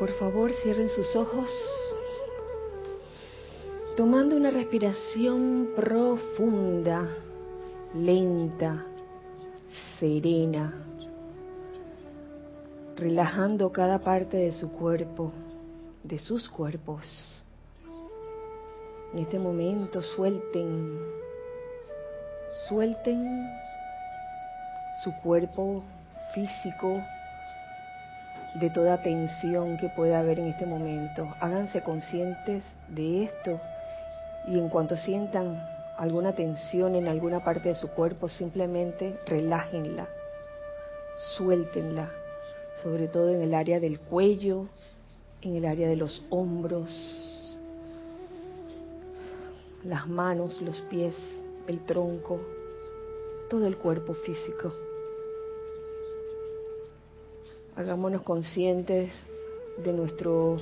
[0.00, 1.50] Por favor, cierren sus ojos,
[3.98, 7.06] tomando una respiración profunda,
[7.94, 8.86] lenta,
[9.98, 10.72] serena,
[12.96, 15.32] relajando cada parte de su cuerpo,
[16.02, 17.44] de sus cuerpos.
[19.12, 20.98] En este momento suelten,
[22.70, 23.46] suelten
[25.04, 25.82] su cuerpo
[26.32, 27.02] físico
[28.54, 31.28] de toda tensión que pueda haber en este momento.
[31.40, 33.60] Háganse conscientes de esto
[34.48, 35.62] y en cuanto sientan
[35.96, 40.08] alguna tensión en alguna parte de su cuerpo, simplemente relájenla,
[41.36, 42.10] suéltenla,
[42.82, 44.66] sobre todo en el área del cuello,
[45.42, 46.88] en el área de los hombros,
[49.84, 51.14] las manos, los pies,
[51.66, 52.40] el tronco,
[53.48, 54.72] todo el cuerpo físico.
[57.80, 59.10] Hagámonos conscientes
[59.82, 60.58] de nuestro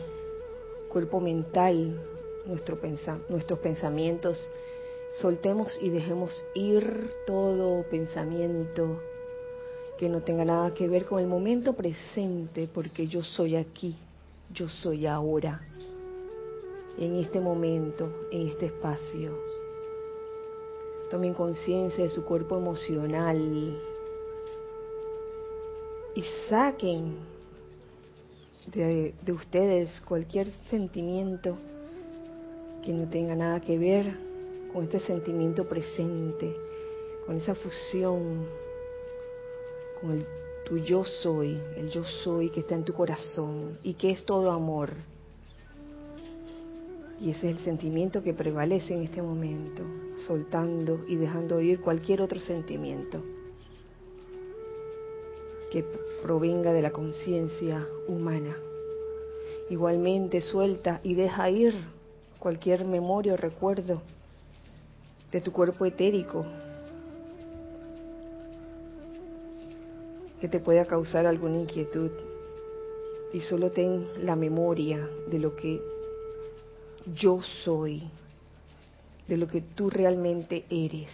[0.88, 2.00] cuerpo mental,
[2.46, 2.78] nuestro
[3.28, 4.40] nuestros pensamientos.
[5.14, 9.00] Soltemos y dejemos ir todo pensamiento
[9.98, 13.96] que no tenga nada que ver con el momento presente, porque yo soy aquí,
[14.54, 15.60] yo soy ahora,
[16.98, 19.36] en este momento, en este espacio.
[21.10, 23.76] Tomen conciencia de su cuerpo emocional,
[26.18, 27.14] y saquen
[28.66, 31.56] de, ustedes cualquier sentimiento
[32.84, 34.16] que no tenga nada que ver
[34.72, 36.56] con este sentimiento presente,
[37.24, 38.46] con esa fusión,
[40.00, 40.26] con el
[40.66, 44.50] tu yo soy, el yo soy que está en tu corazón y que es todo
[44.50, 44.94] amor.
[47.20, 49.84] Y ese es el sentimiento que prevalece en este momento,
[50.26, 53.22] soltando y dejando ir cualquier otro sentimiento
[55.70, 55.84] que
[56.22, 58.56] provenga de la conciencia humana.
[59.70, 61.74] Igualmente suelta y deja ir
[62.38, 64.00] cualquier memoria o recuerdo
[65.30, 66.46] de tu cuerpo etérico
[70.40, 72.10] que te pueda causar alguna inquietud
[73.32, 75.82] y solo ten la memoria de lo que
[77.14, 78.02] yo soy,
[79.26, 81.10] de lo que tú realmente eres.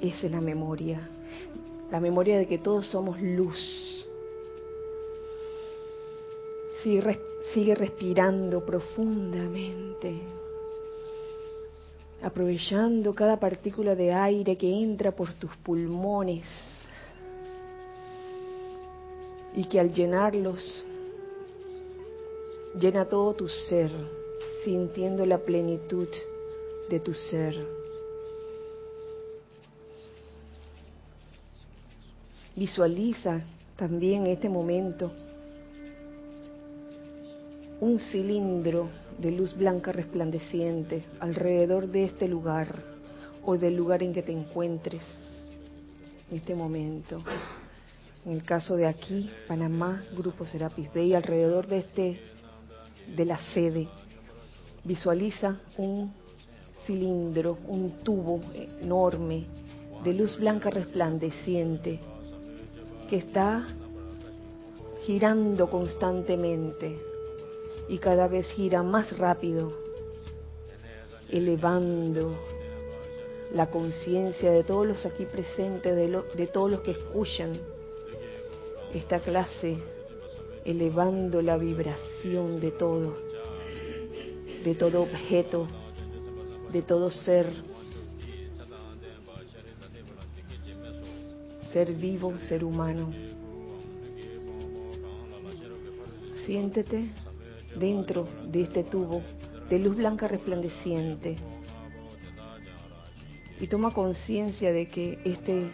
[0.00, 1.00] Esa es la memoria
[1.92, 3.58] la memoria de que todos somos luz.
[6.82, 10.14] Sigue, respirando profundamente,
[12.22, 16.44] aprovechando cada partícula de aire que entra por tus pulmones
[19.54, 20.82] y que al llenarlos
[22.80, 23.90] llena todo tu ser,
[24.64, 26.08] sintiendo la plenitud
[26.88, 27.81] de tu ser.
[32.54, 33.40] Visualiza
[33.76, 35.10] también en este momento
[37.80, 42.74] un cilindro de luz blanca resplandeciente alrededor de este lugar
[43.44, 45.02] o del lugar en que te encuentres
[46.30, 47.18] en este momento.
[48.26, 52.20] En el caso de aquí, Panamá, Grupo Serapis Bay, alrededor de este,
[53.16, 53.88] de la sede,
[54.84, 56.12] visualiza un
[56.86, 59.46] cilindro, un tubo enorme
[60.04, 61.98] de luz blanca resplandeciente
[63.12, 63.66] que está
[65.04, 66.98] girando constantemente
[67.86, 69.70] y cada vez gira más rápido,
[71.28, 72.34] elevando
[73.52, 77.52] la conciencia de todos los aquí presentes, de, de todos los que escuchan
[78.94, 79.76] esta clase,
[80.64, 83.14] elevando la vibración de todo,
[84.64, 85.66] de todo objeto,
[86.72, 87.52] de todo ser
[91.72, 93.10] ser vivo, ser humano.
[96.44, 97.08] Siéntete
[97.76, 99.22] dentro de este tubo
[99.70, 101.36] de luz blanca resplandeciente
[103.58, 105.70] y toma conciencia de que este,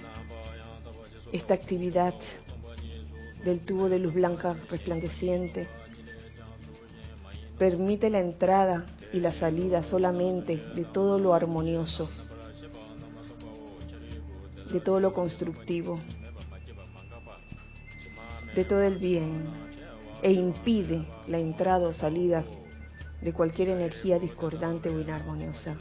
[1.33, 2.15] esta actividad
[3.45, 5.67] del tubo de luz blanca resplandeciente
[7.59, 12.09] permite la entrada y la salida solamente de todo lo armonioso
[14.73, 16.01] de todo lo constructivo,
[18.55, 19.45] de todo el bien,
[20.23, 22.45] e impide la entrada o salida
[23.21, 25.77] de cualquier energía discordante o inarmoniosa.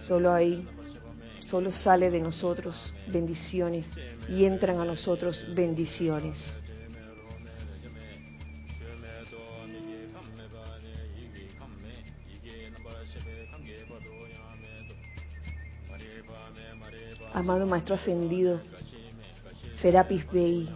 [0.00, 0.66] Solo ahí,
[1.40, 3.88] solo sale de nosotros bendiciones
[4.28, 6.38] y entran a nosotros bendiciones.
[17.40, 18.60] Amado Maestro Ascendido,
[19.80, 20.68] Serapis Bey,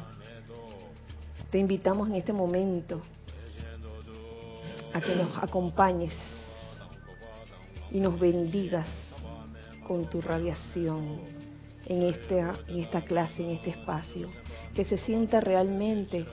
[1.51, 3.03] te invitamos en este momento
[4.95, 6.15] a que nos acompañes
[7.91, 8.87] y nos bendigas
[9.87, 11.21] con tu radiación
[11.85, 14.31] en esta, en esta clase, en este espacio,
[14.75, 16.25] que se sienta realmente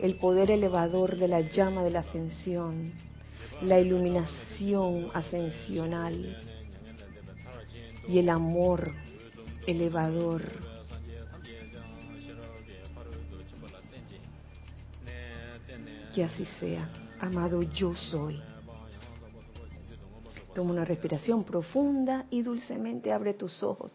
[0.00, 2.92] el poder elevador de la llama de la ascensión,
[3.62, 6.38] la iluminación ascensional
[8.06, 8.92] y el amor
[9.66, 10.42] elevador.
[16.14, 16.88] Que así sea,
[17.20, 18.40] amado yo soy.
[20.54, 23.92] Toma una respiración profunda y dulcemente abre tus ojos.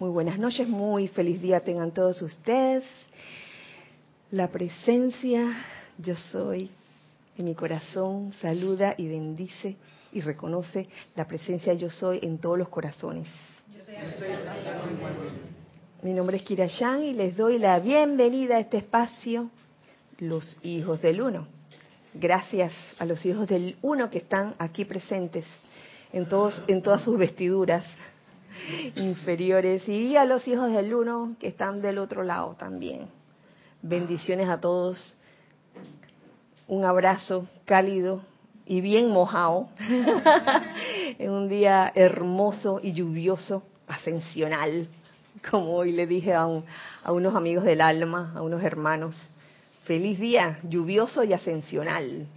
[0.00, 2.84] Muy buenas noches, muy feliz día tengan todos ustedes.
[4.30, 5.64] La presencia
[5.98, 6.70] yo soy
[7.42, 9.76] mi corazón saluda y bendice
[10.12, 13.28] y reconoce la presencia yo soy en todos los corazones.
[16.02, 19.50] Mi nombre es Kira Yang y les doy la bienvenida a este espacio,
[20.18, 21.46] los hijos del uno.
[22.14, 25.44] Gracias a los hijos del uno que están aquí presentes
[26.12, 27.84] en todos en todas sus vestiduras
[28.96, 33.08] inferiores y a los hijos del uno que están del otro lado también.
[33.82, 35.16] Bendiciones a todos.
[36.70, 38.22] Un abrazo cálido
[38.64, 39.70] y bien mojado
[41.18, 44.86] en un día hermoso y lluvioso, ascensional,
[45.50, 46.46] como hoy le dije a,
[47.02, 49.16] a unos amigos del alma, a unos hermanos.
[49.82, 52.28] Feliz día, lluvioso y ascensional.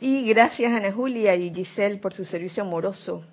[0.00, 3.24] Y gracias a Ana Julia y Giselle por su servicio amoroso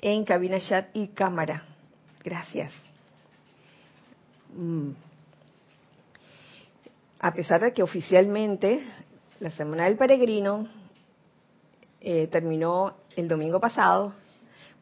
[0.00, 1.62] en cabina chat y cámara.
[2.24, 2.72] Gracias.
[4.56, 4.92] Mm.
[7.18, 8.80] A pesar de que oficialmente
[9.40, 10.66] la Semana del Peregrino
[12.00, 14.12] eh, terminó el domingo pasado,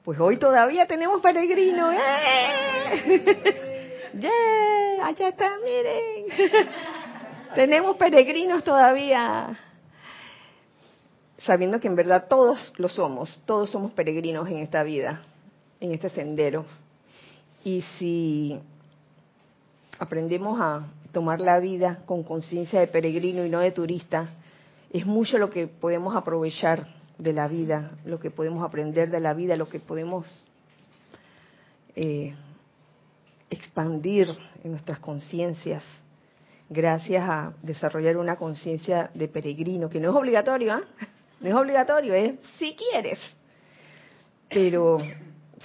[0.04, 1.94] pues hoy todavía tenemos peregrinos.
[1.94, 3.30] ¡Eh!
[4.18, 5.06] ¡Yeah!
[5.06, 6.68] Allá está, miren.
[7.54, 9.58] tenemos peregrinos todavía
[11.44, 15.22] sabiendo que en verdad todos lo somos, todos somos peregrinos en esta vida,
[15.80, 16.64] en este sendero.
[17.64, 18.58] Y si
[19.98, 24.28] aprendemos a tomar la vida con conciencia de peregrino y no de turista,
[24.92, 29.32] es mucho lo que podemos aprovechar de la vida, lo que podemos aprender de la
[29.32, 30.44] vida, lo que podemos
[31.96, 32.34] eh,
[33.48, 34.28] expandir
[34.62, 35.82] en nuestras conciencias
[36.68, 40.82] gracias a desarrollar una conciencia de peregrino, que no es obligatorio, ¿ah?
[41.40, 43.18] No es obligatorio, es si quieres.
[44.48, 44.98] Pero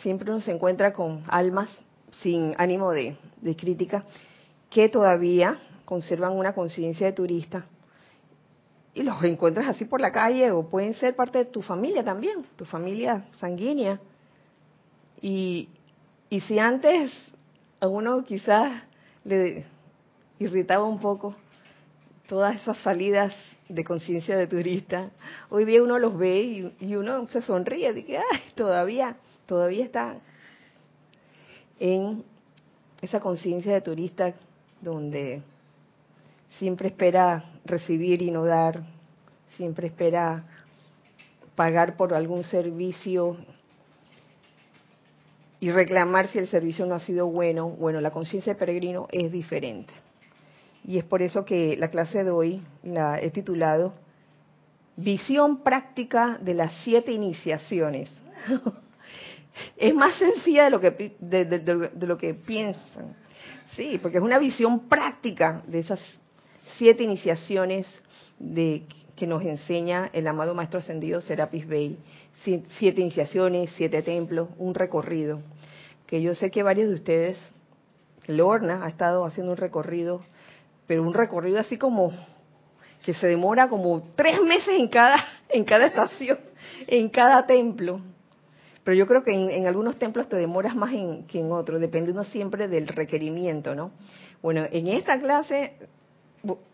[0.02, 1.70] siempre uno se encuentra con almas
[2.22, 3.16] sin ánimo de,
[3.58, 4.04] crítica
[4.70, 7.66] que todavía conservan una conciencia de turista
[8.94, 12.46] y los encuentras así por la calle o pueden ser parte de tu familia también,
[12.56, 14.00] tu familia sanguínea.
[15.22, 15.70] Y,
[16.30, 17.12] y si antes
[17.80, 18.84] a uno quizás
[19.24, 19.66] le
[20.40, 21.36] irritaba un poco
[22.28, 23.34] todas esas salidas
[23.68, 25.12] de conciencia de turista,
[25.50, 30.18] hoy día uno los ve y, uno se sonríe, de que Ay, todavía, todavía está
[31.80, 32.24] en
[33.02, 34.34] esa conciencia de turista
[34.82, 35.42] donde
[36.58, 38.84] siempre espera recibir y no dar,
[39.58, 40.44] siempre espera
[41.56, 43.38] pagar por algún servicio
[45.60, 47.70] y reclamar si el servicio no ha sido bueno.
[47.70, 49.94] Bueno, la conciencia de peregrino es diferente.
[50.86, 53.94] Y es por eso que la clase de hoy la he titulado
[54.96, 58.10] Visión práctica de las siete iniciaciones.
[59.78, 63.16] es más sencilla de lo que de, lo que piensan.
[63.76, 66.02] Sí, porque es una visión práctica de esas
[66.78, 67.88] siete iniciaciones
[68.40, 68.84] de
[69.16, 71.98] que nos enseña el amado maestro ascendido Serapis Bey.
[72.44, 75.42] Siete iniciaciones, siete templos, un recorrido.
[76.08, 77.38] Que yo sé que varios de ustedes,
[78.28, 80.22] Lorna ha estado haciendo un recorrido
[80.90, 82.12] pero un recorrido así como
[83.04, 86.40] que se demora como tres meses en cada, en cada estación,
[86.88, 88.02] en cada templo.
[88.84, 90.92] Pero yo creo que en, algunos templos te demoras más
[91.28, 93.92] que en otros, dependiendo siempre del requerimiento, ¿no?
[94.42, 95.74] Bueno, en esta clase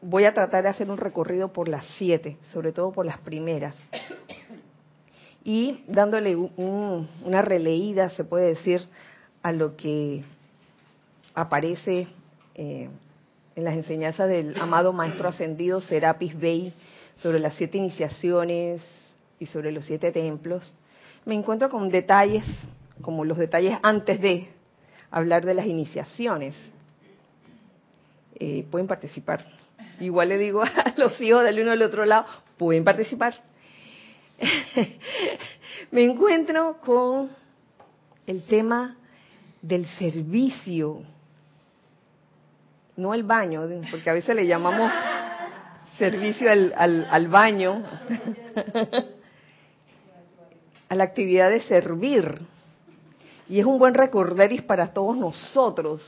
[0.01, 3.75] voy a tratar de hacer un recorrido por las siete, sobre todo por las primeras.
[5.47, 8.81] Y dándole una releída, se puede decir,
[9.43, 10.23] a lo que
[11.35, 12.07] aparece
[12.55, 12.89] eh,
[13.55, 16.73] en las enseñanzas del amado Maestro Ascendido Serapis Bey
[17.17, 18.81] sobre las siete iniciaciones
[19.39, 20.75] y sobre los siete templos,
[21.25, 22.43] me encuentro con detalles,
[23.01, 24.49] como los detalles antes de
[25.11, 26.55] hablar de las iniciaciones.
[28.35, 29.45] Eh, pueden participar.
[29.99, 32.25] Igual le digo a los hijos del uno del otro lado,
[32.57, 33.35] pueden participar.
[35.91, 37.31] me encuentro con
[38.27, 38.97] el tema
[39.61, 41.01] del servicio,
[42.97, 44.91] no el baño, porque a veces le llamamos
[45.97, 47.83] servicio al, al, al baño,
[50.89, 52.41] a la actividad de servir.
[53.47, 56.05] Y es un buen recorderis para todos nosotros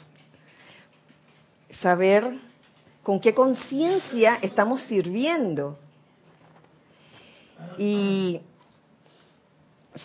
[1.82, 2.34] saber
[3.04, 5.78] con qué conciencia estamos sirviendo.
[7.78, 8.42] Y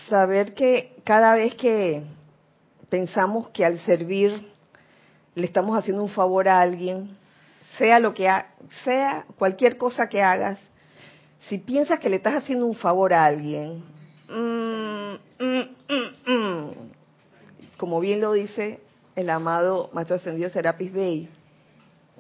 [0.09, 2.02] saber que cada vez que
[2.88, 4.49] pensamos que al servir
[5.35, 7.17] le estamos haciendo un favor a alguien,
[7.79, 8.29] sea lo que
[8.85, 10.59] sea cualquier cosa que hagas,
[11.49, 13.83] si piensas que le estás haciendo un favor a alguien,
[15.38, 16.71] mm, mm, mm,
[17.76, 18.81] como bien lo dice
[19.16, 21.28] el amado Maestro Ascendido Serapis Bey,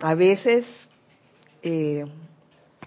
[0.00, 0.66] a veces
[1.62, 2.04] eh,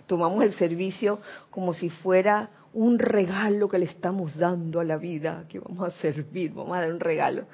[0.08, 1.20] tomamos el servicio
[1.50, 5.92] como si fuera un regalo que le estamos dando a la vida, que vamos a
[6.02, 7.46] servir, vamos a dar un regalo.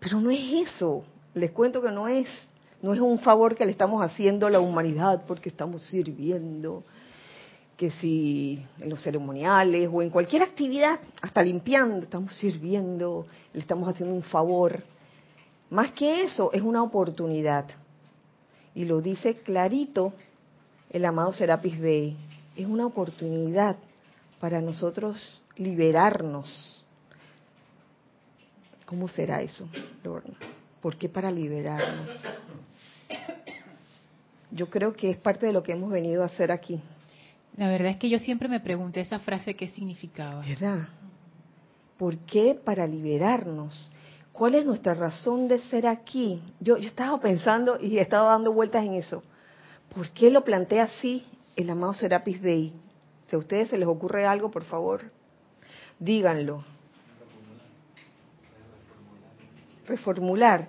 [0.00, 1.04] Pero no es eso.
[1.34, 2.26] Les cuento que no es,
[2.82, 6.82] no es un favor que le estamos haciendo a la humanidad porque estamos sirviendo,
[7.82, 13.88] que si en los ceremoniales o en cualquier actividad, hasta limpiando, estamos sirviendo, le estamos
[13.88, 14.84] haciendo un favor.
[15.68, 17.64] Más que eso, es una oportunidad.
[18.72, 20.12] Y lo dice clarito
[20.90, 22.16] el amado Serapis Bey.
[22.54, 23.74] Es una oportunidad
[24.38, 25.16] para nosotros
[25.56, 26.84] liberarnos.
[28.86, 29.68] ¿Cómo será eso,
[30.04, 30.36] Lorna?
[30.80, 32.10] ¿Por qué para liberarnos?
[34.52, 36.80] Yo creo que es parte de lo que hemos venido a hacer aquí.
[37.56, 40.40] La verdad es que yo siempre me pregunté esa frase qué significaba.
[40.40, 40.88] ¿Verdad?
[41.98, 43.90] ¿Por qué para liberarnos?
[44.32, 46.42] ¿Cuál es nuestra razón de ser aquí?
[46.60, 49.22] Yo, yo estaba pensando y he estado dando vueltas en eso.
[49.94, 52.72] ¿Por qué lo plantea así el amado Serapis Bey?
[53.28, 55.02] Si a ustedes se les ocurre algo, por favor,
[55.98, 56.64] díganlo.
[59.86, 60.68] Reformular.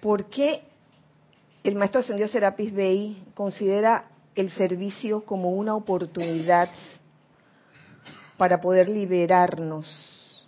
[0.00, 0.62] ¿Por qué
[1.64, 6.68] el maestro ascendió Serapis Bey considera el servicio como una oportunidad
[8.36, 10.46] para poder liberarnos?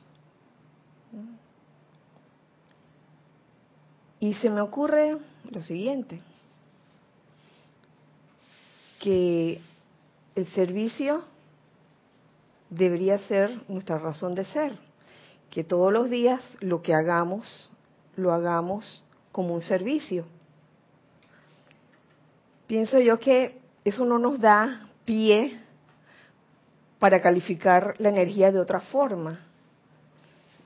[4.20, 5.18] Y se me ocurre
[5.50, 6.20] lo siguiente,
[8.98, 9.60] que
[10.34, 11.24] el servicio
[12.70, 14.78] debería ser nuestra razón de ser,
[15.50, 17.70] que todos los días lo que hagamos,
[18.16, 20.24] lo hagamos como un servicio.
[22.66, 25.58] Pienso yo que eso no nos da pie
[26.98, 29.40] para calificar la energía de otra forma,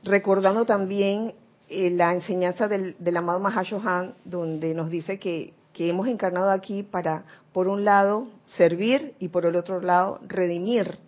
[0.04, 1.34] recordando también
[1.68, 6.82] eh, la enseñanza del, del amado Mahashohan, donde nos dice que que hemos encarnado aquí
[6.82, 7.22] para,
[7.52, 10.98] por un lado, servir y por el otro lado, redimir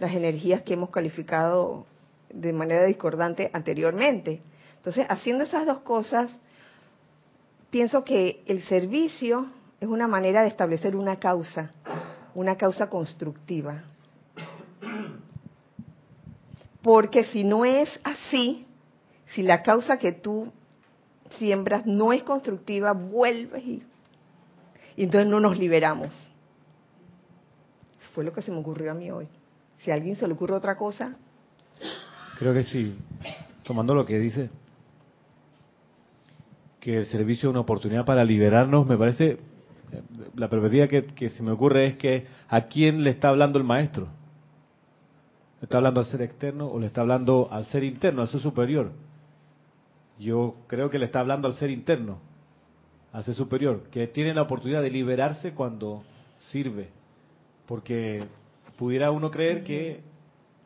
[0.00, 1.86] las energías que hemos calificado
[2.28, 4.40] de manera discordante anteriormente.
[4.78, 6.28] Entonces, haciendo esas dos cosas,
[7.70, 9.46] pienso que el servicio
[9.80, 11.72] es una manera de establecer una causa,
[12.34, 13.82] una causa constructiva.
[16.82, 18.66] Porque si no es así,
[19.28, 20.52] si la causa que tú
[21.38, 23.82] siembras no es constructiva, vuelves y
[25.00, 26.10] y entonces no nos liberamos.
[28.14, 29.28] Fue lo que se me ocurrió a mí hoy.
[29.78, 31.16] Si a alguien se le ocurre otra cosa.
[32.38, 32.98] Creo que sí.
[33.62, 34.50] Tomando lo que dice,
[36.80, 39.38] que el servicio es una oportunidad para liberarnos, me parece,
[40.34, 43.64] la perspectiva que, que se me ocurre es que a quién le está hablando el
[43.64, 44.08] maestro.
[45.60, 48.40] ¿Le está hablando al ser externo o le está hablando al ser interno, al ser
[48.40, 48.92] superior?
[50.18, 52.18] Yo creo que le está hablando al ser interno
[53.12, 56.02] a ser superior, que tiene la oportunidad de liberarse cuando
[56.50, 56.88] sirve.
[57.66, 58.24] Porque
[58.76, 60.00] pudiera uno creer que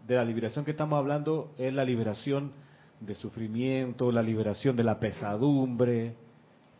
[0.07, 2.52] de la liberación que estamos hablando es la liberación
[3.00, 6.14] de sufrimiento, la liberación de la pesadumbre,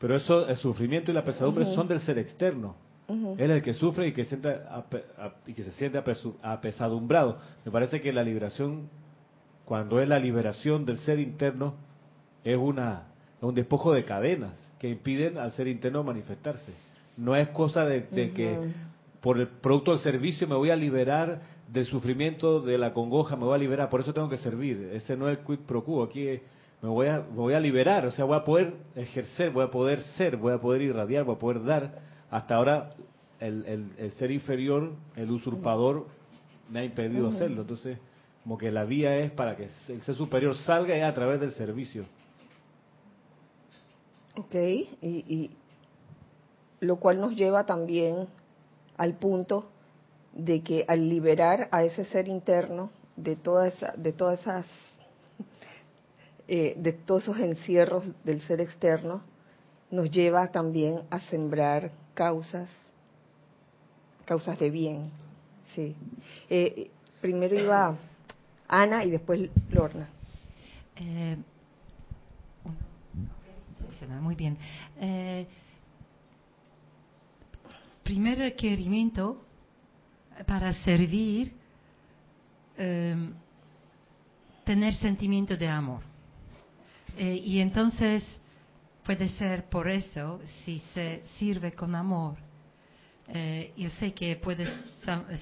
[0.05, 2.77] pero eso, el sufrimiento y la pesadumbre son del ser externo.
[3.09, 4.55] Él es el que sufre y que, siente,
[5.47, 5.99] y que se siente
[6.43, 7.39] apesadumbrado.
[7.65, 8.91] Me parece que la liberación,
[9.65, 11.77] cuando es la liberación del ser interno,
[12.45, 13.05] es una
[13.41, 16.75] un despojo de cadenas que impiden al ser interno manifestarse.
[17.17, 18.59] No es cosa de, que
[19.23, 21.41] por el producto del servicio me voy a liberar
[21.73, 24.91] del sufrimiento, de la congoja, me voy a liberar, por eso tengo que servir.
[24.93, 26.29] Ese no es el quid pro quo, aquí
[26.85, 30.03] me voy a, voy a liberar, o sea, voy a poder ejercer, voy a poder
[30.19, 31.99] ser, voy a poder irradiar, voy a poder dar.
[32.31, 32.91] Hasta ahora
[33.41, 36.09] el, el, ser inferior, el usurpador,
[36.69, 37.63] me ha impedido hacerlo.
[37.63, 37.99] Entonces,
[38.43, 42.05] como que la vía es para que el ser superior salga a través del servicio.
[44.37, 45.53] Ok, y,
[46.81, 48.29] lo cual nos lleva también
[48.99, 49.71] al punto
[50.35, 54.67] de que al liberar a ese ser interno de todas de todas esas
[56.49, 59.23] eh, de todos esos encierros del ser externo,
[59.91, 62.69] nos lleva también a sembrar causas,
[64.25, 65.11] causas de bien.
[65.75, 65.95] Sí.
[66.49, 67.97] Eh, primero iba
[68.69, 70.09] Ana y después Lorna.
[70.97, 71.37] Eh,
[74.21, 74.57] muy bien.
[74.99, 75.47] Eh,
[78.03, 79.43] primer requerimiento
[80.47, 81.53] para servir,
[82.77, 83.31] eh,
[84.65, 86.14] tener sentimiento de amor.
[87.17, 88.25] Eh, y entonces
[89.05, 92.37] puede ser por eso, si se sirve con amor.
[93.29, 94.69] Eh, yo sé que puede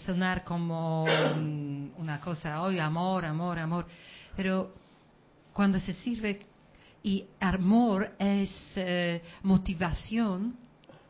[0.06, 3.86] sonar como mm, una cosa, hoy amor, amor, amor,
[4.36, 4.74] pero
[5.52, 6.46] cuando se sirve
[7.02, 10.56] y amor es eh, motivación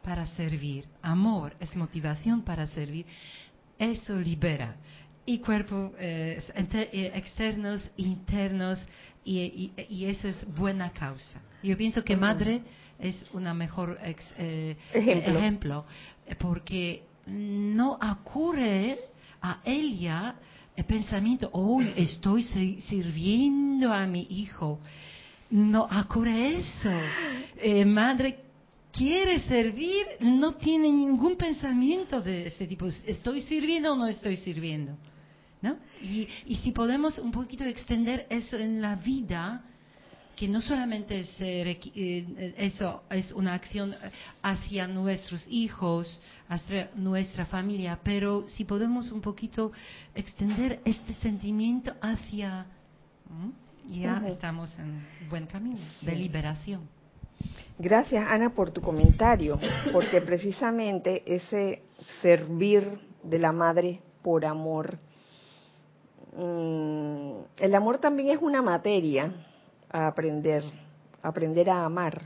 [0.03, 3.05] para servir, amor es motivación para servir,
[3.79, 4.77] eso libera.
[5.25, 8.79] Y cuerpos eh, eh, externos, internos,
[9.25, 9.73] y,
[10.05, 11.41] eso es buena causa.
[11.63, 12.63] Yo pienso que madre
[12.99, 15.39] es una mejor ejemplo.
[15.39, 15.87] ejemplo,
[16.39, 18.99] porque no ocurre
[19.41, 20.35] a ella
[20.75, 24.81] el pensamiento, hoy estoy sirviendo a mi hijo
[25.53, 26.91] no ocurre eso.
[27.65, 28.41] Eh, madre
[28.91, 32.89] quiere servir, no tiene ningún pensamiento de ese tipo.
[32.89, 34.97] ¿Estoy sirviendo o no estoy sirviendo?
[35.63, 35.77] ¿No?
[36.03, 39.65] Y, y si podemos un poquito extender eso en la vida,
[40.37, 43.95] que no solamente eh, eso es una acción
[44.43, 49.73] hacia nuestros hijos, hacia nuestra familia, pero si podemos un poquito
[50.15, 52.67] extender este sentimiento hacia
[53.87, 56.89] ya estamos en buen camino de liberación.
[57.79, 59.59] Gracias, Ana, por tu comentario,
[59.93, 61.83] porque precisamente ese
[62.21, 64.99] servir de la madre por amor,
[66.37, 69.33] mm, el amor también es una materia
[69.91, 70.65] a aprender,
[71.23, 72.23] aprender a amar.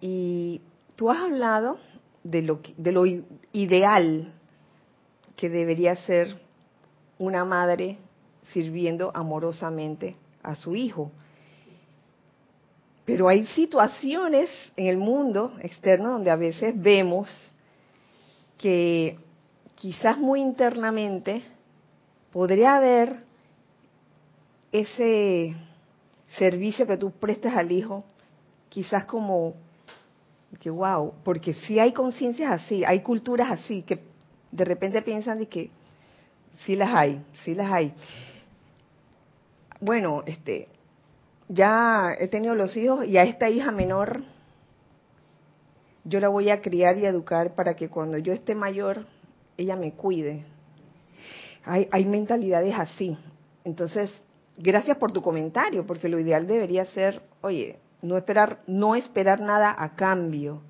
[0.00, 0.60] Y
[0.96, 1.78] tú has hablado
[2.22, 3.04] de lo, de lo
[3.52, 4.32] ideal
[5.36, 6.40] que debería ser
[7.18, 7.98] una madre
[8.52, 11.10] sirviendo amorosamente a su hijo.
[13.04, 17.28] Pero hay situaciones en el mundo externo donde a veces vemos
[18.58, 19.18] que
[19.74, 21.42] quizás muy internamente
[22.32, 23.24] podría haber
[24.72, 25.54] ese
[26.38, 28.04] servicio que tú prestas al hijo,
[28.68, 29.54] quizás como
[30.60, 34.00] que wow, porque si hay conciencias así, hay culturas así que
[34.50, 35.70] de repente piensan de que
[36.64, 37.94] sí las hay, sí las hay
[39.82, 40.68] bueno, este,
[41.48, 44.22] ya he tenido los hijos y a esta hija menor
[46.04, 49.06] yo la voy a criar y educar para que cuando yo esté mayor
[49.56, 50.44] ella me cuide.
[51.64, 53.16] Hay, hay mentalidades así.
[53.64, 54.12] Entonces,
[54.56, 59.74] gracias por tu comentario, porque lo ideal debería ser, oye, no esperar, no esperar nada
[59.76, 60.60] a cambio.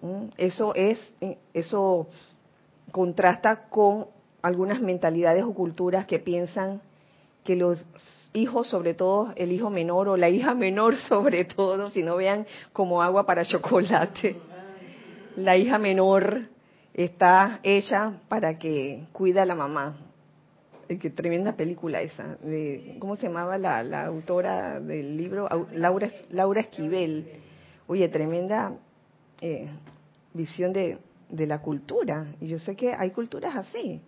[0.00, 0.26] ¿Mm?
[0.36, 2.08] Eso es, eh, eso
[2.90, 4.06] contrasta con
[4.42, 6.80] algunas mentalidades o culturas que piensan
[7.44, 7.84] que los
[8.32, 12.46] hijos, sobre todo el hijo menor o la hija menor sobre todo, si no vean
[12.72, 14.36] como agua para chocolate,
[15.36, 16.42] la hija menor
[16.94, 19.96] está hecha para que cuida a la mamá.
[20.88, 22.36] Qué tremenda película esa.
[22.42, 25.48] De, ¿Cómo se llamaba la, la autora del libro?
[25.72, 27.26] Laura, Laura Esquivel.
[27.86, 28.74] Oye, tremenda
[29.40, 29.68] eh,
[30.34, 30.98] visión de,
[31.30, 32.26] de la cultura.
[32.40, 34.00] Y yo sé que hay culturas así.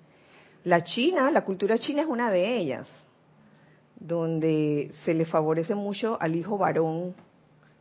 [0.64, 2.88] La China, la cultura china es una de ellas
[3.96, 7.14] donde se le favorece mucho al hijo varón.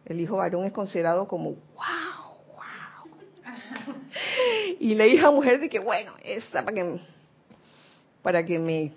[0.05, 2.02] El hijo varón es considerado como, wow.
[4.79, 6.99] Y la hija mujer de que, bueno, esa para que,
[8.21, 8.91] para que me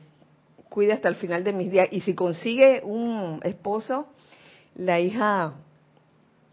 [0.69, 1.89] cuide hasta el final de mis días.
[1.91, 4.07] Y si consigue un esposo,
[4.75, 5.55] la hija,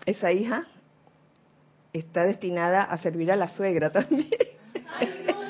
[0.06, 0.68] esa hija,
[1.92, 4.30] está destinada a servir a la suegra también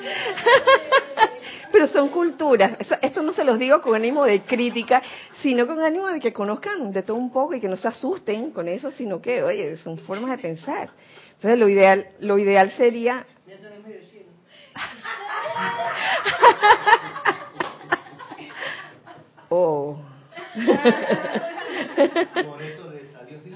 [1.74, 2.76] pero son culturas.
[3.02, 5.02] Esto no se los digo con ánimo de crítica,
[5.42, 8.52] sino con ánimo de que conozcan de todo un poco y que no se asusten
[8.52, 10.90] con eso, sino que, oye, son formas de pensar.
[11.34, 13.26] Entonces, lo ideal, lo ideal sería.
[19.50, 19.98] oh.
[22.34, 23.54] Por eso le salió así.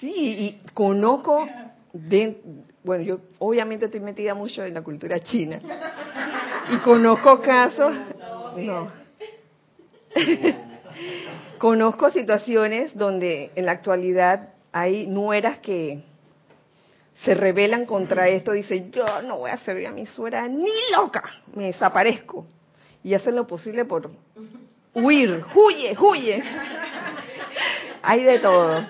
[0.00, 1.46] y conozco,
[1.92, 2.40] de,
[2.82, 5.60] bueno, yo obviamente estoy metida mucho en la cultura china
[6.72, 7.94] y conozco casos,
[8.56, 8.90] no,
[11.60, 16.02] conozco situaciones donde en la actualidad hay nueras que
[17.22, 21.22] se rebelan contra esto, dicen, yo no voy a servir a mi suegra ni loca,
[21.54, 22.46] me desaparezco.
[23.04, 24.10] Y hacen lo posible por
[24.94, 26.42] huir, huye, huye.
[28.02, 28.86] Hay de todo.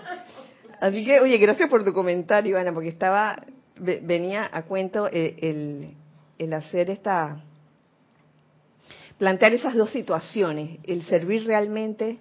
[0.81, 3.43] Así que, oye, gracias por tu comentario, Ana, porque estaba,
[3.77, 5.97] venía a cuento eh, el,
[6.39, 7.43] el hacer esta,
[9.19, 12.21] plantear esas dos situaciones, el servir realmente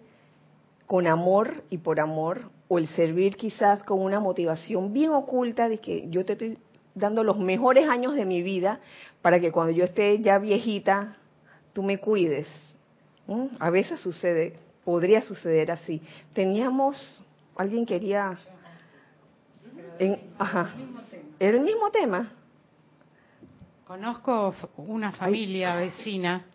[0.90, 5.78] con amor y por amor, o el servir quizás con una motivación bien oculta de
[5.78, 6.58] que yo te estoy
[6.96, 8.80] dando los mejores años de mi vida
[9.22, 11.16] para que cuando yo esté ya viejita,
[11.74, 12.48] tú me cuides.
[13.60, 16.02] A veces sucede, podría suceder así.
[16.34, 17.22] Teníamos,
[17.56, 18.36] alguien quería...
[20.00, 20.74] En, ajá,
[21.40, 22.32] ¿Era el mismo tema?
[23.86, 26.48] Conozco una familia vecina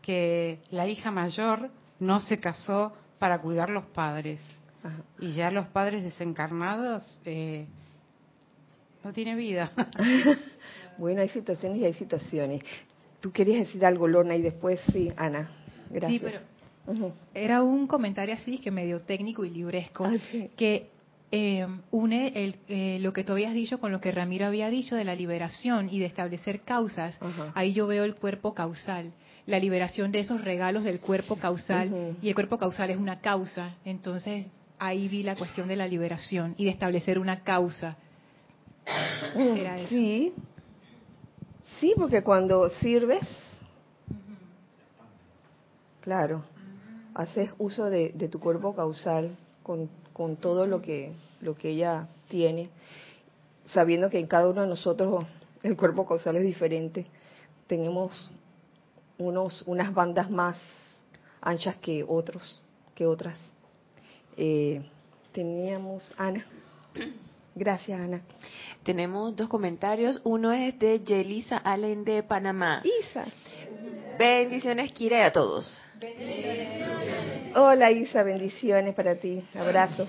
[0.00, 4.40] que la hija mayor no se casó para cuidar los padres.
[5.20, 7.66] Y ya los padres desencarnados eh,
[9.04, 9.70] no tiene vida.
[10.98, 12.62] bueno, hay situaciones y hay situaciones.
[13.20, 15.50] Tú querías decir algo, Lorna, y después sí, Ana.
[15.90, 16.22] Gracias.
[16.22, 16.26] Sí,
[16.86, 20.16] pero era un comentario así que medio técnico y libresco, ah,
[20.56, 20.88] que
[21.30, 24.96] eh, une el, eh, lo que tú habías dicho con lo que Ramiro había dicho
[24.96, 27.18] de la liberación y de establecer causas.
[27.54, 29.12] Ahí yo veo el cuerpo causal,
[29.46, 33.76] la liberación de esos regalos del cuerpo causal y el cuerpo causal es una causa.
[33.84, 34.46] Entonces
[34.78, 37.96] ahí vi la cuestión de la liberación y de establecer una causa.
[39.36, 39.88] Era eso.
[39.88, 40.32] Sí,
[41.78, 43.22] sí, porque cuando sirves,
[46.00, 46.44] claro,
[47.14, 49.88] haces uso de, de tu cuerpo causal con
[50.20, 52.68] con todo lo que, lo que ella tiene,
[53.72, 55.24] sabiendo que en cada uno de nosotros
[55.62, 57.06] el cuerpo causal es diferente.
[57.66, 58.30] Tenemos
[59.20, 60.56] unos, unas bandas más
[61.40, 62.62] anchas que otros,
[62.94, 63.36] que otras.
[64.36, 64.82] Eh,
[65.32, 66.44] teníamos Ana.
[67.54, 68.20] Gracias, Ana.
[68.82, 70.20] Tenemos dos comentarios.
[70.24, 72.82] Uno es de Yelisa Allen de Panamá.
[72.84, 73.26] Isa.
[74.18, 75.80] Bendiciones, Kira, y a todos.
[77.54, 79.42] Hola Isa, bendiciones para ti.
[79.54, 80.08] Abrazo.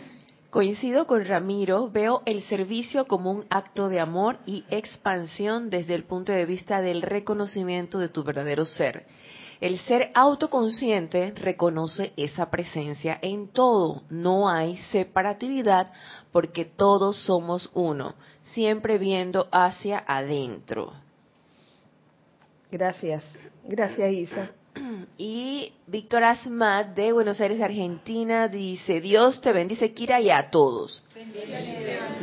[0.52, 6.04] Coincido con Ramiro, veo el servicio como un acto de amor y expansión desde el
[6.04, 9.06] punto de vista del reconocimiento de tu verdadero ser.
[9.62, 14.04] El ser autoconsciente reconoce esa presencia en todo.
[14.10, 15.94] No hay separatividad
[16.34, 20.92] porque todos somos uno, siempre viendo hacia adentro.
[22.70, 23.24] Gracias.
[23.64, 24.52] Gracias, Isa.
[25.18, 31.04] Y Víctor Asmat de Buenos Aires, Argentina, dice, Dios te bendice, Kira, y a todos.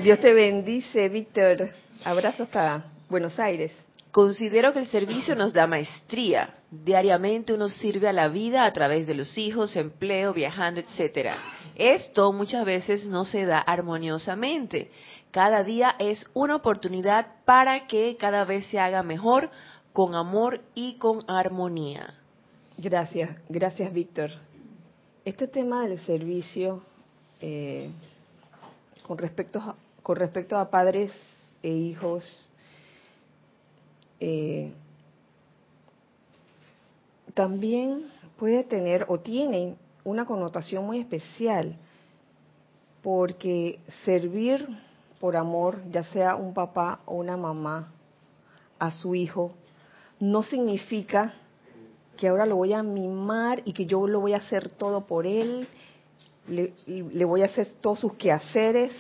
[0.02, 1.70] Dios te bendice, Víctor.
[2.04, 3.72] Abrazos a Buenos Aires.
[4.10, 6.54] Considero que el servicio nos da maestría.
[6.70, 11.36] Diariamente uno sirve a la vida a través de los hijos, empleo, viajando, etcétera.
[11.76, 14.90] Esto muchas veces no se da armoniosamente.
[15.30, 19.50] Cada día es una oportunidad para que cada vez se haga mejor,
[19.92, 22.14] con amor y con armonía.
[22.80, 24.30] Gracias, gracias Víctor.
[25.24, 26.80] Este tema del servicio
[27.40, 27.90] eh,
[29.02, 31.10] con, respecto a, con respecto a padres
[31.60, 32.48] e hijos
[34.20, 34.72] eh,
[37.34, 41.74] también puede tener o tiene una connotación muy especial
[43.02, 44.68] porque servir
[45.18, 47.88] por amor, ya sea un papá o una mamá,
[48.78, 49.50] a su hijo,
[50.20, 51.34] no significa
[52.18, 55.26] que ahora lo voy a mimar y que yo lo voy a hacer todo por
[55.26, 55.66] él,
[56.48, 58.92] le, voy a hacer todos sus quehaceres.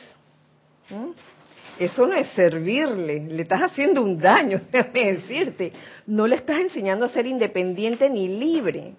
[1.78, 5.72] Eso no es servirle, le estás haciendo un daño, déjame decirte.
[6.06, 8.94] No le estás enseñando a ser independiente ni libre.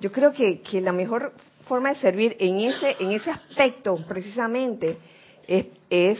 [0.00, 1.32] Yo creo que, que la mejor
[1.66, 4.96] forma de servir en ese, en ese aspecto precisamente
[5.46, 6.18] es, es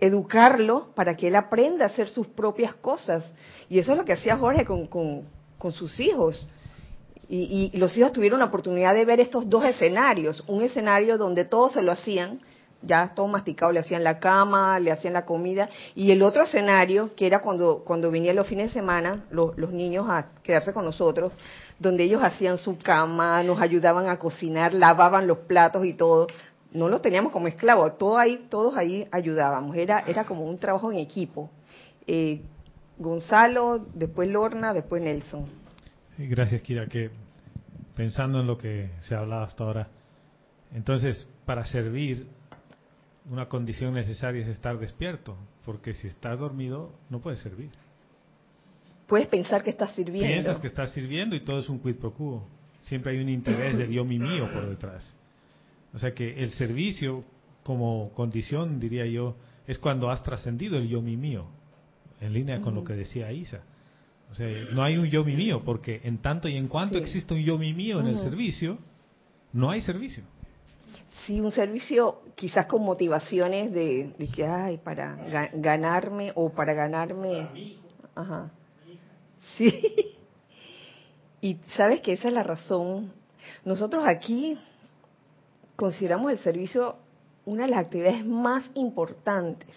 [0.00, 3.30] educarlo para que él aprenda a hacer sus propias cosas.
[3.68, 5.24] Y eso es lo que hacía Jorge con, con
[5.72, 6.46] sus hijos.
[7.28, 10.44] Y, los hijos tuvieron la oportunidad de ver estos dos escenarios.
[10.46, 12.40] Un escenario donde todos se lo hacían,
[12.82, 15.68] ya todo masticado, le hacían la cama, le hacían la comida.
[15.94, 19.72] Y el otro escenario, que era cuando, cuando venían los fines de semana, los, los
[19.72, 21.32] niños a quedarse con nosotros,
[21.78, 26.28] donde ellos hacían su cama, nos ayudaban a cocinar, lavaban los platos y todo.
[26.72, 29.76] No los teníamos como esclavos, todo ahí, todos ahí ayudábamos.
[29.76, 31.50] Era, era como un trabajo en equipo.
[32.06, 32.42] Eh,
[32.98, 35.46] Gonzalo, después Lorna, después Nelson.
[36.18, 36.86] Gracias, Kira.
[36.86, 37.10] Que
[37.94, 39.88] pensando en lo que se ha hablado hasta ahora,
[40.74, 42.26] entonces, para servir,
[43.30, 47.70] una condición necesaria es estar despierto, porque si estás dormido, no puedes servir.
[49.06, 50.28] Puedes pensar que estás sirviendo.
[50.28, 52.46] Piensas que estás sirviendo y todo es un quid pro quo.
[52.82, 55.14] Siempre hay un interés de Dios mi mío por detrás.
[55.92, 57.24] O sea que el servicio,
[57.62, 61.46] como condición, diría yo, es cuando has trascendido el yo mi mío,
[62.20, 63.62] en línea con lo que decía Isa.
[64.30, 67.34] O sea, no hay un yo mi mío, porque en tanto y en cuanto existe
[67.34, 68.78] un yo mi mío en el servicio,
[69.52, 70.24] no hay servicio.
[71.24, 75.16] Sí, un servicio quizás con motivaciones de, que, ay, para
[75.54, 77.48] ganarme o para ganarme.
[78.14, 78.50] Ajá.
[79.56, 79.72] Sí.
[81.38, 83.12] Y sabes que esa es la razón.
[83.64, 84.58] Nosotros aquí
[85.76, 86.96] consideramos el servicio
[87.44, 89.68] una de las actividades más importantes.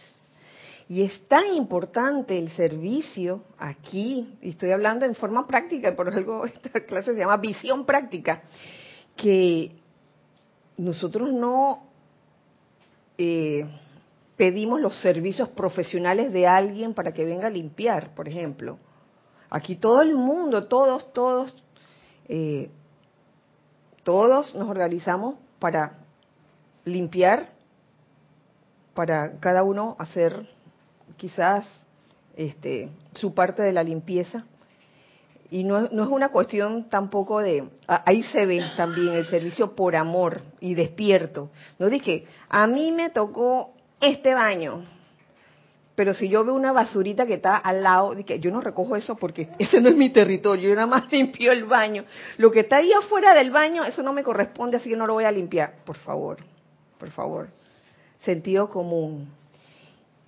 [0.89, 6.45] Y es tan importante el servicio aquí, y estoy hablando en forma práctica, por algo
[6.63, 8.41] esta clase se llama visión práctica,
[9.15, 9.75] que
[10.77, 11.83] nosotros no
[13.19, 13.67] eh,
[14.35, 18.79] pedimos los servicios profesionales de alguien para que venga a limpiar, por ejemplo.
[19.51, 21.55] Aquí todo el mundo, todos, todos,
[22.27, 22.71] eh,
[24.01, 25.99] todos nos organizamos para
[26.83, 27.51] limpiar,
[28.95, 30.47] para cada uno hacer
[31.19, 31.69] quizás
[32.35, 34.45] este, su parte de la limpieza.
[35.51, 39.95] Y no, no es una cuestión tampoco de, ahí se ve también el servicio por
[39.95, 41.49] amor y despierto.
[41.79, 44.83] No dije, a mí me tocó este baño,
[45.95, 49.15] pero si yo veo una basurita que está al lado, dije, yo no recojo eso
[49.17, 52.05] porque ese no es mi territorio, yo nada más limpio el baño.
[52.37, 55.15] Lo que está ahí afuera del baño, eso no me corresponde, así que no lo
[55.15, 55.83] voy a limpiar.
[55.83, 56.37] Por favor,
[56.97, 57.49] por favor.
[58.21, 59.27] Sentido común.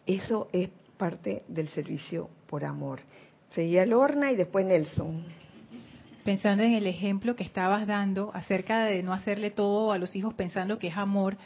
[0.06, 0.70] Eso es
[1.02, 3.00] parte del servicio por amor.
[3.56, 5.26] Seguía Lorna y después Nelson.
[6.24, 10.36] Pensando en el ejemplo que estabas dando acerca de no hacerle todo a los hijos
[10.36, 11.38] pensando que es amor,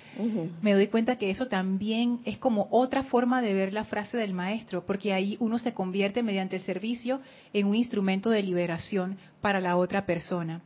[0.62, 4.34] me doy cuenta que eso también es como otra forma de ver la frase del
[4.34, 7.22] maestro, porque ahí uno se convierte mediante el servicio
[7.54, 10.62] en un instrumento de liberación para la otra persona.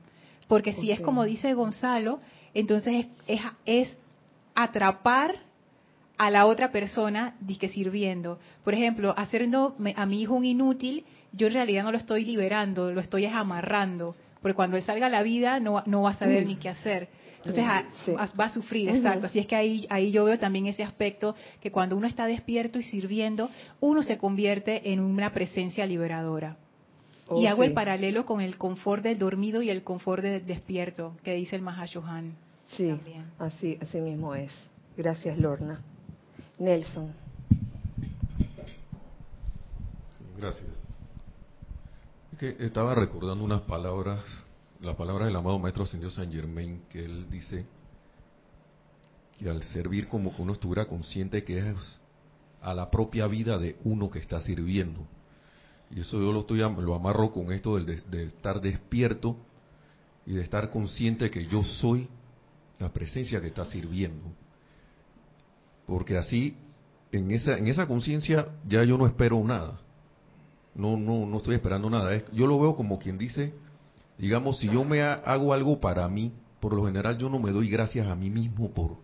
[0.47, 2.21] Porque si es como dice Gonzalo,
[2.55, 3.95] entonces es, es
[4.55, 5.35] atrapar
[6.19, 8.39] a la otra persona disque sirviendo.
[8.65, 12.91] Por ejemplo, haciendo a mi hijo un inútil, yo en realidad no lo estoy liberando,
[12.91, 14.15] lo estoy amarrando.
[14.41, 17.07] Porque cuando él salga a la vida no, no va a saber ni qué hacer.
[17.37, 17.63] Entonces
[18.37, 19.27] va a sufrir, exacto.
[19.27, 22.79] Así es que ahí, ahí yo veo también ese aspecto que cuando uno está despierto
[22.79, 26.57] y sirviendo, uno se convierte en una presencia liberadora.
[27.29, 31.15] Oh, y hago el paralelo con el confort del dormido y el confort del despierto,
[31.23, 32.35] que dice el Mahashohan.
[32.75, 32.93] Sí,
[33.37, 34.51] así, así mismo es.
[34.97, 35.81] Gracias, Lorna.
[36.59, 37.13] Nelson.
[40.37, 40.69] Gracias.
[42.37, 44.23] que estaba recordando unas palabras,
[44.79, 47.65] las palabras del amado Maestro Ascendido San Germain, que él dice
[49.37, 51.99] que al servir como que uno estuviera consciente que es
[52.61, 55.05] a la propia vida de uno que está sirviendo.
[55.91, 59.35] Y eso yo lo, estoy, lo amarro con esto de, de estar despierto
[60.25, 62.07] y de estar consciente que yo soy
[62.79, 64.31] la presencia que está sirviendo
[65.89, 66.55] porque así
[67.11, 69.79] en esa en esa conciencia ya yo no espero nada.
[70.75, 72.11] No no no estoy esperando nada.
[72.31, 73.53] Yo lo veo como quien dice
[74.17, 77.69] digamos si yo me hago algo para mí por lo general yo no me doy
[77.69, 78.97] gracias a mí mismo por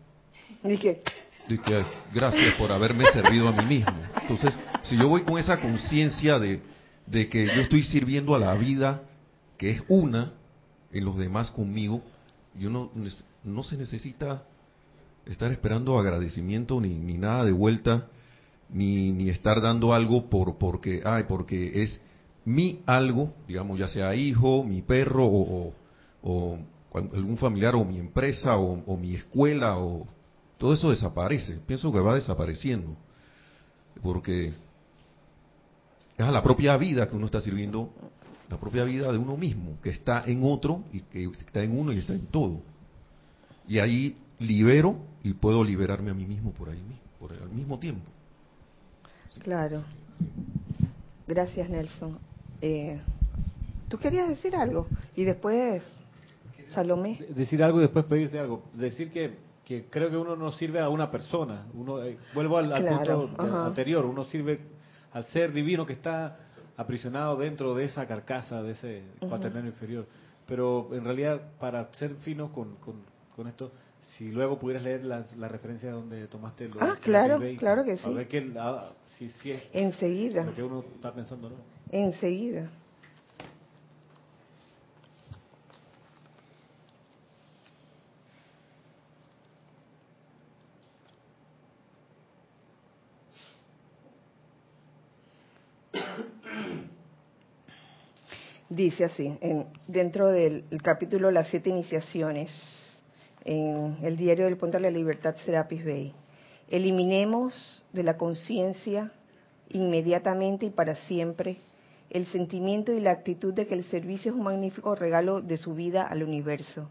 [1.47, 3.95] dije gracias por haberme servido a mí mismo.
[4.21, 6.61] Entonces si yo voy con esa conciencia de
[7.07, 9.03] de que yo estoy sirviendo a la vida
[9.57, 10.33] que es una
[10.91, 12.01] en los demás conmigo
[12.57, 12.91] yo no
[13.43, 14.43] no se necesita
[15.25, 18.07] estar esperando agradecimiento ni, ni nada de vuelta,
[18.69, 22.01] ni, ni estar dando algo por porque, ay, porque es
[22.45, 25.73] mi algo, digamos, ya sea hijo, mi perro o,
[26.21, 26.59] o,
[26.93, 30.07] algún familiar o mi empresa o, mi escuela o
[30.57, 31.59] todo eso desaparece.
[31.65, 32.95] Pienso que va desapareciendo
[34.01, 34.53] porque
[36.17, 37.89] es la propia vida que uno está sirviendo,
[38.49, 41.91] la propia vida de uno mismo, que está en otro y que está en uno
[41.91, 42.61] y está en todo.
[43.67, 46.83] Y ahí libero y puedo liberarme a mí mismo por ahí
[47.19, 48.11] por al mismo tiempo.
[49.41, 49.83] Claro.
[51.27, 52.19] Gracias, Nelson.
[52.61, 53.01] Eh,
[53.89, 54.87] ¿Tú querías decir algo?
[55.15, 55.81] Y después,
[56.75, 57.19] Salomé.
[57.29, 58.65] Decir algo y después pedirte algo.
[58.73, 59.33] Decir que,
[59.65, 61.65] que creo que uno no sirve a una persona.
[61.73, 63.31] Uno eh, Vuelvo al, punto
[63.65, 64.05] anterior.
[64.05, 64.59] Uno sirve
[65.11, 66.37] al ser divino que está
[66.77, 70.05] aprisionado dentro de esa carcasa, de ese cuaternario inferior.
[70.45, 73.01] Pero en realidad, para ser finos con, con,
[73.35, 73.71] con esto,
[74.13, 78.03] si luego pudieras leer la, la referencia donde tomaste lo Ah, claro, claro que sí.
[78.05, 80.43] A ver que, ah, si, si es Enseguida.
[80.43, 81.55] lo que uno está pensando, ¿no?
[81.91, 82.69] Enseguida.
[98.69, 102.94] Dice así, en, dentro del capítulo Las siete iniciaciones,
[103.45, 106.13] en el diario del Punto de la Libertad Serapis Bay.
[106.67, 109.11] Eliminemos de la conciencia
[109.69, 111.57] inmediatamente y para siempre
[112.09, 115.75] el sentimiento y la actitud de que el servicio es un magnífico regalo de su
[115.75, 116.89] vida al universo.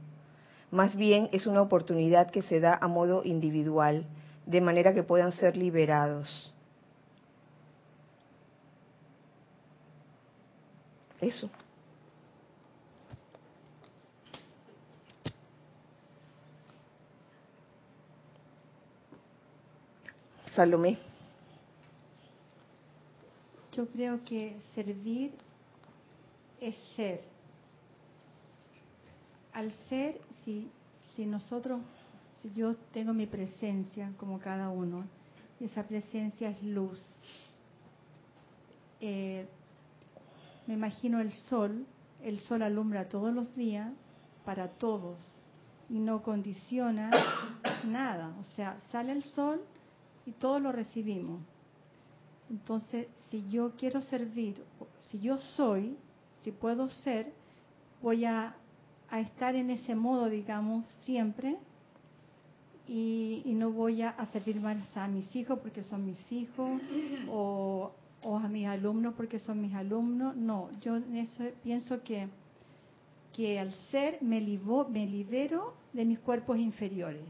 [0.71, 4.07] Más bien es una oportunidad que se da a modo individual,
[4.47, 6.53] de manera que puedan ser liberados.
[11.21, 11.49] Eso.
[20.55, 20.99] Salomé.
[23.73, 25.33] Yo creo que servir
[26.61, 27.21] es ser.
[29.53, 30.69] Al ser, si,
[31.15, 31.81] si nosotros,
[32.41, 35.05] si yo tengo mi presencia como cada uno,
[35.59, 37.01] y esa presencia es luz.
[39.01, 39.47] Eh,
[40.69, 41.85] me imagino el sol,
[42.23, 43.91] el sol alumbra todos los días
[44.45, 45.17] para todos
[45.91, 47.11] y no condiciona
[47.85, 48.33] nada.
[48.41, 49.61] O sea, sale el sol
[50.27, 51.41] y todos lo recibimos.
[52.51, 54.63] Entonces, si yo quiero servir,
[55.11, 55.97] si yo soy,
[56.43, 57.33] si puedo ser,
[58.03, 58.55] voy a,
[59.11, 61.57] estar en ese modo, digamos, siempre,
[62.87, 66.81] y, no voy a, servir más a mis hijos porque son mis hijos,
[67.31, 70.37] o, a mis alumnos porque son mis alumnos.
[70.37, 70.99] No, yo
[71.63, 72.29] pienso que,
[73.33, 77.23] que al ser me, me libero de mis cuerpos inferiores.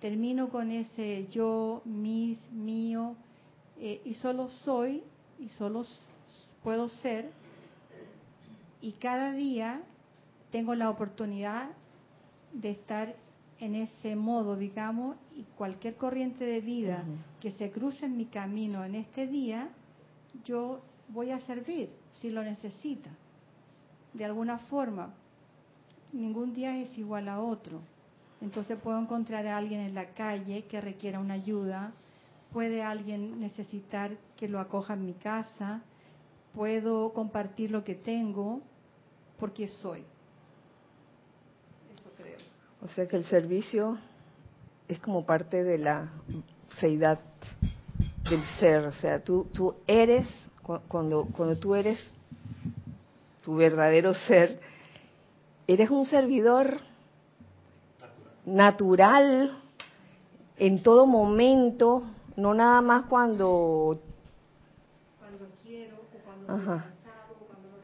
[0.00, 3.16] Termino con ese yo, mis, mío,
[3.80, 5.02] eh, y solo soy
[5.38, 5.84] y solo
[6.62, 7.30] puedo ser
[8.80, 9.82] y cada día
[10.50, 11.70] tengo la oportunidad
[12.52, 13.14] de estar
[13.60, 17.04] en ese modo, digamos, y cualquier corriente de vida
[17.40, 19.68] que se cruce en mi camino en este día,
[20.44, 23.10] yo voy a servir si lo necesita.
[24.12, 25.12] De alguna forma,
[26.12, 27.80] ningún día es igual a otro.
[28.40, 31.92] Entonces puedo encontrar a alguien en la calle que requiera una ayuda,
[32.52, 35.82] puede alguien necesitar que lo acoja en mi casa,
[36.54, 38.60] puedo compartir lo que tengo
[39.38, 40.00] porque soy.
[41.94, 42.38] Eso creo.
[42.80, 43.98] O sea que el servicio
[44.86, 46.08] es como parte de la
[46.80, 47.18] seidad
[48.30, 50.26] del ser, o sea, tú, tú eres,
[50.86, 51.98] cuando, cuando tú eres
[53.42, 54.60] tu verdadero ser,
[55.66, 56.78] eres un servidor
[58.54, 59.52] natural
[60.58, 62.02] en todo momento,
[62.36, 64.00] no nada más cuando
[65.18, 66.86] cuando quiero o cuando Ajá.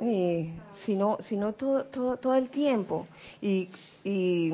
[0.01, 0.53] Eh,
[0.85, 3.07] sino sino todo, todo todo el tiempo.
[3.41, 3.69] Y
[4.03, 4.53] y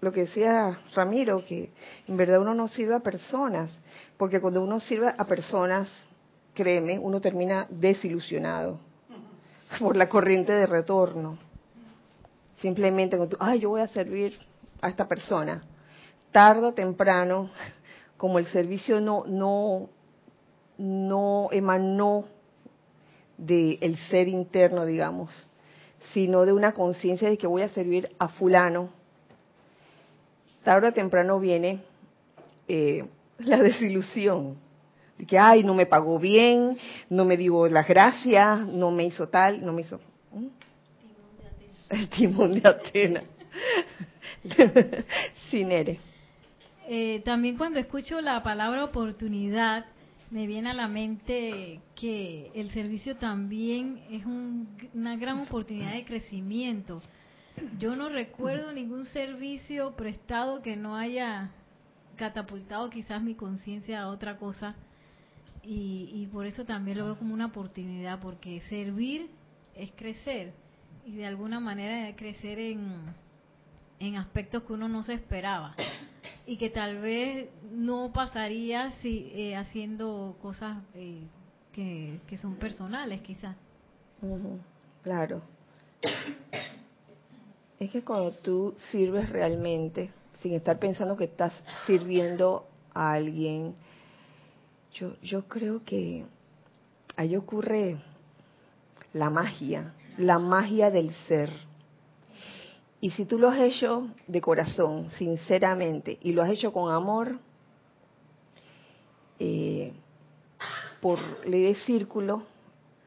[0.00, 1.70] lo que decía Ramiro que
[2.08, 3.70] en verdad uno no sirve a personas
[4.16, 5.88] porque cuando uno sirve a personas
[6.54, 8.78] créeme uno termina desilusionado
[9.78, 11.38] por la corriente de retorno.
[12.60, 14.49] Simplemente ay yo voy a servir
[14.80, 15.62] a esta persona.
[16.32, 17.50] Tarde o temprano
[18.16, 19.88] como el servicio no, no,
[20.78, 22.26] no emanó
[23.38, 25.30] del ser interno, digamos,
[26.12, 28.90] sino de una conciencia de que voy a servir a fulano,
[30.62, 31.82] tarde o temprano viene
[32.68, 33.04] eh,
[33.38, 34.56] la desilusión,
[35.16, 36.76] de que, ay, no me pagó bien,
[37.08, 40.00] no me dio las gracias, no me hizo tal, no me hizo...
[41.88, 43.24] El timón de Atena.
[45.50, 45.98] Sin eres.
[46.88, 49.86] Eh, también cuando escucho la palabra oportunidad,
[50.30, 54.24] me viene a la mente que el servicio también es
[54.94, 57.02] una gran oportunidad de crecimiento.
[57.78, 61.50] Yo no recuerdo ningún servicio prestado que no haya
[62.16, 64.74] catapultado quizás mi conciencia a otra cosa
[65.62, 69.28] y, y, por eso también lo veo como una oportunidad porque servir
[69.74, 70.52] es crecer
[71.04, 73.02] y de alguna manera crecer en,
[74.00, 75.76] en aspectos que uno no se esperaba
[76.46, 81.22] y que tal vez no pasaría si eh, haciendo cosas eh,
[81.72, 83.54] que, que, son personales quizás.
[85.02, 85.42] Claro.
[87.78, 91.52] Es que cuando tú sirves realmente, sin estar pensando que estás
[91.86, 93.74] sirviendo a alguien,
[94.94, 96.24] yo, yo creo que
[97.16, 98.02] ahí ocurre
[99.12, 101.69] la magia, la magia del ser
[103.00, 107.38] y si tú lo has hecho de corazón, sinceramente, y lo has hecho con amor,
[109.38, 109.92] eh,
[111.00, 112.42] por ley de círculo,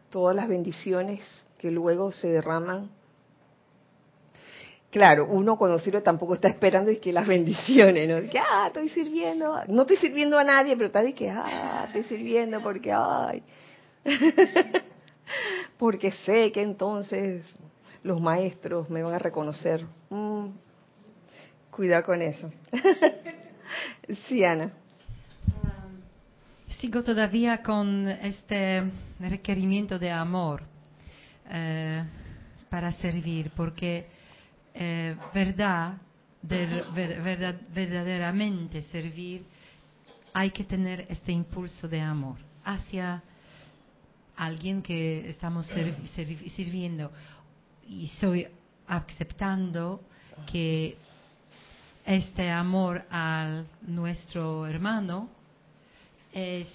[0.10, 1.22] todas las bendiciones
[1.60, 2.90] que luego se derraman.
[4.90, 8.30] Claro, uno cuando sirve tampoco está esperando y que las bendiciones, ¿no?
[8.32, 12.04] Que, ah, estoy sirviendo, no estoy sirviendo a nadie, pero está de que, ah, estoy
[12.04, 13.44] sirviendo porque, ay,
[15.78, 17.46] porque sé que entonces
[18.04, 19.86] los maestros me van a reconocer.
[20.10, 20.48] Mm,
[21.72, 22.52] cuidado con eso.
[24.28, 24.72] sí, Ana.
[26.80, 28.84] sigo todavía con este
[29.20, 30.64] requerimiento de amor
[31.50, 32.04] eh,
[32.70, 34.08] para servir, porque
[34.74, 35.94] eh, verdad,
[36.42, 39.46] de- ver- verdad- verdaderamente servir,
[40.34, 43.24] hay que tener este impulso de amor hacia
[44.36, 47.12] alguien que estamos sirviendo.
[47.88, 48.48] Y estoy
[48.88, 50.02] aceptando
[50.52, 50.98] que
[52.06, 55.30] este amor a nuestro hermano
[56.34, 56.68] es,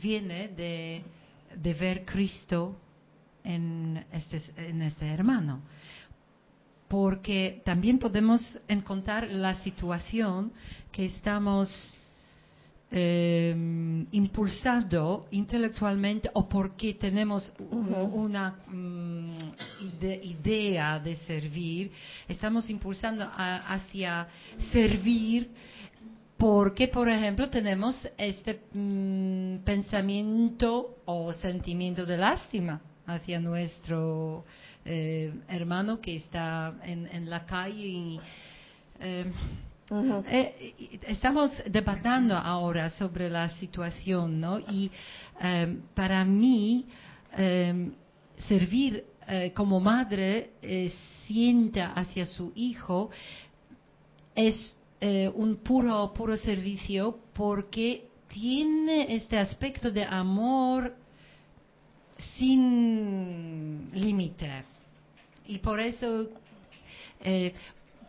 [0.00, 1.02] viene de,
[1.54, 2.76] de ver Cristo
[3.44, 5.60] en este, en este hermano.
[6.88, 10.52] Porque también podemos encontrar la situación
[10.90, 11.96] que estamos
[12.92, 13.54] eh,
[14.12, 19.38] impulsado intelectualmente o porque tenemos un- una mm,
[19.82, 21.90] ide- idea de servir,
[22.28, 24.26] estamos impulsando a- hacia
[24.72, 25.48] servir
[26.36, 34.44] porque, por ejemplo, tenemos este mm, pensamiento o sentimiento de lástima hacia nuestro
[34.84, 38.20] eh, hermano que está en, en la calle y
[39.00, 39.30] eh,
[40.28, 44.58] eh, estamos debatiendo ahora sobre la situación, ¿no?
[44.60, 44.90] Y
[45.40, 46.86] eh, para mí,
[47.36, 47.90] eh,
[48.48, 50.92] servir eh, como madre eh,
[51.26, 53.10] sienta hacia su hijo
[54.34, 60.94] es un puro, puro servicio porque tiene este aspecto de amor
[62.36, 64.62] sin límite.
[65.46, 66.28] Y por eso,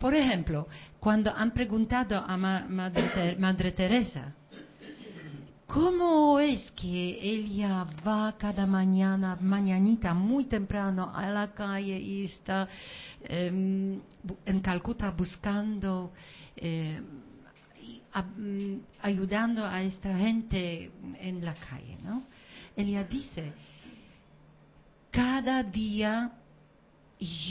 [0.02, 0.66] por ejemplo,
[0.98, 4.34] cuando han preguntado a Ma- Madre, Madre Teresa,
[5.64, 12.68] ¿cómo es que ella va cada mañana, mañanita, muy temprano a la calle y está
[13.22, 14.00] em,
[14.44, 16.12] en Calcuta buscando,
[16.56, 17.00] eh,
[18.36, 20.90] mm, ayudando a esta gente
[21.20, 22.24] en la calle, ¿no?
[22.74, 23.52] Ella dice,
[25.12, 26.32] cada día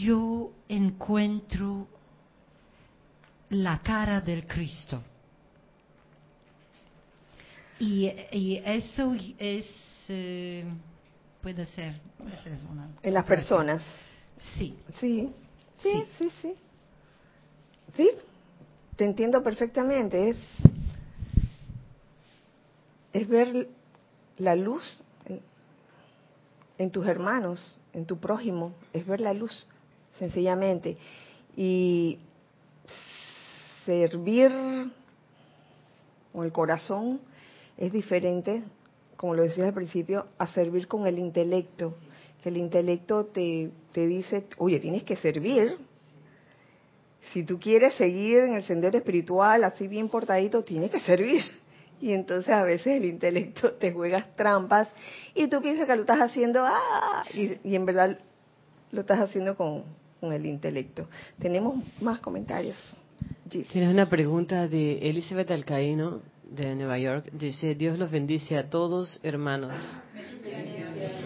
[0.01, 1.87] yo encuentro
[3.51, 5.01] la cara del Cristo.
[7.79, 9.65] Y, y eso es,
[10.07, 10.65] eh,
[11.41, 13.81] puede ser, esa es una En las personas.
[14.57, 14.77] Sí.
[14.99, 15.29] Sí,
[15.81, 16.55] sí, sí, sí.
[17.95, 18.09] Sí,
[18.95, 20.29] te entiendo perfectamente.
[20.29, 20.37] Es,
[23.13, 23.67] es ver
[24.37, 25.03] la luz
[26.77, 28.73] en tus hermanos, en tu prójimo.
[28.93, 29.67] Es ver la luz,
[30.17, 30.97] sencillamente.
[31.57, 32.19] Y
[33.85, 34.51] servir
[36.31, 37.19] con el corazón
[37.77, 38.63] es diferente,
[39.15, 41.95] como lo decías al principio, a servir con el intelecto.
[42.41, 45.77] Que el intelecto te, te dice, oye, tienes que servir.
[47.31, 51.41] Si tú quieres seguir en el sendero espiritual así bien portadito, tienes que servir.
[52.01, 54.89] Y entonces a veces el intelecto te juegas trampas
[55.35, 57.23] y tú piensas que lo estás haciendo, ¡ah!
[57.33, 58.17] y, y en verdad
[58.91, 59.83] lo estás haciendo con,
[60.19, 61.07] con el intelecto.
[61.39, 62.75] Tenemos más comentarios.
[63.49, 67.29] Tienes una pregunta de Elizabeth Alcaíno de Nueva York.
[67.33, 69.73] Dice, Dios los bendice a todos, hermanos.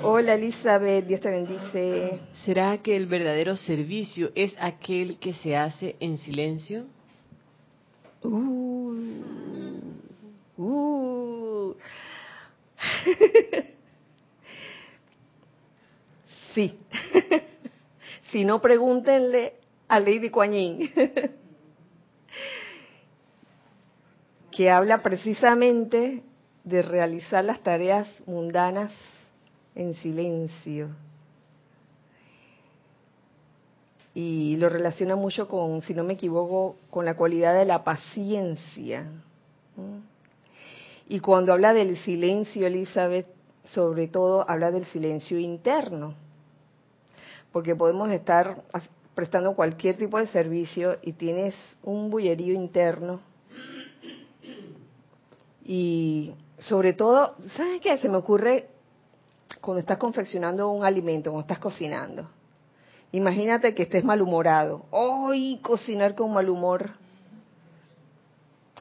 [0.03, 2.19] Hola Elizabeth, Dios te bendice.
[2.33, 6.85] ¿Será que el verdadero servicio es aquel que se hace en silencio?
[8.23, 8.95] Uh,
[10.57, 11.75] uh.
[16.53, 16.77] sí.
[18.31, 19.53] si no, pregúntenle
[19.87, 20.89] a Lady Kuan Yin,
[24.55, 26.23] que habla precisamente
[26.63, 28.93] de realizar las tareas mundanas
[29.75, 30.87] en silencio.
[34.13, 39.11] Y lo relaciona mucho con, si no me equivoco, con la cualidad de la paciencia.
[41.09, 43.27] Y cuando habla del silencio, Elizabeth,
[43.65, 46.13] sobre todo habla del silencio interno.
[47.51, 48.63] Porque podemos estar
[49.15, 53.34] prestando cualquier tipo de servicio y tienes un bullerío interno.
[55.65, 57.97] Y sobre todo, ¿sabes qué?
[57.97, 58.67] Se me ocurre
[59.61, 62.29] cuando estás confeccionando un alimento, cuando estás cocinando.
[63.11, 64.85] Imagínate que estés malhumorado.
[64.91, 66.91] Hoy cocinar con mal humor,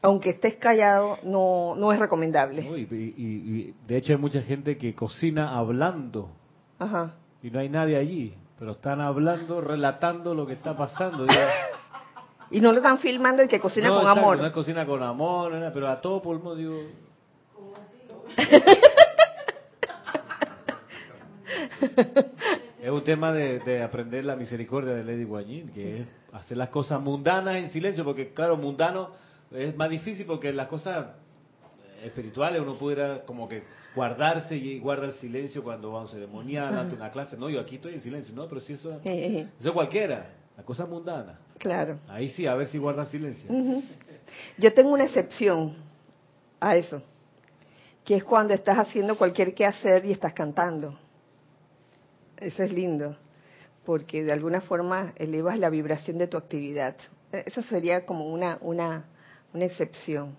[0.02, 2.62] aunque estés callado, no, no es recomendable.
[2.62, 2.76] ¿no?
[2.76, 6.28] Y, y- y- de hecho hay mucha gente que cocina hablando
[6.78, 7.14] Ajá.
[7.42, 11.26] y no hay nadie allí, pero están hablando, relatando lo que está pasando.
[12.54, 14.38] Y no lo están filmando el que cocina no, con exacto, amor.
[14.38, 16.82] No es cocina con amor, no pero a todo pulmón digo...
[22.80, 26.68] Es un tema de, de aprender la misericordia de Lady Guanyin, que es hacer las
[26.68, 29.10] cosas mundanas en silencio, porque claro, mundano
[29.50, 31.06] es más difícil porque las cosas
[32.04, 33.64] espirituales uno pudiera como que
[33.96, 37.36] guardarse y guarda el silencio cuando va a un ceremonial, ante una clase.
[37.36, 38.32] No, yo aquí estoy en silencio.
[38.32, 41.38] No, pero si eso, eso cualquiera, la cosa mundana.
[41.58, 41.98] Claro.
[42.08, 43.50] Ahí sí, a ver si guarda silencio.
[44.58, 45.76] Yo tengo una excepción
[46.60, 47.02] a eso,
[48.04, 50.98] que es cuando estás haciendo cualquier quehacer y estás cantando.
[52.36, 53.16] Eso es lindo,
[53.84, 56.96] porque de alguna forma elevas la vibración de tu actividad.
[57.32, 59.04] Eso sería como una, una,
[59.52, 60.36] una excepción.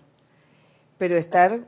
[0.98, 1.60] Pero estar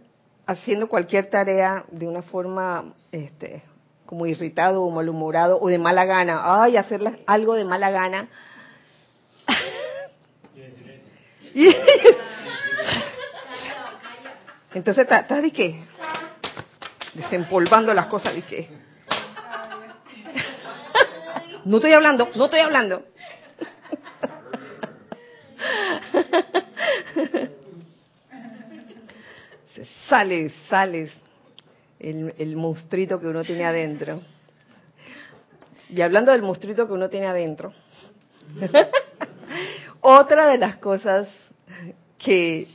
[0.47, 3.63] haciendo cualquier tarea de una forma este,
[4.09, 8.27] como irritado o malhumorado o de mala gana, ay, hacer algo de mala gana.
[14.73, 15.85] Entonces estás de qué?
[17.13, 18.71] Desempolvando las cosas de qué.
[21.67, 23.05] No estoy hablando, no estoy hablando.
[30.09, 31.13] sale, sale
[32.01, 34.21] el, el monstruito que uno tiene adentro.
[35.89, 37.73] Y hablando del monstruito que uno tiene adentro,
[40.01, 41.29] otra de las cosas
[42.19, 42.69] que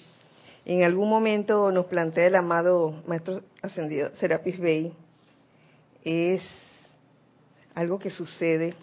[0.66, 4.94] en algún momento nos plantea el amado Maestro Ascendido Serapis Bey
[6.04, 6.42] es
[7.76, 8.74] algo que sucede,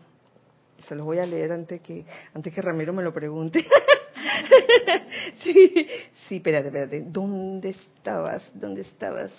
[0.89, 3.65] se los voy a leer antes que, antes que Ramiro me lo pregunte.
[5.37, 5.87] sí,
[6.29, 7.03] sí, espérate, espérate.
[7.07, 8.51] ¿Dónde estabas?
[8.55, 9.33] ¿Dónde estabas?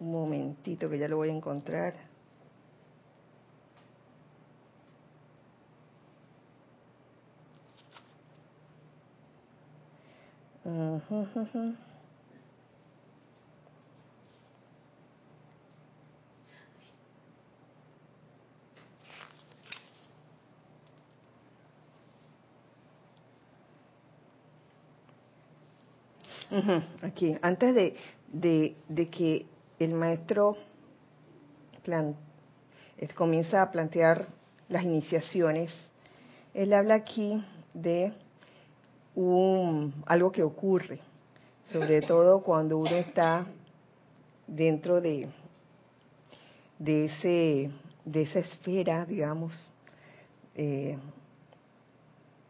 [0.00, 2.12] Un momentito que ya lo voy a encontrar.
[27.00, 29.46] Aquí, antes de, de, que
[29.78, 30.58] el maestro
[31.82, 32.14] plan,
[33.14, 34.26] comienza a plantear
[34.68, 35.72] las iniciaciones,
[36.52, 37.42] él habla aquí
[37.72, 38.12] de
[39.14, 41.00] un, algo que ocurre,
[41.64, 43.46] sobre todo cuando uno está
[44.46, 45.30] dentro de,
[46.78, 47.70] de, ese,
[48.04, 49.54] de esa esfera, digamos,
[50.54, 50.98] eh,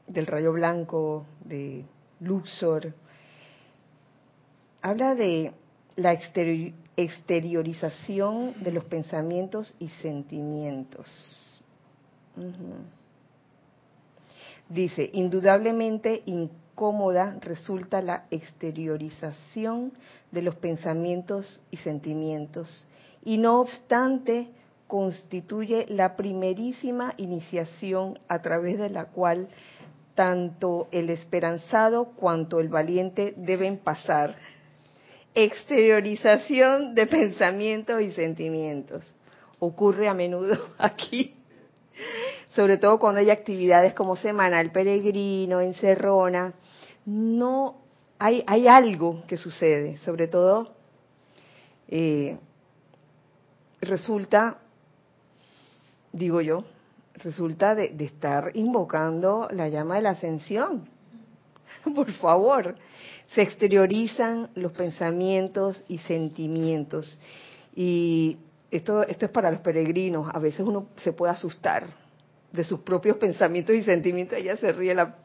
[0.09, 1.85] del rayo blanco, de
[2.19, 2.93] Luxor,
[4.83, 5.53] habla de
[5.97, 6.13] la
[6.97, 11.61] exteriorización de los pensamientos y sentimientos.
[14.69, 19.93] Dice, indudablemente incómoda resulta la exteriorización
[20.31, 22.85] de los pensamientos y sentimientos,
[23.25, 24.49] y no obstante
[24.89, 29.49] constituye la primerísima iniciación a través de la cual
[30.15, 34.37] tanto el esperanzado cuanto el valiente deben pasar
[35.35, 39.03] exteriorización de pensamientos y sentimientos.
[39.59, 41.35] Ocurre a menudo aquí,
[42.51, 46.53] sobre todo cuando hay actividades como Semana el Peregrino, Encerrona.
[47.07, 47.83] No
[48.19, 50.75] hay, hay algo que sucede, sobre todo
[51.89, 52.39] eh,
[53.81, 54.59] resulta,
[56.13, 56.65] digo yo,
[57.15, 60.89] resulta de estar invocando la llama de la ascensión.
[61.95, 62.77] Por favor,
[63.35, 67.19] se exteriorizan los pensamientos y sentimientos.
[67.75, 68.37] Y
[68.71, 70.31] esto, esto es para los peregrinos.
[70.33, 71.87] A veces uno se puede asustar
[72.53, 74.39] de sus propios pensamientos y sentimientos.
[74.39, 75.17] Ella se ríe la...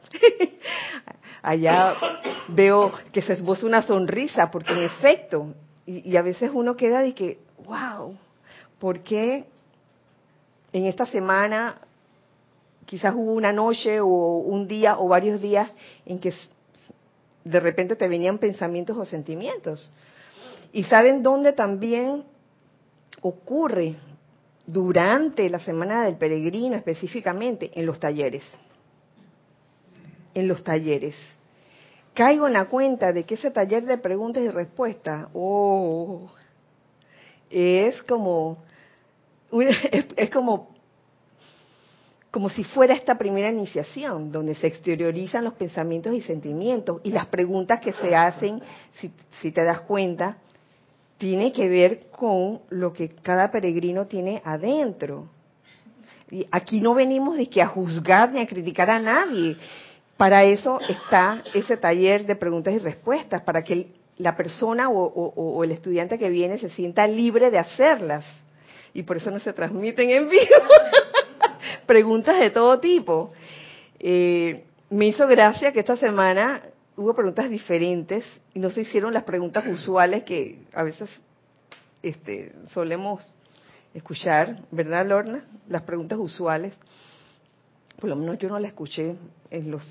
[1.42, 1.94] Allá
[2.48, 5.54] veo que se esboza una sonrisa, porque en efecto,
[5.86, 8.16] y, y a veces uno queda de que, wow,
[8.78, 9.44] ¿por qué
[10.72, 11.78] en esta semana
[12.86, 15.70] quizás hubo una noche o un día o varios días
[16.06, 16.32] en que
[17.44, 19.90] de repente te venían pensamientos o sentimientos.
[20.72, 22.24] Y saben dónde también
[23.22, 23.96] ocurre
[24.66, 28.42] durante la semana del peregrino específicamente, en los talleres.
[30.34, 31.14] En los talleres.
[32.12, 36.28] Caigo en la cuenta de que ese taller de preguntas y respuestas, oh,
[37.48, 38.58] es como,
[40.16, 40.77] es como
[42.30, 47.26] como si fuera esta primera iniciación, donde se exteriorizan los pensamientos y sentimientos y las
[47.26, 48.60] preguntas que se hacen,
[49.40, 50.36] si, te das cuenta,
[51.16, 55.26] tiene que ver con lo que cada peregrino tiene adentro.
[56.30, 59.56] Y aquí no venimos de que a juzgar ni a criticar a nadie.
[60.18, 63.86] Para eso está ese taller de preguntas y respuestas, para que
[64.18, 68.24] la persona o el estudiante que viene se sienta libre de hacerlas
[68.98, 70.44] y por eso no se transmiten en vivo.
[71.88, 73.32] preguntas de todo tipo.
[73.98, 76.62] Eh, me hizo gracia que esta semana
[76.96, 81.08] hubo preguntas diferentes y no se hicieron las preguntas usuales que a veces
[82.02, 83.34] este, solemos
[83.94, 85.44] escuchar, ¿verdad, Lorna?
[85.66, 86.74] Las preguntas usuales.
[87.98, 89.16] Por lo menos yo no las escuché
[89.50, 89.82] en los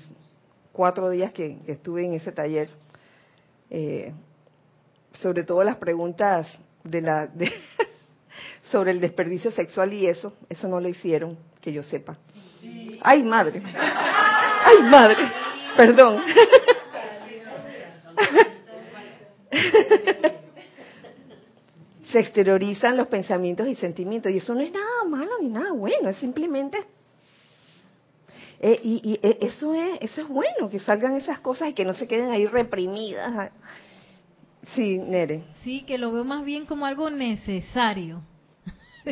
[0.72, 2.68] cuatro días que, estuve en ese taller.
[3.70, 4.14] Eh,
[5.14, 6.46] sobre todo las preguntas
[6.84, 7.28] de la
[8.70, 12.16] sobre el desperdicio sexual y eso, eso no lo hicieron, que yo sepa.
[13.00, 13.62] Ay, madre.
[14.64, 15.30] Ay, madre.
[15.76, 16.20] Perdón.
[22.10, 26.08] Se exteriorizan los pensamientos y sentimientos y eso no es nada malo ni nada bueno,
[26.08, 26.78] es simplemente
[28.60, 31.94] eh, y, eh, eso es eso es bueno que salgan esas cosas y que no
[31.94, 33.52] se queden ahí reprimidas.
[34.74, 35.44] Sí, Nere.
[35.62, 38.20] Sí, que lo veo más bien como algo necesario.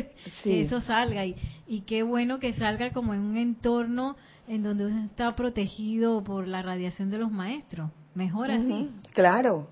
[0.43, 1.35] que eso salga y,
[1.67, 4.15] y qué bueno que salga como en un entorno
[4.47, 7.91] en donde uno está protegido por la radiación de los maestros.
[8.15, 8.89] Mejor así.
[9.13, 9.67] Claro,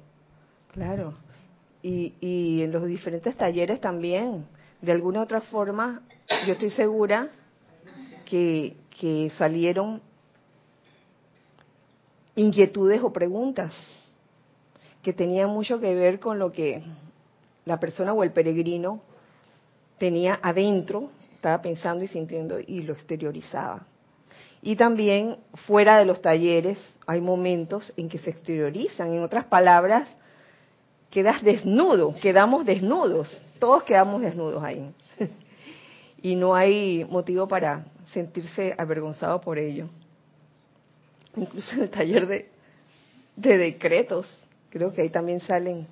[0.73, 1.13] claro.
[1.82, 4.45] Y, y en los diferentes talleres también,
[4.82, 6.01] de alguna u otra forma,
[6.45, 7.30] yo estoy segura
[8.26, 10.01] que, que salieron
[12.36, 13.73] inquietudes o preguntas
[15.01, 16.84] que tenían mucho que ver con lo que
[17.63, 19.01] la persona o el peregrino
[19.98, 23.86] tenía adentro, estaba pensando y sintiendo y lo exteriorizaba.
[24.62, 25.38] Y también
[25.68, 29.14] fuera de los talleres hay momentos en que se exteriorizan.
[29.14, 30.08] En otras palabras,
[31.12, 33.30] quedas desnudo, quedamos desnudos,
[33.60, 34.91] todos quedamos desnudos ahí.
[36.22, 39.88] y no hay motivo para sentirse avergonzado por ello.
[41.36, 42.50] Incluso en el taller de,
[43.36, 44.28] de decretos,
[44.72, 45.88] creo que ahí también salen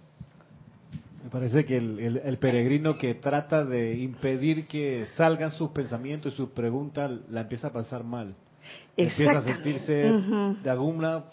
[1.23, 6.49] me parece que el, peregrino que trata de impedir que salgan sus pensamientos y sus
[6.49, 8.35] preguntas la empieza a pasar mal.
[8.97, 11.23] Empieza a sentirse de alguna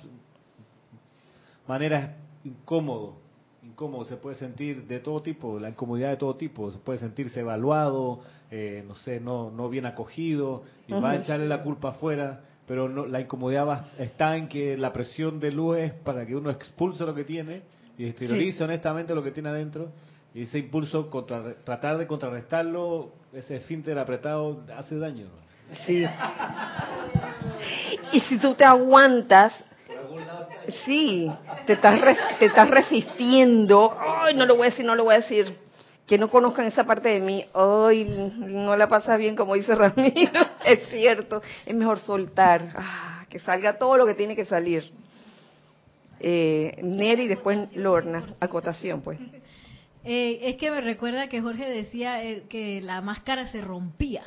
[1.67, 3.17] manera incómodo.
[3.65, 6.71] Incómodo, se puede sentir de todo tipo, la incomodidad de todo tipo.
[6.71, 8.21] Se puede sentirse evaluado,
[8.51, 12.89] eh, no sé, no, no bien acogido, y va a echarle la culpa afuera pero
[12.89, 17.05] no, la incomodidad está en que la presión de luz es para que uno expulse
[17.05, 17.63] lo que tiene
[18.01, 19.93] y exteriorice honestamente lo que tiene adentro
[20.33, 25.27] y ese impulso contra, tratar de contrarrestarlo ese esfínter apretado hace daño
[25.87, 26.05] sí.
[28.13, 29.53] Y si tú te aguantas
[30.87, 31.31] sí
[31.67, 32.01] te estás
[32.39, 33.95] te estás resistiendo.
[34.01, 35.59] Ay no lo voy a decir no lo voy a decir
[36.07, 40.41] que no conozcan esa parte de mí ay no la pasa bien como dice Ramiro.
[40.65, 42.63] Es cierto es mejor soltar.
[42.75, 44.91] Ah, que salga todo lo que tiene que salir
[46.21, 49.19] eh, Neri y después Lorna, acotación pues.
[50.03, 54.23] Eh, es que me recuerda que Jorge decía eh, que la máscara se rompía,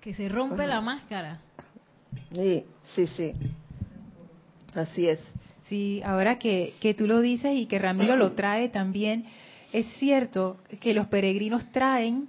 [0.00, 1.42] que se rompe la máscara.
[2.32, 2.64] Sí,
[2.94, 3.32] sí, sí.
[4.74, 5.20] Así es.
[5.68, 9.26] Sí, ahora que, que tú lo dices y que Ramiro lo trae también,
[9.74, 12.28] es cierto que los peregrinos traen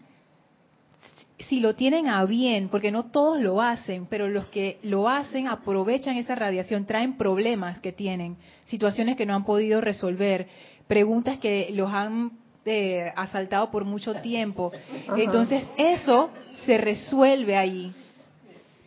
[1.39, 5.47] si lo tienen a bien, porque no todos lo hacen, pero los que lo hacen
[5.47, 10.47] aprovechan esa radiación, traen problemas que tienen, situaciones que no han podido resolver,
[10.87, 12.31] preguntas que los han
[12.65, 14.71] eh, asaltado por mucho tiempo.
[15.15, 16.31] Entonces eso
[16.65, 17.93] se resuelve ahí.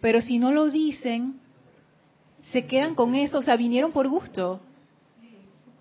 [0.01, 1.40] Pero si no lo dicen,
[2.51, 4.61] se quedan con eso, o sea, vinieron por gusto.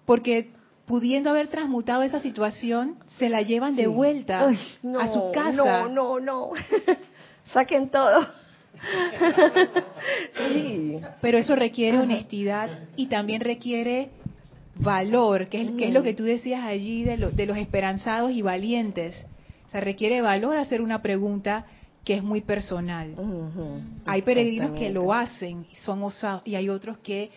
[0.05, 0.51] Porque
[0.89, 5.51] pudiendo haber transmutado esa situación, se la llevan de vuelta a su casa.
[5.53, 6.49] No, no, no.
[7.53, 8.27] Saquen todo.
[10.51, 10.97] sí.
[11.21, 14.09] Pero eso requiere honestidad y también requiere
[14.77, 18.41] valor, que es, que es lo que tú decías allí de, de los esperanzados y
[18.41, 19.27] valientes.
[19.67, 21.67] O sea, requiere valor hacer una pregunta
[22.03, 23.13] que es muy personal.
[24.07, 27.29] Hay peregrinos que lo hacen, son osados, y hay otros que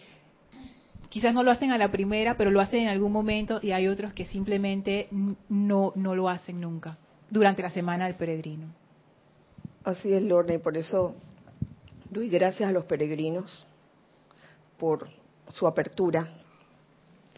[1.13, 3.87] quizás no lo hacen a la primera, pero lo hacen en algún momento y hay
[3.87, 5.09] otros que simplemente
[5.51, 6.97] no, no lo hacen nunca
[7.29, 8.69] durante la semana del peregrino.
[9.85, 11.15] Así es, Lorna, y por eso
[12.09, 13.67] doy gracias a los peregrinos
[14.79, 15.07] por
[15.49, 16.31] su apertura,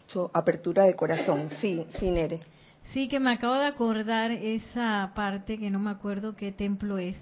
[0.07, 1.49] su apertura de corazón.
[1.59, 2.39] Sí, sí, Nere.
[2.93, 7.17] Sí, que me acabo de acordar esa parte que no me acuerdo qué templo es,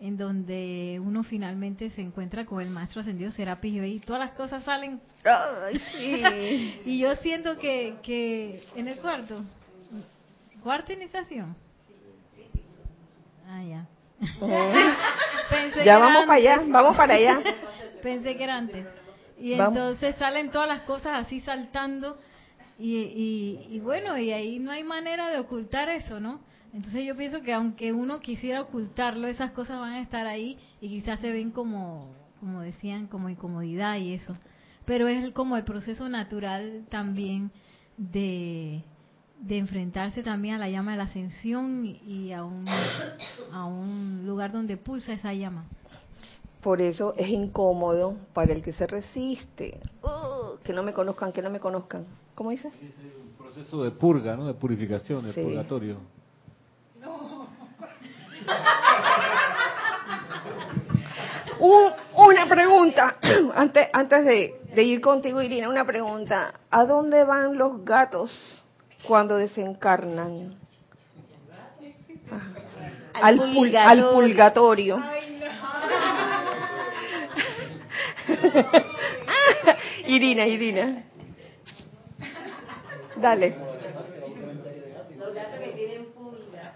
[0.00, 4.64] en donde uno finalmente se encuentra con el maestro ascendido Serapis y todas las cosas
[4.64, 5.00] salen.
[6.84, 9.42] y yo siento que, que en el cuarto,
[10.62, 11.56] cuarto iniciación.
[13.46, 13.86] Ah, ya.
[15.84, 17.40] ya vamos para allá, vamos para allá.
[18.02, 18.86] Pensé que era antes.
[19.38, 22.18] Y entonces salen todas las cosas así saltando
[22.78, 26.40] y, y, y bueno, y ahí no hay manera de ocultar eso, ¿no?
[26.74, 30.88] Entonces yo pienso que aunque uno quisiera ocultarlo, esas cosas van a estar ahí y
[30.88, 32.10] quizás se ven como,
[32.40, 34.36] como decían, como incomodidad y eso.
[34.84, 37.52] Pero es como el proceso natural también
[37.96, 38.82] de,
[39.40, 42.66] de enfrentarse también a la llama de la ascensión y a un,
[43.52, 45.66] a un lugar donde pulsa esa llama.
[46.60, 49.78] Por eso es incómodo para el que se resiste.
[50.02, 52.04] Oh, que no me conozcan, que no me conozcan.
[52.34, 52.66] ¿Cómo dice?
[52.66, 52.74] Es
[53.22, 54.48] un proceso de purga, ¿no?
[54.48, 55.98] De purificación, de purgatorio.
[58.46, 58.54] No.
[62.16, 63.16] una pregunta,
[63.54, 66.54] antes, antes de, de ir contigo, Irina, una pregunta.
[66.70, 68.64] ¿A dónde van los gatos
[69.06, 70.58] cuando desencarnan?
[73.14, 73.40] Al,
[73.76, 74.96] al, pulgatorio.
[80.06, 81.04] Irina, Irina.
[83.16, 83.56] Dale.
[85.18, 86.72] Los gatos que tienen pulgas.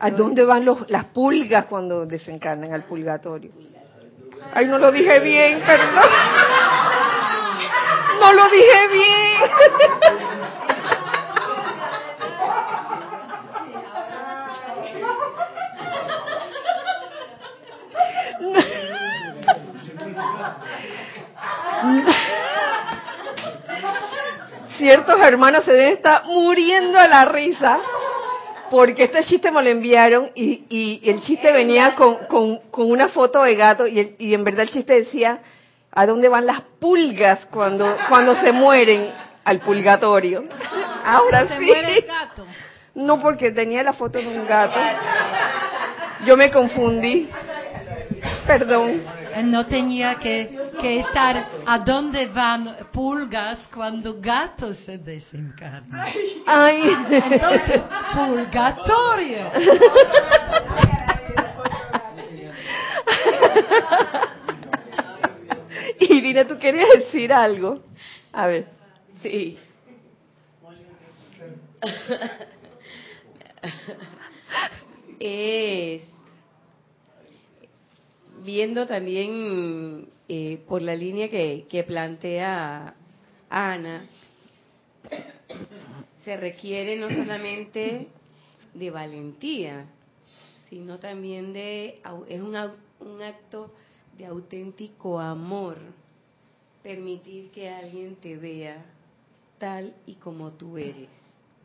[0.00, 3.50] ¿A dónde van los, las pulgas cuando desencarnan al purgatorio?
[4.52, 6.04] Ay, no lo dije bien, perdón.
[8.20, 9.40] No lo dije bien.
[24.76, 27.80] Ciertos hermanos se deben estar muriendo a la risa
[28.74, 33.06] porque este chiste me lo enviaron y, y el chiste venía con, con, con, una
[33.06, 35.38] foto de gato y, y, en verdad el chiste decía,
[35.92, 39.12] ¿a dónde van las pulgas cuando, cuando se mueren
[39.44, 40.42] al pulgatorio?
[41.04, 41.64] Ahora sí.
[41.64, 42.46] Muere el gato?
[42.96, 44.76] No, porque tenía la foto de un gato.
[46.26, 47.30] Yo me confundí.
[48.44, 49.02] Perdón.
[49.42, 56.06] No tenía que, que estar a dónde van pulgas cuando gatos se desencarnan.
[56.46, 56.82] Ay.
[57.10, 57.82] Entonces,
[58.14, 59.50] purgatorio.
[66.00, 67.82] Irina, ¿tú querías decir algo?
[68.32, 68.66] A ver.
[69.22, 69.58] Sí.
[75.20, 76.02] es
[78.44, 82.94] viendo también eh, por la línea que, que plantea
[83.48, 84.06] Ana,
[86.24, 88.08] se requiere no solamente
[88.74, 89.86] de valentía,
[90.68, 92.56] sino también de, es un,
[93.00, 93.72] un acto
[94.18, 95.78] de auténtico amor,
[96.82, 98.84] permitir que alguien te vea
[99.58, 101.08] tal y como tú eres.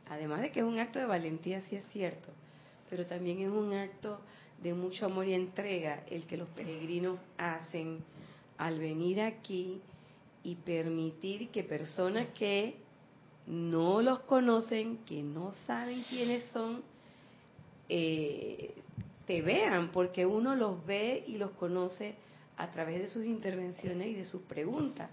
[0.09, 2.29] Además de que es un acto de valentía, sí es cierto,
[2.89, 4.19] pero también es un acto
[4.61, 8.03] de mucho amor y entrega el que los peregrinos hacen
[8.57, 9.81] al venir aquí
[10.43, 12.75] y permitir que personas que
[13.47, 16.83] no los conocen, que no saben quiénes son,
[17.87, 18.73] eh,
[19.25, 22.15] te vean, porque uno los ve y los conoce
[22.57, 25.09] a través de sus intervenciones y de sus preguntas.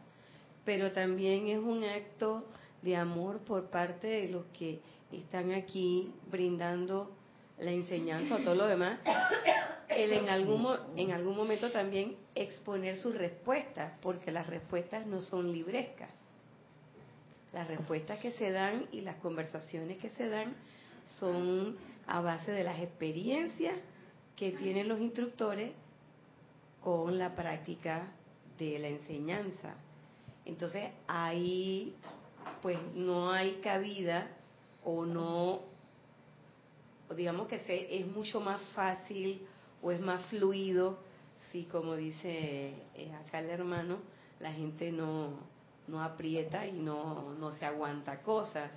[0.64, 2.44] Pero también es un acto
[2.82, 4.80] de amor por parte de los que
[5.12, 7.10] están aquí brindando
[7.58, 9.00] la enseñanza o todo lo demás,
[9.88, 15.52] el en algún, en algún momento también exponer sus respuestas, porque las respuestas no son
[15.52, 16.10] librescas.
[17.52, 20.54] Las respuestas que se dan y las conversaciones que se dan
[21.18, 21.76] son
[22.06, 23.74] a base de las experiencias
[24.36, 25.72] que tienen los instructores
[26.82, 28.12] con la práctica
[28.58, 29.74] de la enseñanza.
[30.44, 31.94] Entonces ahí
[32.60, 34.28] pues no hay cabida
[34.84, 35.75] o no
[37.14, 39.46] digamos que se, es mucho más fácil
[39.82, 40.98] o es más fluido
[41.50, 43.98] si, como dice eh, acá el hermano,
[44.40, 45.38] la gente no,
[45.88, 48.70] no aprieta y no, no se aguanta cosas,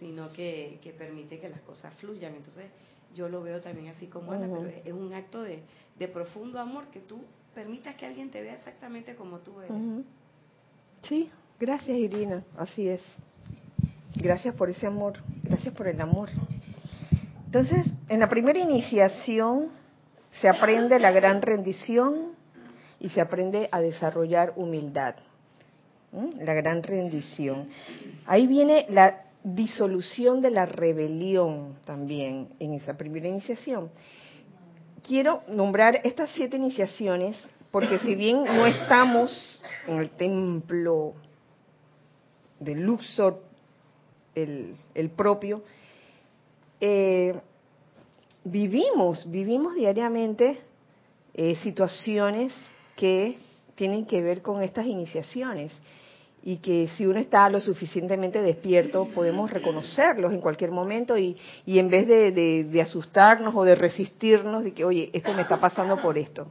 [0.00, 2.34] sino que, que permite que las cosas fluyan.
[2.34, 2.66] Entonces,
[3.14, 5.62] yo lo veo también así como Ana, pero es, un acto de,
[5.98, 7.22] de, profundo amor que tú
[7.54, 10.04] permitas que alguien te vea exactamente como tú eres.
[11.02, 13.02] Sí, gracias Irina, así es.
[14.14, 16.30] Gracias por ese amor, gracias por el amor.
[17.54, 19.68] Entonces, en la primera iniciación
[20.40, 22.32] se aprende la gran rendición
[22.98, 25.16] y se aprende a desarrollar humildad.
[26.38, 27.68] La gran rendición.
[28.24, 33.90] Ahí viene la disolución de la rebelión también en esa primera iniciación.
[35.06, 37.36] Quiero nombrar estas siete iniciaciones
[37.70, 41.12] porque si bien no estamos en el templo
[42.60, 43.42] de Luxor,
[44.34, 45.62] el, el propio,
[46.84, 47.32] eh,
[48.42, 50.58] vivimos, vivimos diariamente
[51.32, 52.52] eh, situaciones
[52.96, 53.38] que
[53.76, 55.72] tienen que ver con estas iniciaciones.
[56.44, 61.78] y que si uno está lo suficientemente despierto podemos reconocerlos en cualquier momento y, y
[61.78, 66.18] en vez de, asustarnos o de resistirnos de que, oye, esto me está pasando por
[66.18, 66.48] esto.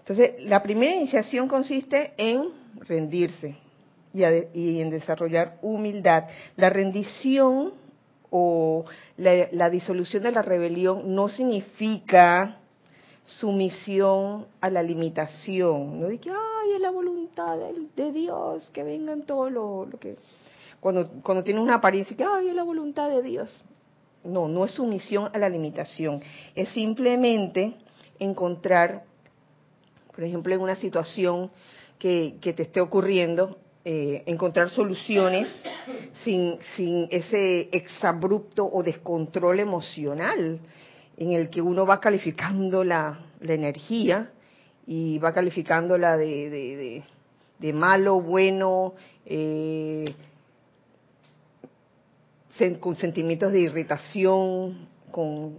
[0.00, 2.50] Entonces, la primera iniciación consiste en
[2.86, 3.56] rendirse
[4.12, 4.22] y,
[4.52, 6.24] y en desarrollar humildad.
[6.56, 7.72] La rendición
[8.32, 8.86] o
[9.18, 12.58] la, la disolución de la rebelión no significa
[13.24, 17.58] sumisión a la limitación, no de que, ay, es la voluntad
[17.94, 20.16] de, Dios, que vengan todo lo, que...
[20.80, 23.64] Cuando, cuando tiene una apariencia que, ay, es la voluntad de Dios.
[24.24, 26.20] No, no es sumisión a la limitación,
[26.54, 27.74] es simplemente
[28.18, 29.04] encontrar,
[30.14, 31.50] por ejemplo, en una situación
[31.98, 35.48] que, que te esté ocurriendo, eh, encontrar soluciones
[36.24, 40.60] sin, sin ese exabrupto o descontrol emocional
[41.16, 44.30] en el que uno va calificando la, energía
[44.86, 47.02] y va calificándola de, de,
[47.58, 48.94] de, malo, bueno,
[49.26, 50.14] eh,
[52.80, 55.58] con sentimientos de irritación, con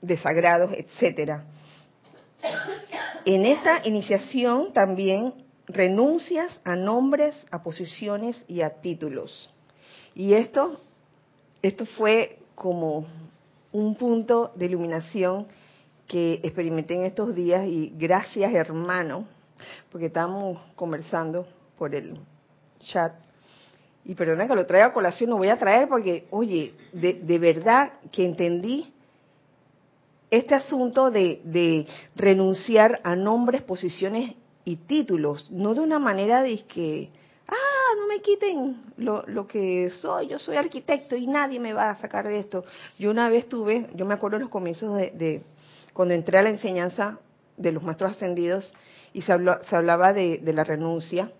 [0.00, 1.44] desagrados, etcétera.
[3.24, 5.34] En esta iniciación también
[5.66, 9.50] renuncias a nombres, a posiciones y a títulos.
[10.14, 10.80] Y esto,
[11.62, 13.06] esto fue como
[13.72, 15.46] un punto de iluminación
[16.06, 19.26] que experimenté en estos días y gracias hermano,
[19.90, 21.46] porque estábamos conversando
[21.78, 22.18] por el
[22.80, 23.12] chat.
[24.04, 27.38] Y perdona que lo traiga a colación, lo voy a traer porque, oye, de, de
[27.38, 28.92] verdad que entendí
[30.30, 34.34] este asunto de, de, renunciar a nombres, posiciones
[34.66, 37.08] y títulos, no de una manera de que,
[37.96, 41.96] no me quiten lo, lo, que soy, yo soy arquitecto y nadie me va a
[41.96, 42.64] sacar de esto.
[42.98, 45.42] Yo una vez tuve, yo me acuerdo en los comienzos de,
[45.92, 47.20] cuando entré a la enseñanza
[47.56, 48.72] de los maestros ascendidos
[49.12, 49.32] y se,
[49.68, 51.30] se hablaba de, la renuncia,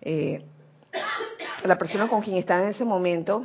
[0.00, 0.44] eh,
[1.64, 3.44] la persona con quien estaba en ese momento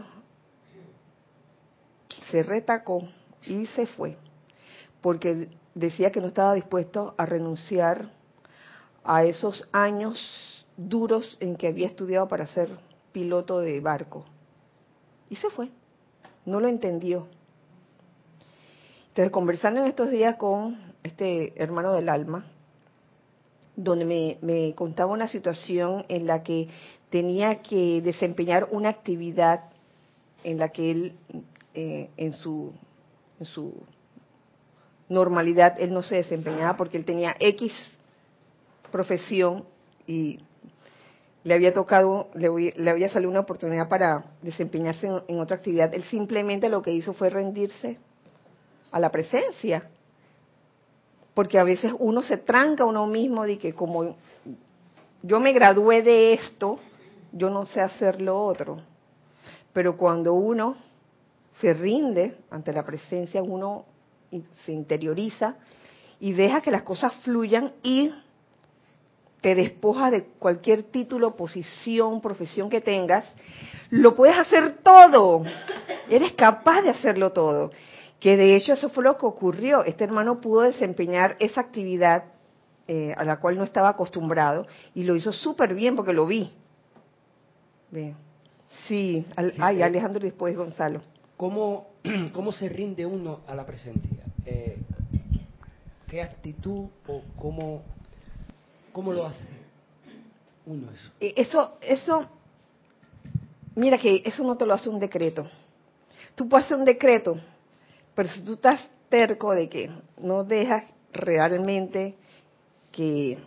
[2.30, 3.10] se retacó
[3.48, 4.16] y se fue,
[5.02, 8.21] porque decía que no estaba dispuesto a renunciar
[9.04, 12.70] a esos años duros en que había estudiado para ser
[13.12, 14.26] piloto de barco.
[15.30, 15.70] Y se fue.
[16.46, 17.28] No lo entendió.
[19.10, 22.46] Entonces, conversando en estos días con este hermano del alma,
[23.76, 26.68] donde me, me contaba una situación en la que
[27.10, 29.66] tenía que desempeñar una actividad
[30.44, 31.14] en la que él,
[31.74, 32.74] eh, en, su,
[33.40, 33.74] en su
[35.10, 37.74] normalidad, él no se desempeñaba porque él tenía X
[38.92, 39.66] profesión
[40.06, 40.40] y
[41.44, 45.94] le había tocado, le, había salido una oportunidad para desempeñarse en, otra actividad.
[45.94, 47.98] Él simplemente lo que hizo fue rendirse
[48.92, 49.90] a la presencia.
[51.34, 54.18] Porque a veces uno se tranca uno mismo de que como
[55.24, 56.78] yo me gradué de esto,
[57.32, 58.82] yo no sé hacer lo otro.
[59.74, 60.76] Pero cuando uno
[61.60, 63.86] se rinde ante la presencia, uno
[64.66, 65.56] se interioriza
[66.20, 68.14] y deja que las cosas fluyan y
[69.42, 73.26] te despojas de cualquier título, posición, profesión que tengas,
[73.90, 75.44] lo puedes hacer todo.
[76.10, 77.72] Eres capaz de hacerlo todo.
[78.20, 79.84] Que de hecho eso fue lo que ocurrió.
[79.84, 82.26] Este hermano pudo desempeñar esa actividad
[82.88, 86.52] eh, a la cual no estaba acostumbrado y lo hizo súper bien porque lo vi.
[88.88, 91.02] Sí, ay, eh, Alejandro y después Gonzalo.
[91.36, 91.88] ¿Cómo,
[92.34, 94.24] ¿Cómo se rinde uno a la presencia?
[94.46, 94.78] Eh,
[96.08, 97.82] ¿Qué actitud o cómo
[98.92, 99.48] ¿Cómo lo hace
[100.66, 101.12] uno eso?
[101.20, 102.28] Eso, eso,
[103.76, 105.48] mira que eso no te lo hace un decreto.
[106.36, 107.38] Tú puedes hacer un decreto,
[108.16, 112.16] pero si tú estás terco de que no dejas realmente
[112.92, 113.38] que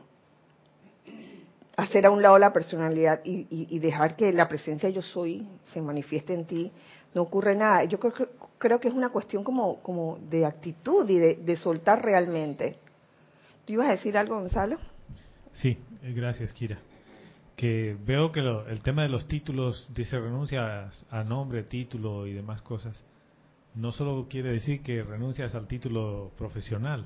[1.77, 6.33] hacer a un lado la personalidad y, dejar que la presencia yo soy se manifieste
[6.33, 6.73] en ti,
[7.15, 7.85] no ocurre nada.
[7.85, 8.13] Yo creo,
[8.59, 12.77] creo que es una cuestión como, como de actitud y de, de soltar realmente.
[13.65, 14.79] ¿Tú ibas a decir algo, Gonzalo?
[15.55, 16.79] Sí, eh, gracias, Kira.
[17.57, 22.63] Que veo que el tema de los títulos, dice renuncias a nombre, título y demás
[22.63, 23.05] cosas,
[23.75, 27.05] no solo quiere decir que renuncias al título profesional,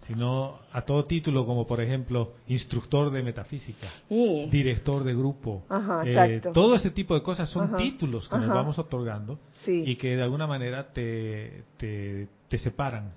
[0.00, 5.64] sino a todo título como por ejemplo instructor de metafísica, director de grupo,
[6.04, 10.22] eh, todo ese tipo de cosas son títulos que nos vamos otorgando y que de
[10.22, 13.12] alguna manera te, te, separan.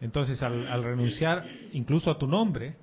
[0.00, 2.74] Entonces al, al, renunciar incluso a tu nombre,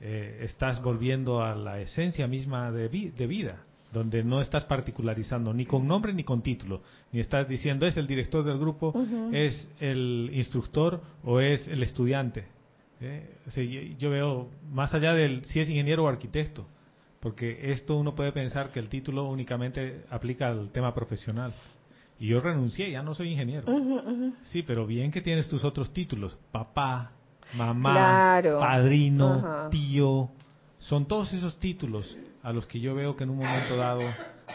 [0.00, 5.86] eh, estás volviendo a la esencia misma de, vida, donde no estás particularizando ni con
[5.86, 6.82] nombre ni con título,
[7.12, 8.92] ni estás diciendo es el director del grupo,
[9.32, 12.46] es el instructor o es el estudiante.
[13.00, 13.96] ¿eh?
[13.98, 16.66] yo veo más allá del si es ingeniero o arquitecto,
[17.20, 21.52] Porque esto uno puede pensar que el título únicamente aplica al tema profesional.
[22.18, 23.66] Y yo renuncié, ya no soy ingeniero.
[24.44, 26.36] Sí, pero bien que tienes tus otros títulos.
[26.50, 27.12] Papá,
[27.54, 30.30] mamá, padrino, tío.
[30.78, 34.02] Son todos esos títulos a los que yo veo que en un momento dado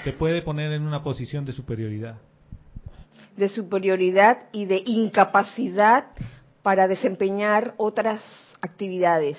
[0.03, 2.17] te puede poner en una posición de superioridad.
[3.35, 6.05] De superioridad y de incapacidad
[6.63, 8.21] para desempeñar otras
[8.61, 9.37] actividades.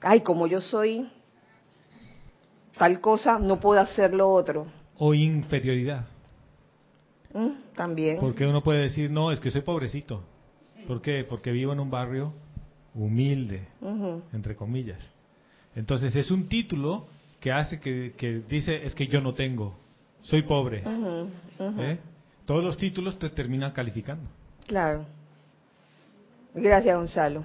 [0.00, 1.08] Ay, como yo soy
[2.76, 4.66] tal cosa, no puedo hacer lo otro.
[4.98, 6.06] O inferioridad.
[7.32, 8.18] Mm, también.
[8.18, 10.24] Porque uno puede decir, no, es que soy pobrecito.
[10.86, 11.24] ¿Por qué?
[11.28, 12.32] Porque vivo en un barrio
[12.94, 13.66] humilde,
[14.32, 15.00] entre comillas.
[15.74, 17.06] Entonces es un título
[17.40, 19.76] que hace que, que, dice, es que yo no tengo,
[20.20, 20.84] soy pobre.
[21.58, 21.98] ¿Eh?
[22.44, 24.28] Todos los títulos te terminan calificando.
[24.66, 25.06] Claro.
[26.54, 27.44] Gracias, Gonzalo.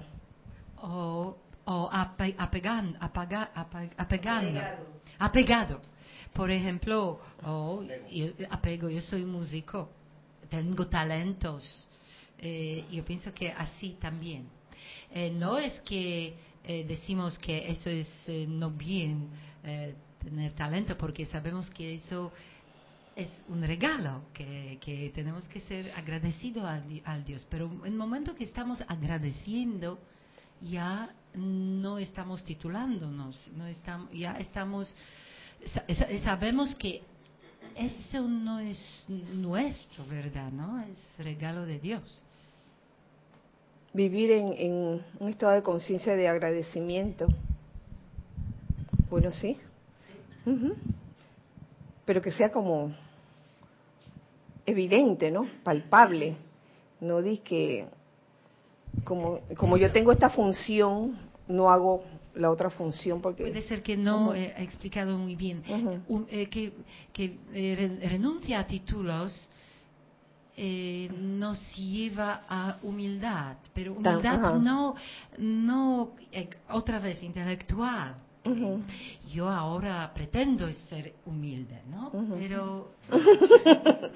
[0.81, 4.59] O, o apegando, apegando,
[5.17, 5.81] apegado.
[6.33, 9.89] Por ejemplo, oh, yo apego, yo soy músico,
[10.49, 11.87] tengo talentos.
[12.39, 14.47] Eh, yo pienso que así también.
[15.11, 18.07] Eh, no es que eh, decimos que eso es
[18.47, 19.29] no bien
[20.23, 22.31] tener talento, porque sabemos que eso
[23.15, 27.45] es un regalo, que, tenemos que ser agradecidos al, al, Dios.
[27.49, 29.99] Pero en el momento que estamos agradeciendo,
[30.61, 34.95] ya no estamos titulándonos, no estamos, ya estamos
[36.23, 37.01] sabemos que
[37.75, 40.51] eso no es nuestro, ¿verdad?
[40.51, 40.79] ¿No?
[40.81, 42.23] Es regalo de Dios.
[43.97, 47.25] Vivir en, un estado de conciencia de agradecimiento.
[49.09, 49.57] Bueno, sí.
[52.05, 52.93] Pero que sea como
[54.67, 55.47] evidente, ¿no?
[55.63, 56.35] Palpable.
[57.01, 57.87] No di que
[59.03, 61.17] como, como yo tengo esta función,
[61.47, 62.03] no hago
[62.35, 65.63] la otra función porque puede ser que no he explicado muy bien
[66.29, 66.71] eh, que,
[67.11, 69.49] que eh, renuncia a títulos
[70.57, 74.95] eh, nos lleva a humildad pero humildad no
[75.37, 76.15] no
[76.69, 78.15] otra vez intelectual.
[79.31, 82.91] Yo ahora pretendo ser humilde no pero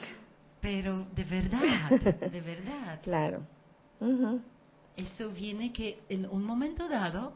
[0.62, 1.90] pero de verdad
[2.32, 3.00] de verdad.
[3.04, 3.46] Claro.
[4.98, 7.34] Eso viene que en un momento dado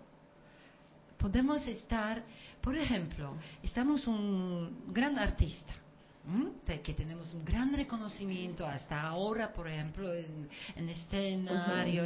[1.17, 2.23] podemos estar,
[2.61, 3.33] por ejemplo,
[3.63, 5.73] estamos un gran artista,
[6.83, 12.03] que tenemos un gran reconocimiento hasta ahora, por ejemplo, en, en escenario,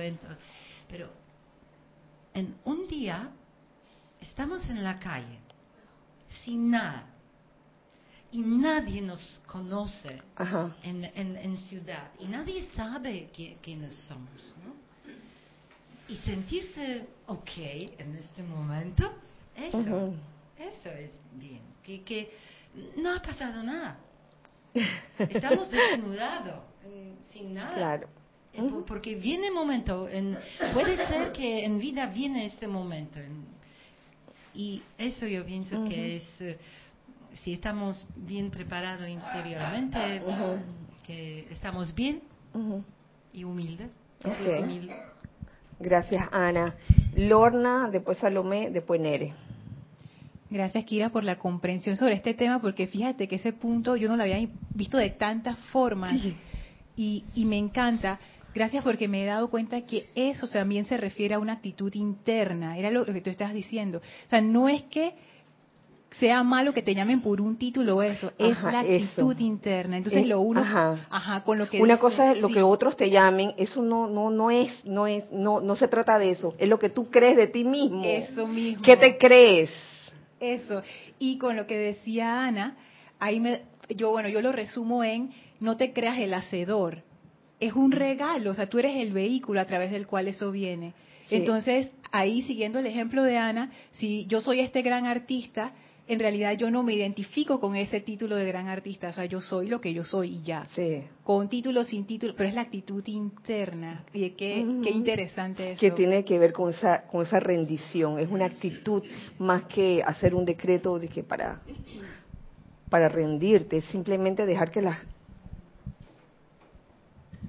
[0.87, 1.09] pero
[2.33, 3.31] en un día
[4.19, 5.39] estamos en la calle,
[6.43, 7.07] sin nada,
[8.31, 10.21] y nadie nos conoce
[10.83, 14.89] en, en, ciudad, y nadie sabe quiénes somos, ¿no?
[16.09, 17.57] y sentirse ok
[17.97, 19.13] en este momento,
[19.55, 20.13] eso,
[20.57, 21.61] eso es bien.
[21.83, 22.31] Que, que
[22.97, 23.99] no ha pasado nada.
[25.17, 26.61] Estamos desnudados,
[27.31, 27.73] sin nada.
[27.75, 28.07] Claro.
[28.53, 30.37] Eh, porque viene el momento, en,
[30.73, 33.19] puede ser que en vida viene este momento.
[34.53, 36.57] y eso yo pienso que es, eh,
[37.43, 40.21] si estamos bien preparados interiormente,
[41.05, 42.21] que estamos bien
[43.33, 43.89] y humildes.
[44.23, 44.95] humilde.
[45.79, 46.75] Gracias, Ana.
[47.15, 49.33] Lorna, después Salomé, después Nere.
[50.49, 54.17] Gracias, Kira, por la comprensión sobre este tema, porque fíjate que ese punto yo no
[54.17, 54.39] lo había
[54.73, 56.13] visto de tantas formas
[56.95, 58.19] y, y me encanta.
[58.55, 62.77] Gracias porque me he dado cuenta que eso también se refiere a una actitud interna,
[62.77, 63.99] era lo que tú estabas diciendo.
[63.99, 65.13] O sea, no es que
[66.13, 69.97] sea malo que te llamen por un título o eso, es la actitud interna.
[69.97, 71.43] Entonces lo uno, ajá.
[71.43, 74.49] con lo que una cosa es lo que otros te llamen, eso no no no
[74.49, 77.47] es no es no no se trata de eso, es lo que tú crees de
[77.47, 78.03] ti mismo.
[78.03, 78.83] Eso mismo.
[78.83, 79.69] ¿Qué te crees?
[80.39, 80.81] Eso.
[81.17, 82.77] Y con lo que decía Ana,
[83.19, 83.61] ahí me
[83.95, 87.03] yo bueno, yo lo resumo en no te creas el hacedor.
[87.59, 90.93] Es un regalo, o sea, tú eres el vehículo a través del cual eso viene.
[91.29, 95.73] Entonces, ahí siguiendo el ejemplo de Ana, si yo soy este gran artista,
[96.09, 99.39] en realidad yo no me identifico con ese título de gran artista, o sea, yo
[99.39, 100.65] soy lo que yo soy y ya.
[100.73, 101.03] Sí.
[101.23, 104.03] Con título, sin título, pero es la actitud interna.
[104.11, 105.79] Y qué, qué interesante eso.
[105.79, 109.03] Que tiene que ver con esa, con esa rendición, es una actitud
[109.37, 111.61] más que hacer un decreto de que para,
[112.89, 114.97] para rendirte, simplemente dejar que las,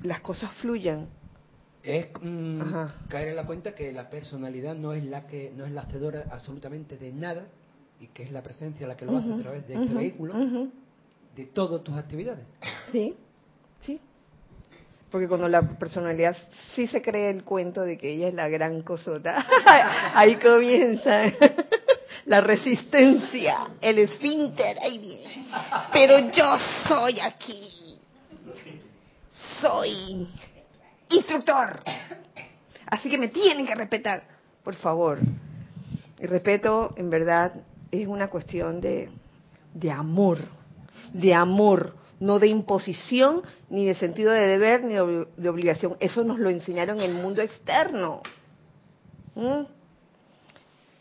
[0.03, 1.09] las cosas fluyan.
[1.83, 2.61] Es mm,
[3.09, 6.27] caer en la cuenta que la personalidad no es la que no es la hacedora
[6.31, 7.47] absolutamente de nada
[8.01, 10.35] y que es la presencia la que lo hace a través de este vehículo,
[11.37, 12.47] de todas tus actividades.
[12.91, 13.15] Sí,
[13.83, 14.01] sí.
[15.11, 16.37] Porque cuando la personalidad
[16.75, 19.47] sí se cree el cuento de que ella es la gran cosota,
[20.15, 21.25] ahí comienza
[22.25, 25.47] la resistencia, el esfínter, ahí viene.
[25.93, 27.99] Pero yo soy aquí.
[29.61, 30.27] Soy
[31.11, 31.83] instructor.
[32.87, 34.23] Así que me tienen que respetar.
[34.65, 35.19] Por favor.
[36.19, 37.53] El respeto, en verdad,
[37.91, 39.11] es una cuestión de,
[39.75, 40.39] de amor.
[41.13, 41.95] De amor.
[42.19, 45.97] No de imposición, ni de sentido de deber, ni de obligación.
[46.01, 48.21] Eso nos lo enseñaron en el mundo externo.
[49.35, 49.63] ¿Mm?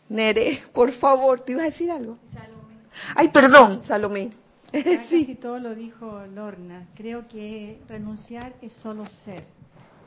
[0.08, 2.18] Nere, por favor, ¿te ibas a decir algo?
[2.32, 2.74] Salomé.
[3.14, 4.30] Ay, perdón, Salomé.
[5.08, 5.38] sí.
[5.40, 6.88] todo lo dijo Lorna.
[6.94, 9.44] Creo que renunciar es solo ser,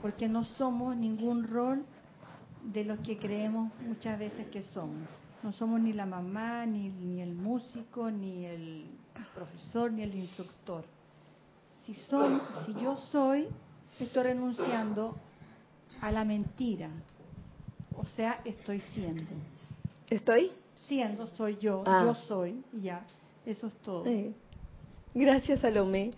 [0.02, 1.84] porque no somos ningún rol
[2.64, 5.08] de los que creemos muchas veces que somos.
[5.44, 8.86] No somos ni la mamá, ni, ni el músico, ni el
[9.36, 10.86] profesor, ni el instructor.
[11.86, 13.48] Si, soy, si yo soy,
[14.00, 15.18] estoy renunciando
[16.02, 16.89] a la mentira.
[17.96, 19.34] O sea, estoy siendo.
[20.10, 20.52] ¿Estoy?
[20.88, 22.04] Siendo, soy yo, ah.
[22.06, 23.06] yo soy, y ya.
[23.46, 24.06] Eso es todo.
[25.14, 26.12] Gracias, Salomé.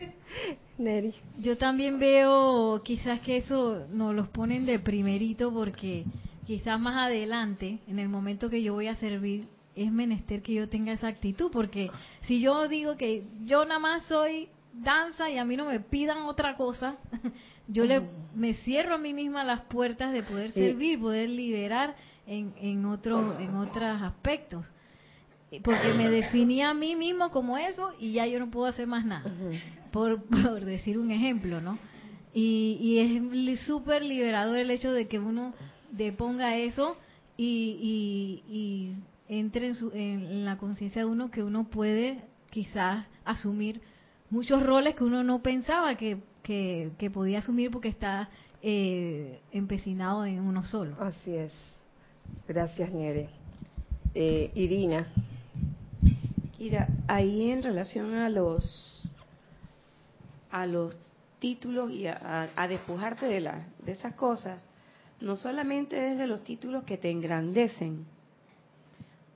[0.78, 1.14] Neri.
[1.40, 6.06] Yo también veo quizás que eso nos los ponen de primerito porque
[6.46, 10.70] quizás más adelante, en el momento que yo voy a servir, es menester que yo
[10.70, 11.92] tenga esa actitud, porque
[12.22, 16.24] si yo digo que yo nada más soy danza y a mí no me pidan
[16.24, 16.98] otra cosa,
[17.68, 18.02] yo le,
[18.36, 21.96] me cierro a mí misma las puertas de poder servir, poder liberar
[22.28, 24.66] en, en, otro, en otros aspectos.
[25.64, 29.06] Porque me definí a mí mismo como eso y ya yo no puedo hacer más
[29.06, 29.32] nada,
[29.92, 31.78] por, por decir un ejemplo, ¿no?
[32.34, 35.54] Y, y es súper liberador el hecho de que uno
[35.92, 36.98] deponga eso
[37.38, 38.94] y, y,
[39.28, 43.82] entre en, su, en la conciencia de uno que uno puede quizás asumir
[44.30, 48.30] muchos roles que uno no pensaba que, que, podía asumir porque está
[48.62, 50.96] eh, empecinado en uno solo.
[51.00, 51.54] Así es.
[52.48, 53.30] Gracias, Nere.
[54.14, 55.08] Eh, Irina.
[56.58, 59.14] Kira, ahí en relación a los
[60.52, 60.98] a los
[61.40, 64.58] títulos y a, a despojarte de, la, de esas cosas,
[65.26, 68.06] no solamente es de los títulos que te engrandecen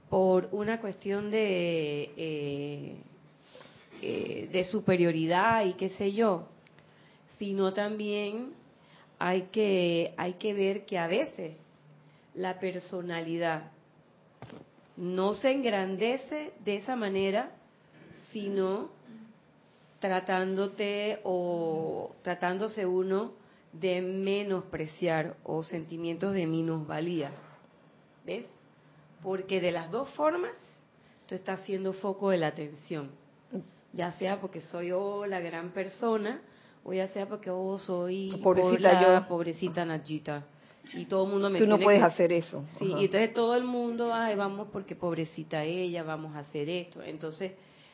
[0.07, 2.95] por una cuestión de, eh,
[3.99, 6.47] eh, de superioridad y qué sé yo,
[7.39, 8.53] sino también
[9.17, 11.55] hay que, hay que ver que a veces
[12.35, 13.71] la personalidad
[14.95, 17.49] no se engrandece de esa manera,
[18.31, 18.91] sino
[19.99, 23.38] tratándote o tratándose uno
[23.73, 27.31] de menospreciar o sentimientos de minusvalía.
[28.25, 28.45] ¿Ves?
[29.21, 30.53] Porque de las dos formas
[31.27, 33.11] tú estás siendo foco de la atención.
[33.93, 36.41] Ya sea porque soy yo la gran persona,
[36.83, 39.27] o ya sea porque oh, soy pobrecita yo.
[39.27, 40.45] pobrecita Nachita.
[40.93, 42.65] Y todo el mundo me Tú no puedes hacer eso.
[42.79, 47.03] Sí, y entonces todo el mundo, ay, vamos porque pobrecita ella, vamos a hacer esto.
[47.03, 47.53] Entonces,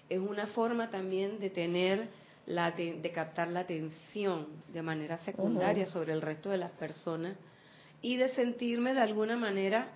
[0.09, 2.09] es una forma también de tener
[2.47, 7.35] la, de captar la atención de manera secundaria sobre el resto de las personas
[8.01, 9.89] y de sentirme de alguna manera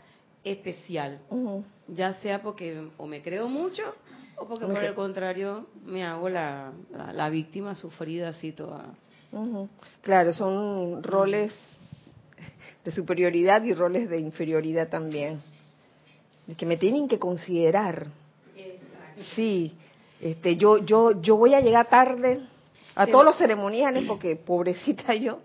[0.44, 1.20] especial,
[1.88, 3.84] ya sea porque o me creo mucho
[4.38, 6.72] o porque por el contrario me hago la,
[7.14, 8.94] la, víctima sufrida así toda.
[10.02, 11.54] Claro, son roles
[12.84, 15.42] de superioridad y roles de inferioridad también,
[16.58, 18.08] que me tienen que considerar.
[19.36, 19.76] Sí,
[20.22, 22.42] este, yo, yo, yo voy a llegar tarde
[22.96, 25.40] a todos los ceremoniales porque pobrecita yo.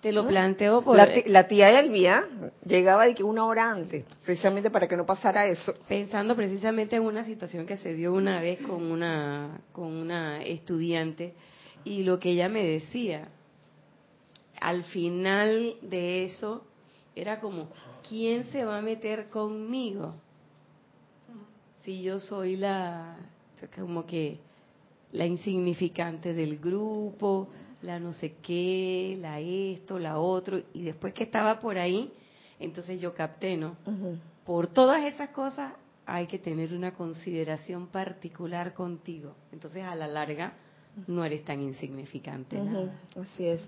[0.00, 0.96] Te lo planteo por...
[0.96, 2.24] La, la, tía Elvia
[2.64, 5.74] llegaba de que una hora antes, precisamente para que no pasara eso.
[5.88, 11.34] Pensando precisamente en una situación que se dio una vez con una, con una estudiante
[11.82, 13.28] y lo que ella me decía,
[14.60, 16.64] al final de eso
[17.16, 17.68] era como,
[18.08, 20.14] ¿quién se va a meter conmigo?
[21.82, 23.16] Si yo soy la,
[23.74, 24.38] como que
[25.12, 27.48] la insignificante del grupo,
[27.82, 32.10] la no sé qué, la esto, la otro, y después que estaba por ahí,
[32.60, 33.76] entonces yo capté, ¿no?
[34.44, 35.72] Por todas esas cosas
[36.06, 39.34] hay que tener una consideración particular contigo.
[39.52, 40.54] Entonces a la larga
[41.06, 42.58] no eres tan insignificante.
[43.20, 43.62] Así es.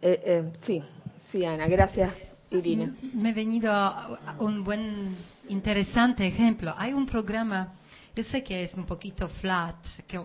[0.00, 0.82] Eh, eh, sí,
[1.30, 2.14] sí, Ana, gracias.
[2.50, 2.94] Irina.
[3.14, 5.16] Me he venido a un buen,
[5.48, 6.72] interesante ejemplo.
[6.76, 7.74] Hay un programa
[8.14, 9.76] yo sé que es un poquito flat,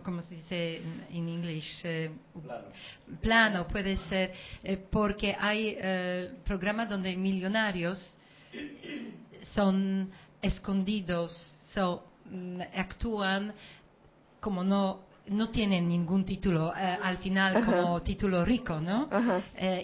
[0.03, 2.11] como se dice en inglés, eh,
[3.19, 3.67] plano.
[3.67, 4.31] puede ser,
[4.63, 8.15] eh, porque hay eh, programas donde millonarios
[9.53, 11.31] son escondidos,
[11.73, 13.53] so, mm, actúan
[14.39, 19.07] como no no tienen ningún título al final como título rico, ¿no?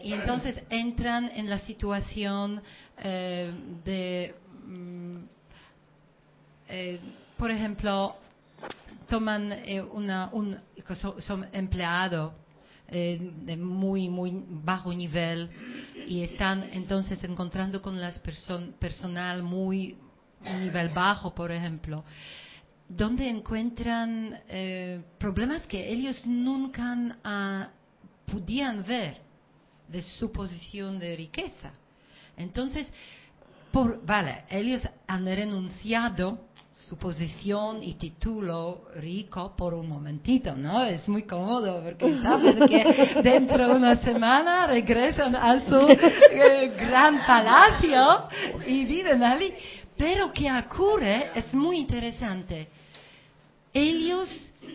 [0.03, 2.63] y entonces entran en la situación
[2.97, 4.33] de
[4.65, 5.17] mm,
[7.37, 8.15] por ejemplo,
[9.09, 10.57] toman eh, una, un,
[10.95, 12.33] son, son empleados
[12.87, 15.49] eh, de muy, muy bajo nivel
[16.07, 19.97] y están entonces encontrando con las person personal muy
[20.43, 22.03] nivel bajo, por ejemplo,
[22.87, 27.69] donde encuentran eh, problemas que ellos nunca ah,
[28.31, 29.17] podían ver
[29.87, 31.71] de su posición de riqueza.
[32.37, 32.87] Entonces,
[33.71, 36.39] por, vale, ellos han renunciado
[36.87, 40.85] su posición y título rico por un momentito, ¿no?
[40.85, 47.25] Es muy cómodo porque saben que dentro de una semana regresan a su eh, gran
[47.25, 48.25] palacio
[48.67, 49.51] y viven allí.
[49.97, 52.67] Pero que ocurre es muy interesante.
[53.73, 54.29] Ellos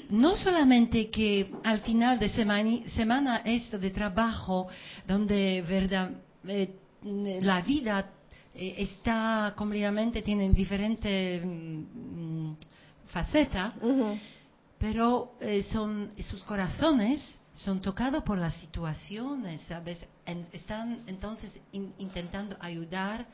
[0.09, 4.67] no solamente que al final de semana, semana esto de trabajo,
[5.07, 6.11] donde verdad,
[6.49, 6.75] eh,
[7.41, 8.11] la vida
[8.61, 12.53] está completamente, tienen diferentes mm,
[13.09, 13.75] facetas,
[14.79, 19.99] pero eh, son sus corazones son tocados por las situaciones, ¿sabes?
[20.53, 23.27] están entonces intentando ayudar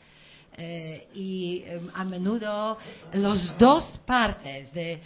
[0.57, 2.79] eh, y a menudo
[3.13, 5.03] los dos partes de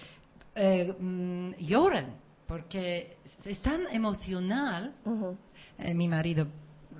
[1.01, 2.15] mm, lloran
[2.47, 4.95] porque están emocional.
[5.95, 6.47] mi marido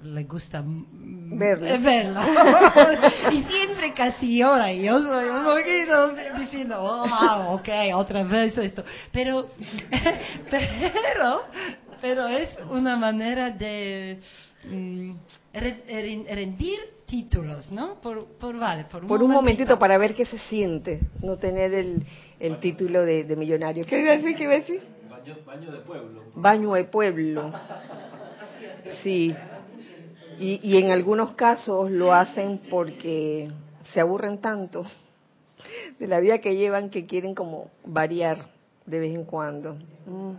[0.03, 1.79] le gusta verla.
[1.79, 3.13] verla.
[3.33, 8.85] y siempre casi llora y yo soy un poquito diciendo, oh, ok, otra vez esto.
[9.13, 9.49] Pero,
[10.51, 11.43] pero,
[12.01, 14.21] pero es una manera de
[14.65, 15.13] mm,
[15.53, 18.01] rendir títulos, ¿no?
[18.01, 19.79] Por, por, vale, por, un, por un momentito.
[19.79, 22.03] para ver qué se siente, no tener el,
[22.39, 23.85] el título de, de millonario.
[23.85, 24.37] ¿Qué iba a decir?
[24.37, 24.83] ¿Qué iba a decir?
[25.11, 26.23] Baño, baño de pueblo.
[26.35, 27.53] Baño de pueblo.
[29.03, 29.35] Sí,
[30.41, 33.51] y, en algunos casos lo hacen porque
[33.93, 34.85] se aburren tanto
[35.99, 38.47] de la vida que llevan que quieren como variar
[38.87, 39.75] de vez en cuando.
[40.07, 40.33] Mm.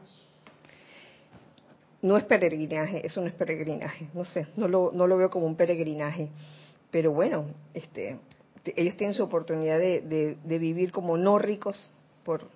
[2.01, 5.45] No es peregrinaje, eso no es peregrinaje, no sé, no lo, no lo veo como
[5.45, 6.29] un peregrinaje,
[6.89, 7.45] pero bueno,
[7.75, 8.17] este,
[8.75, 11.91] ellos tienen su oportunidad de, de vivir como no ricos
[12.25, 12.47] por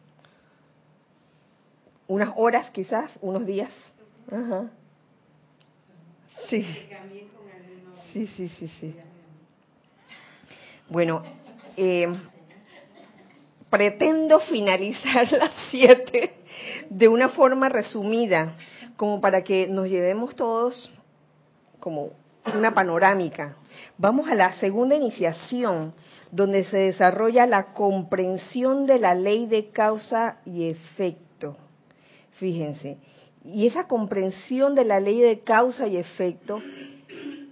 [2.07, 3.69] unas horas quizás, unos días.
[4.31, 4.71] Ajá.
[6.49, 6.65] Sí.
[8.13, 8.95] Sí, sí, sí.
[10.87, 11.23] Bueno,
[11.75, 12.07] eh,
[13.69, 16.35] pretendo finalizar las siete
[16.89, 18.55] de una forma resumida,
[18.95, 20.91] como para que nos llevemos todos
[21.79, 22.11] como
[22.53, 23.57] una panorámica.
[23.97, 25.93] Vamos a la segunda iniciación,
[26.31, 31.57] donde se desarrolla la comprensión de la ley de causa y efecto.
[32.39, 32.97] Fíjense,
[33.45, 36.61] y esa comprensión de la ley de causa y efecto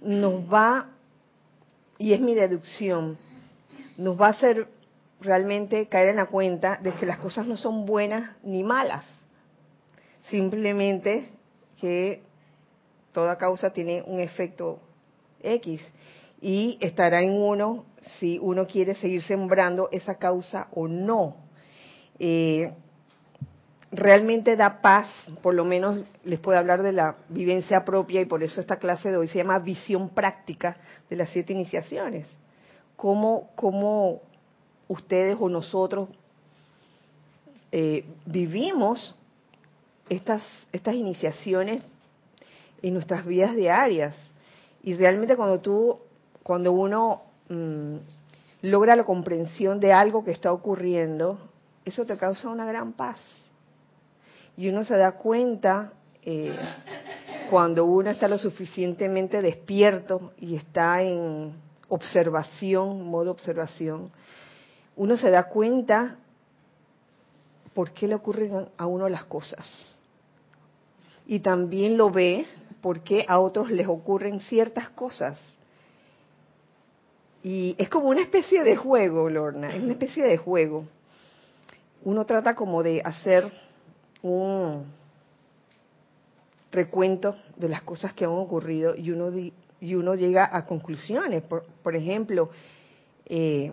[0.02, 0.90] nos va,
[1.98, 3.16] y es mi deducción,
[3.96, 4.68] nos va a hacer
[5.20, 9.06] realmente caer en la cuenta de que las cosas no son buenas ni malas,
[10.30, 11.30] simplemente
[11.80, 12.22] que
[13.12, 14.80] toda causa tiene un efecto
[15.42, 15.80] X
[16.40, 17.86] y estará en uno
[18.18, 21.36] si uno quiere seguir sembrando esa causa o no.
[22.18, 22.72] Eh,
[23.94, 25.08] realmente da paz,
[25.40, 29.10] por lo menos les puedo hablar de la vivencia propia y por eso esta clase
[29.10, 30.76] de hoy se llama visión práctica
[31.08, 32.26] de las siete iniciaciones.
[32.96, 34.20] Cómo, cómo
[34.88, 36.08] ustedes o nosotros
[37.70, 39.14] eh, vivimos
[40.08, 40.42] estas,
[40.72, 41.82] estas iniciaciones
[42.82, 44.16] en nuestras vidas diarias.
[44.82, 45.98] Y realmente cuando tú,
[46.42, 47.96] cuando uno mm,
[48.62, 51.38] logra la comprensión de algo que está ocurriendo,
[51.84, 53.18] eso te causa una gran paz
[54.56, 56.54] y uno se da cuenta eh,
[57.50, 61.52] cuando uno está lo suficientemente despierto y está en
[61.88, 64.10] observación, modo observación,
[64.96, 66.16] uno se da cuenta
[67.74, 69.98] por qué le ocurren a uno las cosas.
[71.26, 72.46] Y también lo ve
[72.80, 75.40] por qué a otros les ocurren ciertas cosas.
[77.42, 80.84] Y es como una especie de juego, Lorna, es una especie de juego.
[82.04, 83.52] Uno trata como de hacer
[84.24, 84.86] un
[86.72, 89.30] recuento de las cosas que han ocurrido y uno,
[89.80, 91.42] y uno llega a conclusiones.
[91.42, 92.48] Por, ejemplo,
[93.26, 93.72] eh,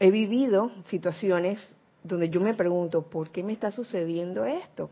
[0.00, 1.58] he vivido situaciones
[2.02, 4.90] donde yo me pregunto, ¿por qué me está sucediendo esto?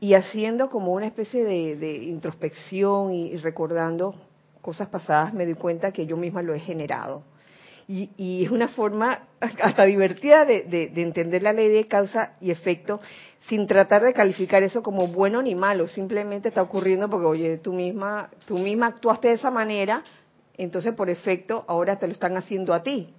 [0.00, 4.14] Y haciendo como una especie de, introspección y, recordando
[4.62, 7.22] cosas pasadas, me doy cuenta que yo misma lo he generado.
[7.88, 13.00] Y, es una forma hasta divertida de, entender la ley de causa y efecto
[13.48, 17.72] sin tratar de calificar eso como bueno ni malo, simplemente está ocurriendo porque, oye, tú
[17.72, 20.02] misma, tú misma actuaste de esa manera,
[20.56, 23.14] entonces por efecto ahora te lo están haciendo a ti.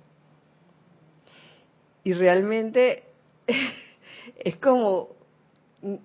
[2.03, 3.03] Y realmente
[4.37, 5.15] es como,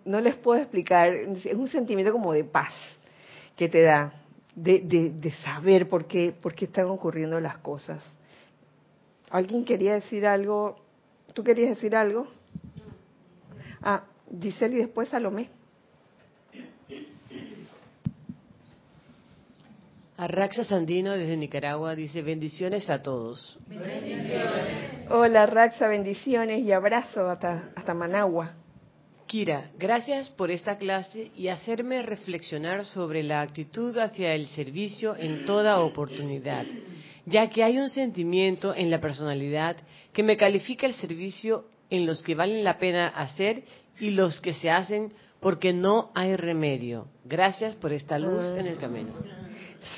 [0.04, 2.72] no les puedo explicar, es un sentimiento como de paz
[3.56, 4.12] que te da,
[4.54, 8.02] de, de, saber por qué, por qué están ocurriendo las cosas.
[9.32, 10.76] ¿Alguien quería decir algo?
[11.32, 12.28] ¿Tú querías decir algo?
[13.80, 14.04] Ah,
[14.38, 15.48] Giselle y después Salomé.
[20.18, 23.58] Arraxa Sandino desde Nicaragua dice bendiciones a todos.
[25.08, 28.52] Hola Raxa, bendiciones y abrazo hasta, hasta Managua.
[29.26, 35.46] Kira, gracias por esta clase y hacerme reflexionar sobre la actitud hacia el servicio en
[35.46, 36.66] toda oportunidad,
[37.26, 39.76] ya que hay un sentimiento en la personalidad
[40.12, 43.64] que me califica el servicio en los que valen la pena hacer
[44.00, 47.06] y los que se hacen porque no hay remedio.
[47.24, 49.12] Gracias por esta luz en el camino.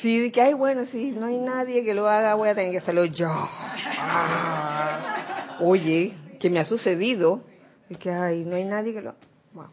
[0.01, 2.79] Sí, que hay, bueno, si no hay nadie que lo haga, voy a tener que
[2.79, 3.29] hacerlo yo.
[3.29, 5.59] Ah.
[5.61, 7.45] oye, que me ha sucedido,
[7.91, 9.15] es que, ay, no hay nadie que lo...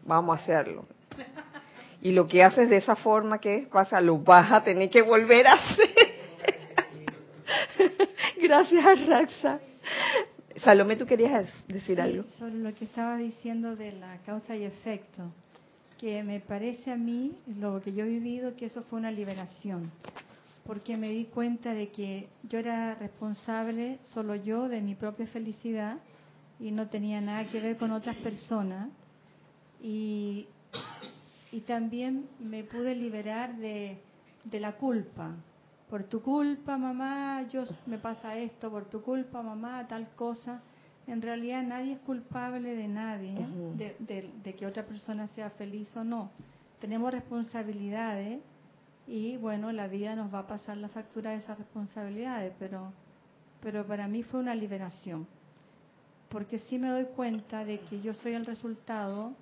[0.04, 0.86] vamos a hacerlo.
[2.02, 4.00] Y lo que haces de esa forma, ¿qué pasa?
[4.00, 6.11] Lo vas a tener que volver a hacer.
[8.42, 9.60] Gracias, Raxa.
[10.58, 12.24] Salomé, ¿tú querías decir algo?
[12.38, 15.32] Sobre lo que estaba diciendo de la causa y efecto
[16.02, 19.88] que me parece a mí, lo que yo he vivido, que eso fue una liberación,
[20.66, 25.98] porque me di cuenta de que yo era responsable, solo yo, de mi propia felicidad
[26.58, 28.88] y no tenía nada que ver con otras personas.
[29.80, 30.48] Y,
[31.52, 33.98] y también me pude liberar de,
[34.44, 35.36] de la culpa.
[35.92, 40.62] Por tu culpa, mamá, yo me pasa esto, por tu culpa, mamá, tal cosa
[41.06, 43.34] en realidad nadie es culpable de nadie,
[43.78, 43.96] ¿eh?
[44.42, 46.30] de, que otra persona sea feliz o no.
[46.80, 48.40] Tenemos responsabilidades
[49.06, 52.90] y bueno, la vida nos va a pasar la factura de esas responsabilidades, pero,
[53.60, 55.26] pero para mí fue una liberación,
[56.30, 59.34] porque sí me doy cuenta de que yo soy el resultado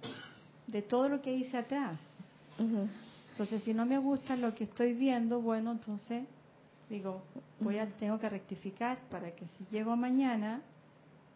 [0.66, 1.96] de todo lo que hice atrás.
[2.58, 6.24] Entonces, si no me gusta lo que estoy viendo, bueno, entonces
[6.90, 7.22] digo,
[7.60, 10.60] voy a tengo que rectificar para que si llego mañana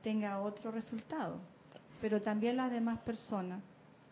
[0.02, 1.36] tenga otro resultado,
[2.00, 3.62] pero también las demás personas.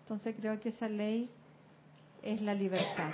[0.03, 1.29] Entonces creo que esa ley
[2.23, 3.11] es la libertad.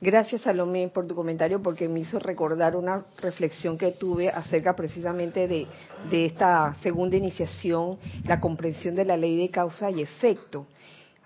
[0.00, 5.46] Gracias, Salomé, por tu comentario, porque me hizo recordar una reflexión que tuve acerca precisamente
[5.46, 5.66] de,
[6.10, 10.66] de esta segunda iniciación, la comprensión de la ley de causa y efecto.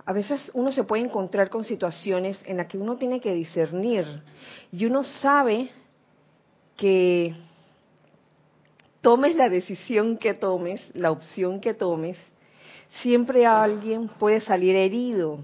[0.05, 4.05] A veces uno se puede encontrar con situaciones en las que uno tiene que discernir
[4.72, 5.70] y uno sabe
[6.76, 7.34] que
[9.00, 12.18] tomes la decisión que tomes, la opción que tomes,
[13.02, 15.40] siempre alguien puede salir herido.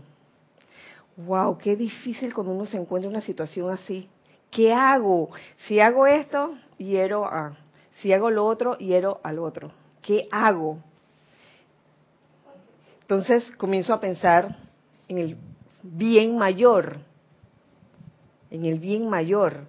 [1.17, 4.09] Wow, qué difícil cuando uno se encuentra en una situación así.
[4.51, 5.31] ¿Qué hago?
[5.67, 7.57] Si hago esto, hiero a.
[8.01, 9.73] Si hago lo otro, hiero al otro.
[10.03, 10.79] ¿Qué hago?
[13.03, 14.57] Entonces comienzo a pensar
[15.09, 15.37] en el
[15.83, 16.99] bien mayor,
[18.51, 19.69] en el bien mayor.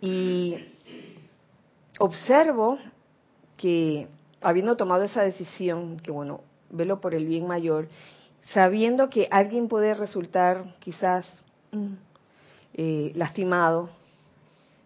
[0.00, 0.71] Y
[2.02, 2.78] observo
[3.56, 4.08] que
[4.40, 7.86] habiendo tomado esa decisión, que bueno, velo por el bien mayor,
[8.52, 11.24] sabiendo que alguien puede resultar quizás
[11.70, 11.92] mm,
[12.74, 13.90] eh, lastimado,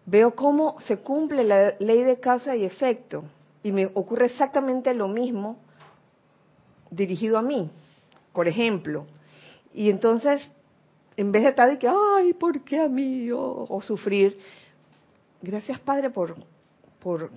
[0.05, 3.23] veo cómo se cumple la ley de causa y efecto
[3.63, 5.57] y me ocurre exactamente lo mismo
[6.91, 7.71] dirigido a mí,
[8.31, 9.07] por ejemplo.
[9.73, 10.47] Y entonces,
[11.15, 13.31] en vez de estar de que, ay, ¿por qué a mí?
[13.31, 14.39] o sufrir,
[15.41, 16.35] gracias Padre por,
[16.99, 17.31] por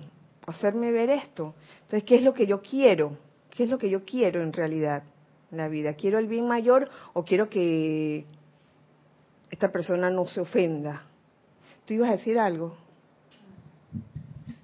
[0.45, 1.53] hacerme ver esto.
[1.83, 3.17] Entonces, ¿qué es lo que yo quiero?
[3.49, 5.03] ¿Qué es lo que yo quiero en realidad
[5.51, 5.93] en la vida?
[5.93, 8.25] ¿Quiero el bien mayor o quiero que
[9.49, 11.03] esta persona no se ofenda?
[11.85, 12.75] ¿Tú ibas a decir algo?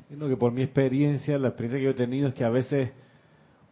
[0.10, 2.92] Que por mi experiencia, la experiencia que yo he tenido es que a veces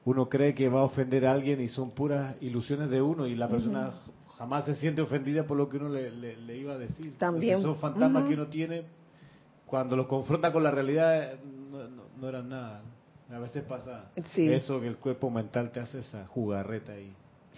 [0.04, 3.36] uno cree que va a ofender a alguien y son puras ilusiones de uno y
[3.36, 3.94] la persona
[4.38, 7.18] jamás se siente ofendida por lo que uno le, iba a decir.
[7.18, 7.60] También.
[7.60, 8.84] esos fantasmas que uno tiene,
[9.66, 11.34] cuando lo confronta con la realidad,
[12.20, 12.82] no, eran nada.
[13.32, 17.12] A veces pasa eso que el cuerpo mental te hace esa jugarreta ahí.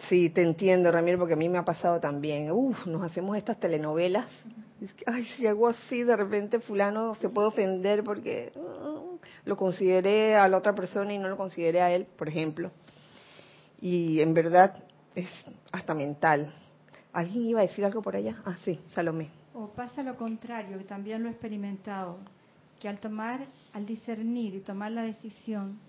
[0.07, 2.51] Sí, te entiendo, Ramiro, porque a mí me ha pasado también.
[2.51, 4.27] Uf, nos hacemos estas telenovelas.
[5.05, 10.47] ay, si hago así, de repente fulano se puede ofender porque mm, lo consideré a
[10.47, 12.71] la otra persona y no lo consideré a él, por ejemplo.
[13.81, 14.84] Y en verdad
[15.15, 15.29] es
[15.71, 16.53] hasta mental.
[17.11, 18.38] ¿Alguien iba a decir algo por allá?
[18.45, 19.29] Ah, sí, Salomé.
[19.59, 22.19] O pasa lo contrario, que también lo he experimentado
[22.79, 25.79] que al tomar, al discernir y tomar la decisión,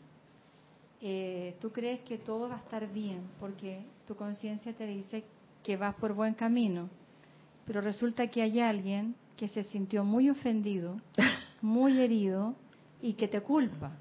[1.02, 5.22] eh, tú crees que todo va a estar bien, porque tu conciencia te dice
[5.62, 6.88] que vas por buen camino,
[7.66, 10.98] pero resulta que hay alguien que se sintió muy ofendido,
[11.60, 12.54] muy herido
[13.02, 13.92] y que te culpa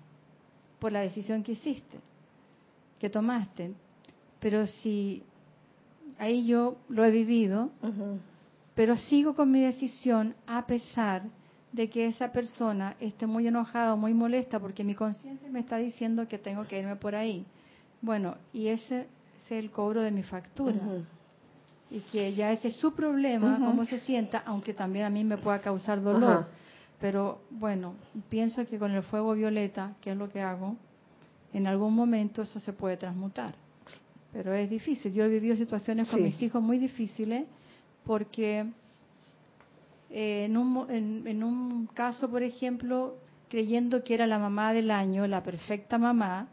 [0.79, 1.99] por la decisión que hiciste.
[2.99, 3.73] que tomaste.
[4.39, 5.23] Pero si
[6.17, 7.69] ahí yo lo he vivido,
[8.77, 11.23] pero sigo con mi decisión a pesar
[11.71, 15.77] de que esa persona esté muy enojada o muy molesta porque mi conciencia me está
[15.77, 17.43] diciendo que tengo que irme por ahí.
[18.03, 20.77] Bueno, y ese es el cobro de mi factura.
[21.89, 25.39] Y que ya ese es su problema, cómo se sienta, aunque también a mí me
[25.39, 26.45] pueda causar dolor.
[27.01, 27.95] Pero bueno,
[28.29, 30.75] pienso que con el fuego violeta, que es lo que hago,
[31.51, 33.55] en algún momento eso se puede transmutar.
[34.31, 35.13] Pero es difícil.
[35.13, 37.45] Yo he vivido situaciones con mis hijos muy difíciles
[38.07, 38.65] porque
[40.09, 43.17] eh, en, un, en, un caso, por ejemplo,
[43.49, 46.47] creyendo que era la mamá del año, la perfecta mamá,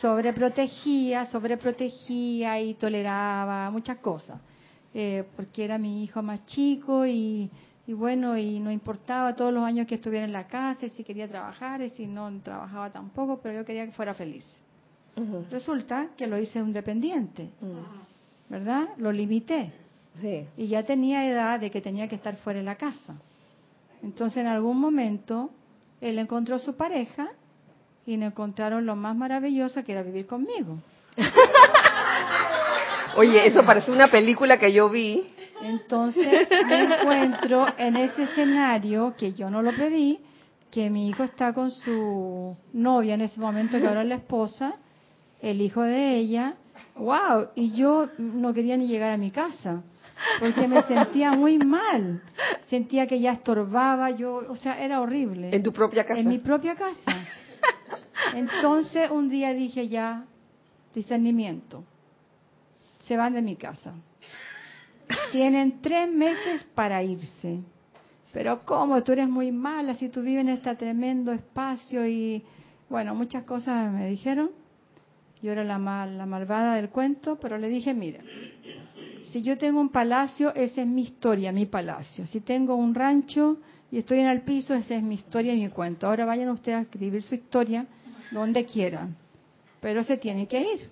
[0.00, 4.40] sobreprotegía, sobreprotegía y toleraba muchas cosas,
[4.94, 7.50] eh, porque era mi hijo más chico y,
[7.88, 11.28] y, bueno, y no importaba todos los años que estuviera en la casa, si quería
[11.28, 14.46] trabajar, y si no trabajaba tampoco, pero yo quería que fuera feliz.
[15.50, 17.50] Resulta que lo hice un dependiente,
[18.48, 18.88] ¿verdad?
[18.96, 19.70] Lo limité.
[20.56, 23.14] Y ya tenía edad de que tenía que estar fuera de la casa.
[24.02, 25.50] Entonces en algún momento
[26.00, 27.28] él encontró su pareja
[28.06, 30.78] y me encontraron lo más maravilloso que era vivir conmigo.
[33.16, 35.22] Oye, eso parece una película que yo vi.
[35.62, 40.18] Entonces me encuentro en ese escenario que yo no lo pedí,
[40.70, 44.76] que mi hijo está con su novia en ese momento, que ahora es la esposa,
[45.42, 46.54] el hijo de ella,
[46.96, 49.82] wow, y yo no quería ni llegar a mi casa
[50.38, 52.22] porque me sentía muy mal.
[52.68, 55.50] Sentía que ya estorbaba, yo, o sea, era horrible.
[55.54, 56.20] ¿En tu propia casa?
[56.20, 57.26] En mi propia casa.
[58.34, 60.24] Entonces un día dije ya,
[60.94, 61.84] discernimiento,
[62.98, 63.94] se van de mi casa.
[65.32, 67.60] Tienen tres meses para irse.
[68.32, 69.02] Pero ¿cómo?
[69.02, 72.44] Tú eres muy mala si tú vives en este tremendo espacio y,
[72.88, 74.50] bueno, muchas cosas me dijeron.
[75.42, 78.20] Yo era la, mal, la malvada del cuento, pero le dije, mira,
[79.32, 82.26] si yo tengo un palacio, esa es mi historia, mi palacio.
[82.26, 83.58] Si tengo un rancho
[83.90, 86.06] y estoy en el piso, esa es mi historia y mi cuento.
[86.06, 87.86] Ahora vayan ustedes a escribir su historia
[88.30, 89.16] donde quieran,
[89.80, 90.90] pero se tienen que ir.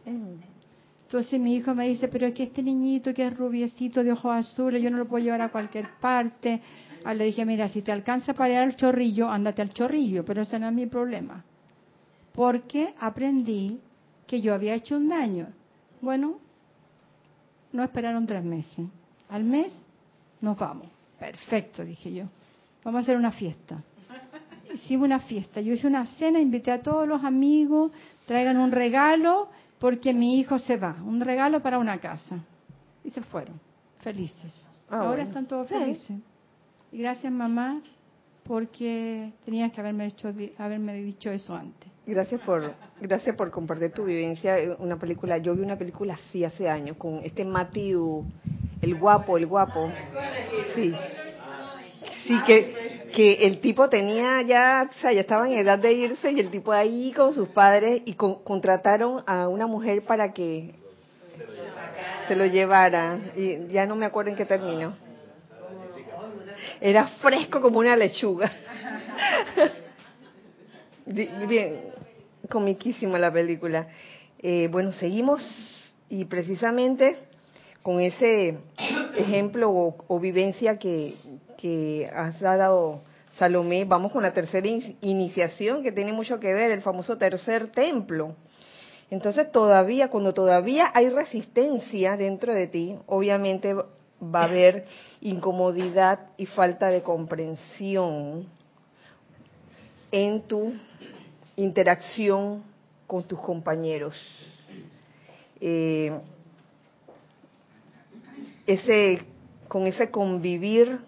[1.07, 4.35] Entonces mi hijo me dice, pero es que este niñito que es rubiecito de ojos
[4.35, 6.61] azules, yo no lo puedo llevar a cualquier parte.
[7.05, 10.43] Ah, le dije, mira, si te alcanza para ir al chorrillo, ándate al chorrillo, pero
[10.43, 11.45] ese no es mi problema.
[12.35, 13.81] Porque aprendí
[14.27, 15.49] que yo había hecho un daño.
[16.01, 16.39] Bueno,
[17.73, 18.87] no esperaron tres meses.
[19.29, 19.75] Al mes
[20.41, 20.87] nos vamos.
[21.19, 22.25] Perfecto, dije yo.
[22.85, 23.83] Vamos a hacer una fiesta.
[24.75, 25.61] Hicimos una fiesta.
[25.61, 27.93] Yo hice una cena, invité a todos los amigos,
[28.27, 30.97] traigan un regalo porque mi hijo se va.
[31.05, 32.39] Un regalo para una casa.
[33.05, 33.61] Y se fueron,
[34.01, 34.67] felices.
[34.91, 36.17] Ah, Ahora están todos felices.
[36.93, 37.81] Y gracias mamá
[38.45, 41.91] porque tenías que haberme, hecho, haberme dicho eso antes.
[42.09, 42.73] Gracias por,
[43.03, 44.57] gracias por compartir tu vivencia.
[44.79, 48.25] Una película, yo vi una película así hace años con este Matthew,
[48.81, 49.93] el guapo, el guapo.
[50.75, 50.91] Sí.
[52.25, 56.33] Sí, que, que el tipo tenía ya, o sea, ya estaba en edad de irse
[56.33, 60.77] y el tipo ahí con sus padres y contrataron a una mujer para que
[62.27, 63.19] se lo llevara.
[63.37, 64.97] Y ya no me acuerdo en qué término.
[66.81, 68.51] Era fresco como una lechuga.
[71.05, 71.98] Bien,
[72.49, 73.89] comiquísima la película.
[74.41, 75.43] Eh, bueno, seguimos
[76.09, 77.19] y precisamente
[77.83, 78.59] con ese
[79.17, 81.15] ejemplo o, vivencia que,
[81.57, 83.03] que, has dado,
[83.39, 84.69] Salomé, vamos con la tercera
[85.01, 88.35] iniciación que tiene mucho que ver, el famoso tercer templo.
[89.11, 94.85] Entonces todavía, cuando todavía hay resistencia dentro de ti, obviamente va a haber
[95.21, 98.47] incomodidad y falta de comprensión
[100.11, 100.75] en tu
[101.59, 102.63] interacción
[103.07, 104.15] con tus compañeros.
[105.61, 106.17] Eh,
[108.67, 109.25] ese,
[109.67, 111.01] con ese convivir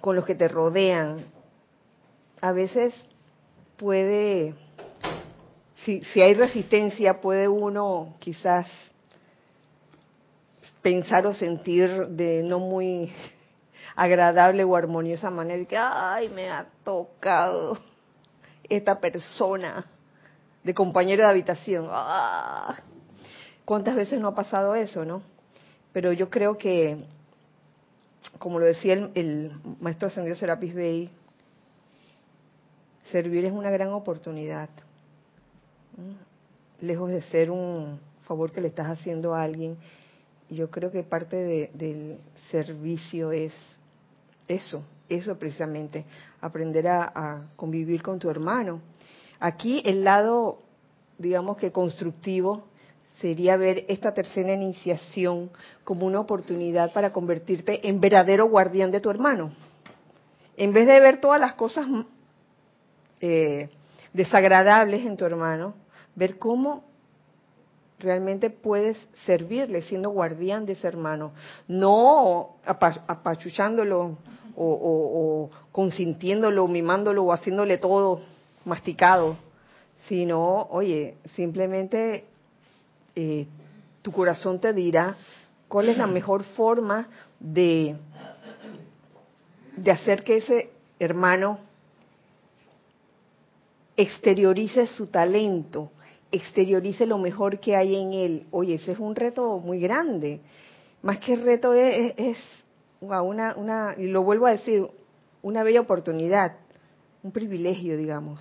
[0.00, 1.24] con los que te rodean,
[2.40, 2.94] a veces
[3.76, 4.54] puede,
[5.84, 8.68] si, si hay resistencia, puede uno quizás
[10.80, 13.12] pensar o sentir de no muy
[13.96, 17.78] agradable o armoniosa manera, que, ay, me ha tocado
[18.68, 19.86] esta persona
[20.64, 21.86] de compañero de habitación.
[21.90, 22.76] ¡Ah!
[23.64, 25.22] ¿Cuántas veces no ha pasado eso, no?
[25.92, 26.98] Pero yo creo que,
[28.38, 31.10] como lo decía el, maestro ascendido Serapis Bey,
[33.10, 34.68] servir es una gran oportunidad.
[36.80, 39.76] Lejos de ser un favor que le estás haciendo a alguien,
[40.50, 42.18] yo creo que parte del
[42.50, 43.52] servicio es
[44.46, 46.04] eso, eso precisamente,
[46.40, 48.80] aprender a, convivir con tu hermano.
[49.38, 50.60] Aquí el lado
[51.18, 52.64] digamos que constructivo,
[53.20, 55.50] sería ver esta tercera iniciación
[55.84, 59.52] como una oportunidad para convertirte en verdadero guardián de tu hermano.
[60.56, 61.86] En vez de ver todas las cosas
[63.20, 63.70] eh,
[64.12, 65.74] desagradables en tu hermano,
[66.14, 66.84] ver cómo
[67.98, 71.32] realmente puedes servirle siendo guardián de ese hermano,
[71.66, 74.18] no apachuchándolo
[74.54, 78.20] o, o, consintiéndolo, mimándolo o haciéndole todo
[78.64, 79.36] masticado,
[80.08, 82.24] sino, oye, simplemente
[83.14, 83.46] eh,
[84.02, 85.16] tu corazón te dirá
[85.68, 87.08] cuál es la mejor forma
[87.40, 87.96] de,
[89.76, 91.58] de hacer que ese hermano
[93.96, 95.90] exteriorice su talento,
[96.32, 98.46] exteriorice lo mejor que hay en él.
[98.50, 100.40] Oye, ese es un reto muy grande.
[101.02, 102.36] Más que reto es, es,
[103.00, 104.86] una, una, y lo vuelvo a decir,
[105.42, 106.56] una bella oportunidad,
[107.22, 108.40] un privilegio, digamos,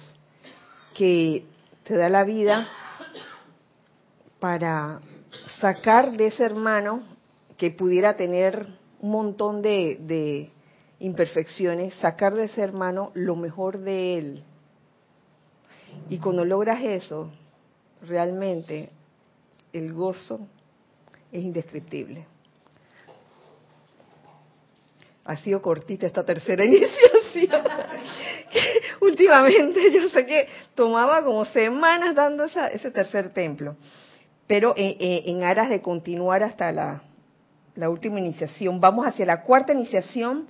[0.95, 1.45] que
[1.83, 2.67] te da la vida
[4.39, 5.01] para
[5.59, 7.03] sacar de ese hermano
[7.57, 8.67] que pudiera tener
[9.01, 10.49] un montón de, de
[10.99, 14.43] imperfecciones, sacar de ese hermano lo mejor de él.
[16.09, 17.31] Y cuando logras eso,
[18.01, 18.89] realmente
[19.73, 20.47] el gozo
[21.31, 22.25] es indescriptible.
[25.25, 27.63] Ha sido cortita esta tercera iniciación.
[29.01, 33.75] Últimamente yo sé que tomaba como semanas dando ese tercer templo,
[34.47, 37.01] pero en, aras de continuar hasta la,
[37.75, 40.47] la última iniciación, vamos hacia la cuarta iniciación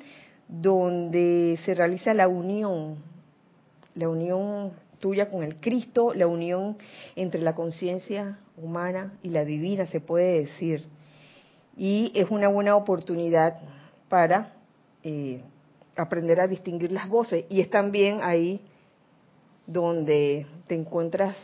[0.48, 2.98] donde se realiza la unión,
[3.96, 6.78] la unión tuya con el Cristo, la unión
[7.16, 10.86] entre la conciencia humana y la divina, se puede decir.
[11.78, 13.60] Y es una buena oportunidad
[14.10, 14.54] para
[15.04, 15.42] eh,
[15.96, 17.46] aprender a distinguir las voces.
[17.50, 18.62] Y es también ahí
[19.68, 21.36] donde te encuentras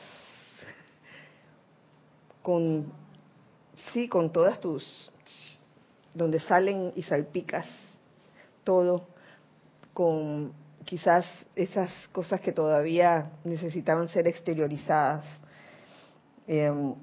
[2.42, 2.92] con,
[3.92, 5.12] sí, con todas tus,
[6.14, 7.66] donde salen y salpicas
[8.64, 9.08] todo
[9.94, 10.54] con
[10.86, 11.26] quizás
[11.56, 15.26] esas cosas que todavía necesitaban ser exteriorizadas.
[16.48, 16.96] Em,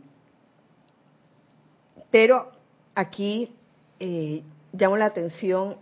[2.11, 2.51] pero
[2.95, 3.55] aquí
[4.01, 4.43] eh,
[4.73, 5.77] llamo la atención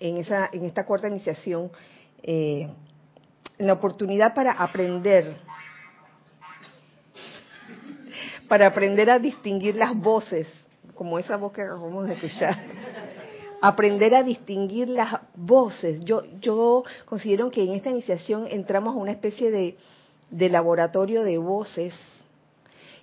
[0.00, 1.70] en, esa, en esta cuarta iniciación,
[2.22, 2.68] eh,
[3.58, 5.36] la oportunidad para aprender,
[8.48, 10.46] para aprender a distinguir las voces,
[10.94, 12.56] como esa voz que acabamos de escuchar
[13.60, 16.00] aprender a distinguir las voces.
[16.04, 21.94] Yo, yo considero que en esta iniciación entramos a una especie de, laboratorio de voces,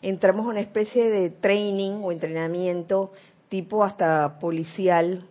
[0.02, 3.12] entramos a una especie de training o entrenamiento
[3.50, 5.26] tipo hasta policial,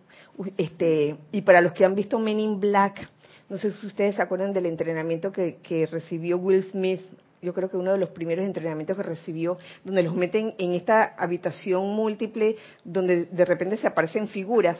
[0.57, 3.09] este, y para los que han visto Men in Black,
[3.49, 7.01] no sé si ustedes se acuerdan del entrenamiento que, que recibió Will Smith.
[7.41, 11.13] Yo creo que uno de los primeros entrenamientos que recibió, donde los meten en esta
[11.15, 14.79] habitación múltiple, donde de repente se aparecen figuras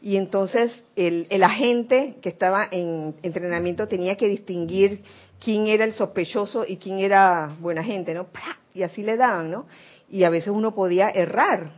[0.00, 5.02] y entonces el, agente que estaba en entrenamiento tenía que distinguir
[5.42, 8.26] quién era el sospechoso y quién era buena gente, ¿no?
[8.74, 9.66] Y así le daban, ¿no?
[10.08, 11.72] Y a veces uno podía errar,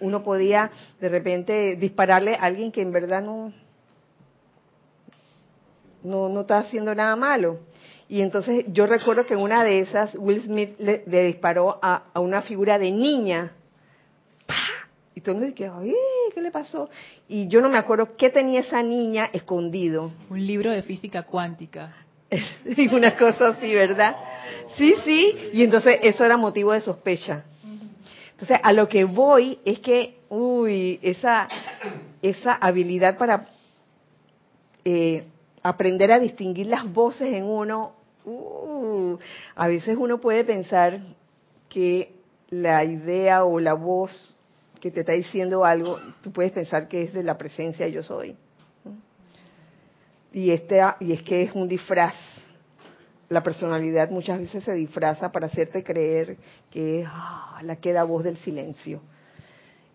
[0.00, 0.70] uno podía
[1.00, 3.52] de repente dispararle a alguien que en verdad no,
[6.02, 7.60] no, no está haciendo nada malo.
[8.08, 12.42] Y entonces yo recuerdo que en una de esas Will Smith le, disparó a, una
[12.42, 13.52] figura de niña
[15.20, 15.70] y todo el mundo dice,
[16.34, 16.88] ¿qué le pasó?
[17.28, 20.10] Y yo no me acuerdo qué tenía esa niña escondido.
[20.30, 21.94] Un libro de física cuántica.
[22.64, 24.16] y una cosa así, ¿verdad?
[24.78, 25.50] Sí, sí.
[25.52, 27.44] Y entonces eso era motivo de sospecha.
[28.32, 31.46] Entonces, a lo que voy es que, uy, esa,
[32.22, 33.46] esa habilidad para
[34.86, 35.24] eh,
[35.62, 37.92] aprender a distinguir las voces en uno,
[38.24, 39.18] uh,
[39.54, 40.98] a veces uno puede pensar
[41.68, 42.14] que
[42.48, 44.39] la idea o la voz
[44.80, 48.36] que te está diciendo algo, tú puedes pensar que es de la presencia yo soy.
[50.32, 52.14] Y, este, y es que es un disfraz.
[53.28, 56.36] La personalidad muchas veces se disfraza para hacerte creer
[56.70, 59.00] que es ah, la queda voz del silencio.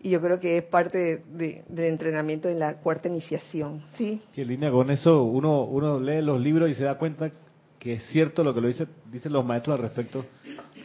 [0.00, 3.82] Y yo creo que es parte de, del entrenamiento en la cuarta iniciación.
[3.96, 4.22] ¿sí?
[4.32, 7.30] Que línea con eso, uno, uno lee los libros y se da cuenta
[7.78, 10.24] que es cierto lo que lo dice, dicen los maestros al respecto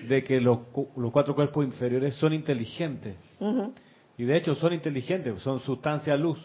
[0.07, 0.59] de que los,
[0.95, 3.15] los cuatro cuerpos inferiores son inteligentes.
[4.22, 6.38] Y de hecho son inteligentes, son sustancia luz,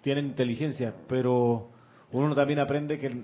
[0.00, 1.68] tienen inteligencia, pero
[2.10, 3.22] uno también aprende que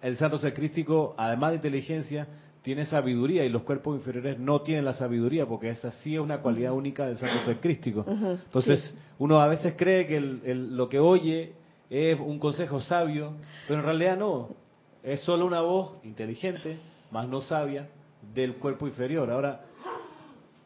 [0.00, 2.26] el, santo ser crístico, además de inteligencia,
[2.62, 6.40] tiene sabiduría y los cuerpos inferiores no tienen la sabiduría porque esa sí es una
[6.40, 8.06] cualidad única del santo ser crístico.
[8.08, 11.52] Entonces, uno a veces cree que lo que oye
[11.90, 13.34] es un consejo sabio,
[13.68, 14.56] pero en realidad no.
[15.02, 16.78] Es solo una voz inteligente,
[17.10, 17.90] más no sabia,
[18.32, 19.30] del cuerpo inferior.
[19.30, 19.66] Ahora,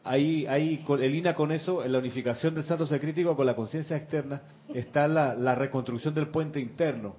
[0.05, 3.55] ahí, ahí en línea con eso, en la unificación del santo ser crítico con la
[3.55, 4.41] conciencia externa,
[4.73, 7.15] está la, reconstrucción del puente interno,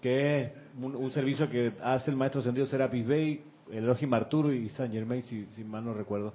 [0.00, 4.70] que es un, servicio que hace el maestro ascendido Serapis Bey, el Elohim Arturo y
[4.70, 6.32] San Germain, si, si, mal no recuerdo,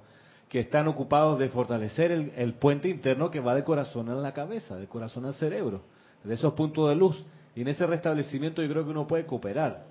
[0.48, 4.32] que están ocupados de fortalecer el, el puente interno que va del corazón a la
[4.32, 5.82] cabeza, del corazón al cerebro,
[6.22, 7.22] de esos puntos de luz.
[7.56, 9.84] Y en ese restablecimiento yo creo que uno puede cooperar,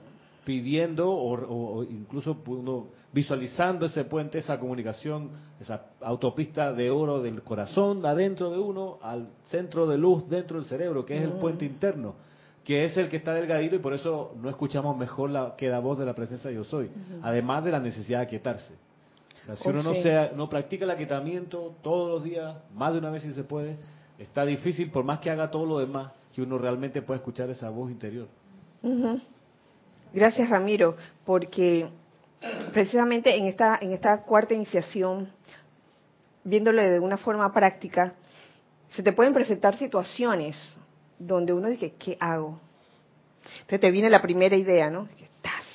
[0.46, 8.06] pidiendo o, incluso uno visualizando ese puente, esa comunicación, esa autopista de oro del corazón
[8.06, 12.16] adentro de uno al centro de luz dentro del cerebro, que es el puente interno,
[12.64, 15.80] que es el que está delgadito y por eso no escuchamos mejor la, que la
[15.80, 16.90] voz de la presencia de yo soy,
[17.22, 18.74] además de la necesidad de aquietarse.
[19.56, 23.24] si uno no, sea, no practica el aquietamiento todos los días, más de una vez
[23.24, 23.78] si se puede,
[24.20, 27.70] está difícil, por más que haga todo lo demás, que uno realmente pueda escuchar esa
[27.70, 28.28] voz interior.
[30.16, 31.90] Gracias, Ramiro, porque
[32.72, 35.30] precisamente en esta, en esta cuarta iniciación,
[36.42, 38.14] viéndole de una forma práctica,
[38.92, 40.56] se te pueden presentar situaciones
[41.20, 42.62] donde uno dice, ¿qué hago?
[43.56, 45.06] Entonces te viene la primera idea, ¿no?
[45.22, 45.66] Estás.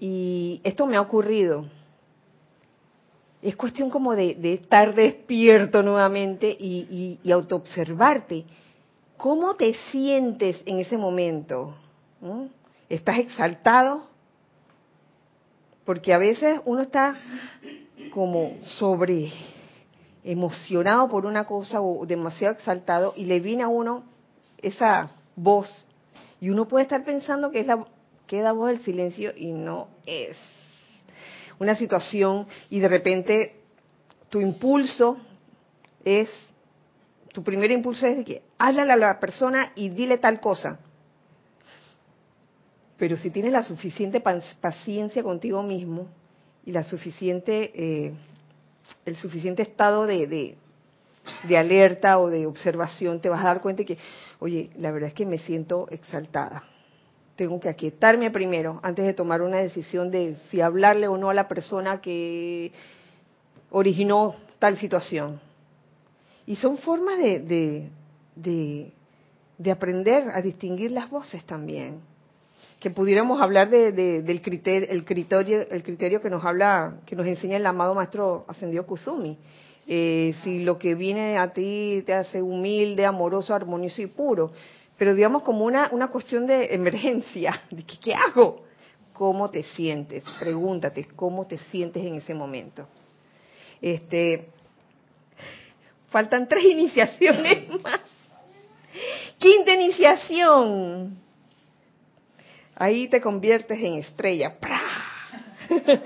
[0.00, 1.66] Y esto me ha ocurrido.
[3.40, 8.46] Es cuestión como de, estar despierto nuevamente y, y, y autoobservarte.
[9.16, 11.76] ¿Cómo te sientes en ese momento?
[12.20, 12.59] ¿Mm?
[12.90, 14.08] ¿Estás exaltado?
[15.84, 17.16] Porque a veces uno está
[18.10, 19.32] como sobre
[20.24, 24.02] emocionado por una cosa o demasiado exaltado y le viene a uno
[24.58, 25.88] esa voz
[26.40, 27.86] y uno puede estar pensando que es la
[28.26, 30.36] que voz del silencio y no es
[31.60, 33.60] una situación y de repente
[34.28, 35.16] tu impulso
[36.04, 36.28] es
[37.32, 40.80] tu primer impulso es de que háblale a la persona y dile tal cosa
[43.00, 46.08] pero si tienes la suficiente paciencia contigo mismo
[46.66, 48.12] y la suficiente, eh,
[49.06, 50.58] el suficiente estado de,
[51.48, 53.96] de, alerta o de observación, te vas a dar cuenta que,
[54.38, 56.64] oye, la verdad es que me siento exaltada.
[57.36, 61.34] Tengo que aquietarme primero antes de tomar una decisión de si hablarle o no a
[61.34, 62.70] la persona que
[63.70, 65.40] originó tal situación.
[66.44, 67.88] Y son formas de,
[68.36, 68.92] de,
[69.56, 72.09] de aprender a distinguir las voces también
[72.80, 77.26] que pudiéramos hablar de, del criterio, el criterio, el criterio que nos habla, que nos
[77.26, 79.38] enseña el amado maestro ascendido Kusumi.
[79.86, 84.52] Eh, si lo que viene a ti te hace humilde, amoroso, armonioso y puro,
[84.96, 88.64] pero digamos como una, una cuestión de emergencia, de que, ¿qué hago?
[89.12, 90.24] ¿Cómo te sientes?
[90.38, 92.88] Pregúntate, ¿cómo te sientes en ese momento?
[93.82, 94.48] Este,
[96.08, 98.00] faltan tres iniciaciones más.
[99.38, 101.18] Quinta iniciación,
[102.80, 104.54] Ahí te conviertes en estrella.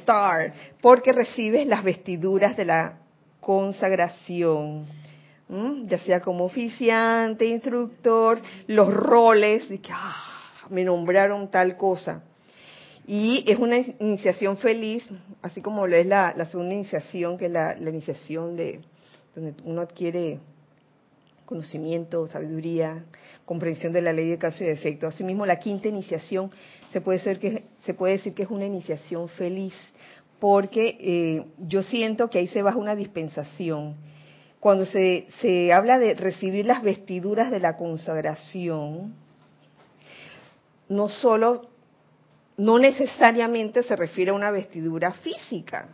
[0.00, 0.52] Star.
[0.82, 2.98] Porque recibes las vestiduras de la
[3.40, 4.84] consagración.
[5.86, 9.66] Ya sea como oficiante, instructor, los roles.
[9.70, 10.14] De que, ah,
[10.68, 12.22] me nombraron tal cosa.
[13.06, 15.02] Y es una iniciación feliz,
[15.40, 18.82] así como lo es la, segunda iniciación, que es la, la iniciación de
[19.34, 20.40] donde uno adquiere
[21.44, 23.04] conocimiento, sabiduría,
[23.44, 25.06] comprensión de la ley de caso y de efecto.
[25.06, 26.50] Asimismo, la quinta iniciación
[26.92, 29.74] se puede, ser que, se puede decir que es una iniciación feliz,
[30.40, 33.96] porque eh, yo siento que ahí se baja una dispensación.
[34.60, 39.14] Cuando se, se habla de recibir las vestiduras de la consagración,
[40.88, 41.68] no solo,
[42.56, 45.88] no necesariamente se refiere a una vestidura física,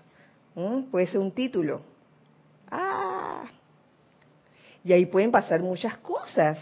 [0.90, 1.82] puede ser un título.
[2.70, 3.44] Ah,
[4.84, 6.58] y ahí pueden pasar muchas cosas.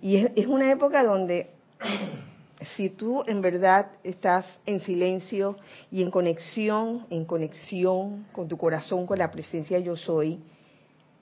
[0.00, 1.50] Y es, una época donde
[2.76, 5.56] si tú en verdad estás en silencio
[5.90, 10.40] y en conexión, en conexión con tu corazón, con la presencia yo soy,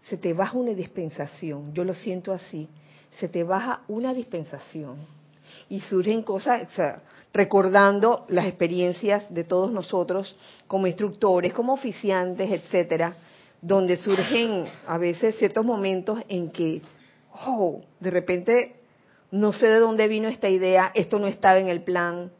[0.08, 1.74] se te baja una dispensación.
[1.74, 2.68] Yo lo siento así.
[3.18, 5.06] Se te baja una dispensación.
[5.68, 6.68] Y surgen cosas,
[7.32, 10.36] recordando las experiencias de todos nosotros
[10.66, 13.16] como instructores, como oficiantes, etcétera,
[13.60, 16.82] donde surgen a veces ciertos momentos en que,
[17.46, 18.76] oh, de repente
[19.30, 22.30] no sé de dónde vino esta idea, esto no estaba en el plan.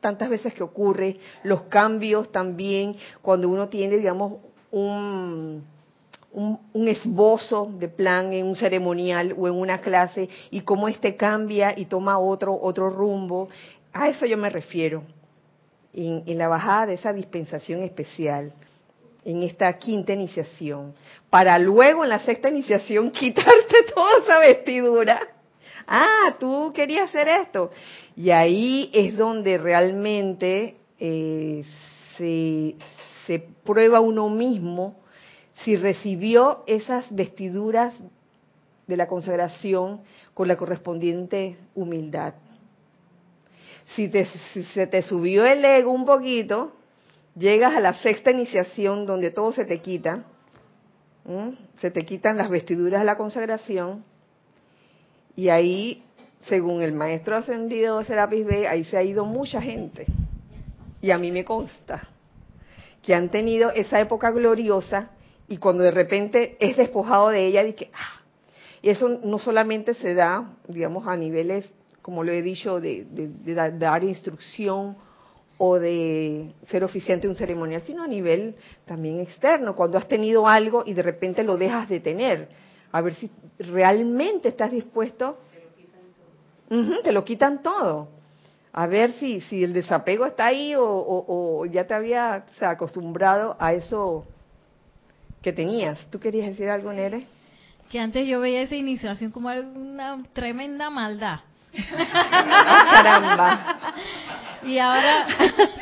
[0.00, 4.38] Tantas veces que ocurre, los cambios también, cuando uno tiene, digamos,
[4.70, 5.62] un,
[6.32, 11.78] un, esbozo de plan en un ceremonial o en una clase y cómo este cambia
[11.78, 13.48] y toma otro, otro rumbo.
[13.92, 15.02] A eso yo me refiero,
[15.92, 18.54] en la bajada de esa dispensación especial
[19.24, 20.94] en esta quinta iniciación,
[21.28, 25.20] para luego en la sexta iniciación quitarte toda esa vestidura.
[25.86, 27.70] Ah, tú querías hacer esto.
[28.16, 31.64] Y ahí es donde realmente eh,
[32.16, 32.76] se,
[33.26, 35.00] se prueba uno mismo
[35.64, 37.94] si recibió esas vestiduras
[38.86, 40.00] de la consagración
[40.34, 42.34] con la correspondiente humildad.
[43.94, 46.72] Si, te, si se te subió el ego un poquito,
[47.36, 50.24] llegas a la sexta iniciación donde todo se te quita,
[51.80, 54.04] se te quitan las vestiduras de la consagración
[55.36, 56.02] y ahí,
[56.40, 60.06] según el maestro ascendido de Serapis B, ahí se ha ido mucha gente.
[61.00, 62.08] Y a mí me consta
[63.02, 65.10] que han tenido esa época gloriosa
[65.48, 68.20] y cuando de repente es despojado de ella, dije, ah,
[68.82, 71.68] y eso no solamente se da, digamos, a niveles,
[72.02, 73.06] como lo he dicho, de,
[73.78, 74.96] dar instrucción
[75.62, 78.54] o de ser oficiante de un ceremonial, sino a nivel
[78.86, 82.48] también externo, cuando has tenido algo y de repente lo dejas de tener,
[82.90, 85.36] a ver si realmente estás dispuesto,
[87.04, 88.08] te lo quitan todo,
[88.72, 94.24] a ver si, si el desapego está ahí o, ya te había acostumbrado a eso
[95.42, 95.98] que tenías.
[96.10, 97.26] ¿Tú querías decir algo, Nere?
[97.90, 101.40] que antes yo veía esa iniciación como una tremenda maldad.
[103.02, 103.92] Caramba.
[104.62, 105.26] Y ahora,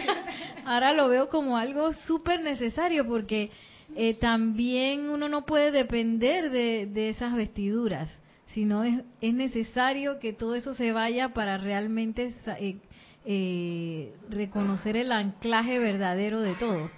[0.65, 3.51] ahora lo veo como algo súper necesario porque
[3.97, 8.09] eh, también uno no puede depender de, esas vestiduras,
[8.49, 12.77] sino es, es, necesario que todo eso se vaya para realmente eh,
[13.25, 16.91] eh, reconocer el anclaje verdadero de todo.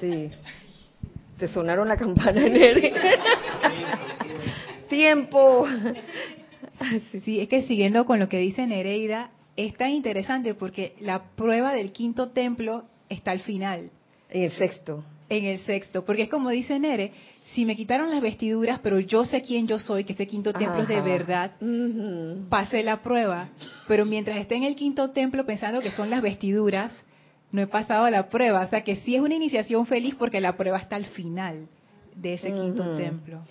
[0.00, 0.30] Sí,
[1.38, 2.92] te sonaron la campana, Nere.
[4.88, 5.66] Tiempo.
[7.24, 9.30] Sí, es que siguiendo con lo que dice Nereida,
[9.66, 13.90] es tan interesante porque la prueba del quinto templo está al final.
[14.30, 15.04] En el sexto.
[15.28, 17.12] En el sexto, porque es como dice Nere,
[17.52, 20.82] si me quitaron las vestiduras, pero yo sé quién yo soy, que ese quinto templo
[20.82, 21.52] es de verdad,
[22.48, 23.48] pasé la prueba,
[23.86, 27.04] pero mientras esté en el quinto templo pensando que son las vestiduras,
[27.50, 28.62] no he pasado la prueba.
[28.62, 31.66] O sea que sí es una iniciación feliz porque la prueba está al final
[32.14, 33.42] de ese quinto templo.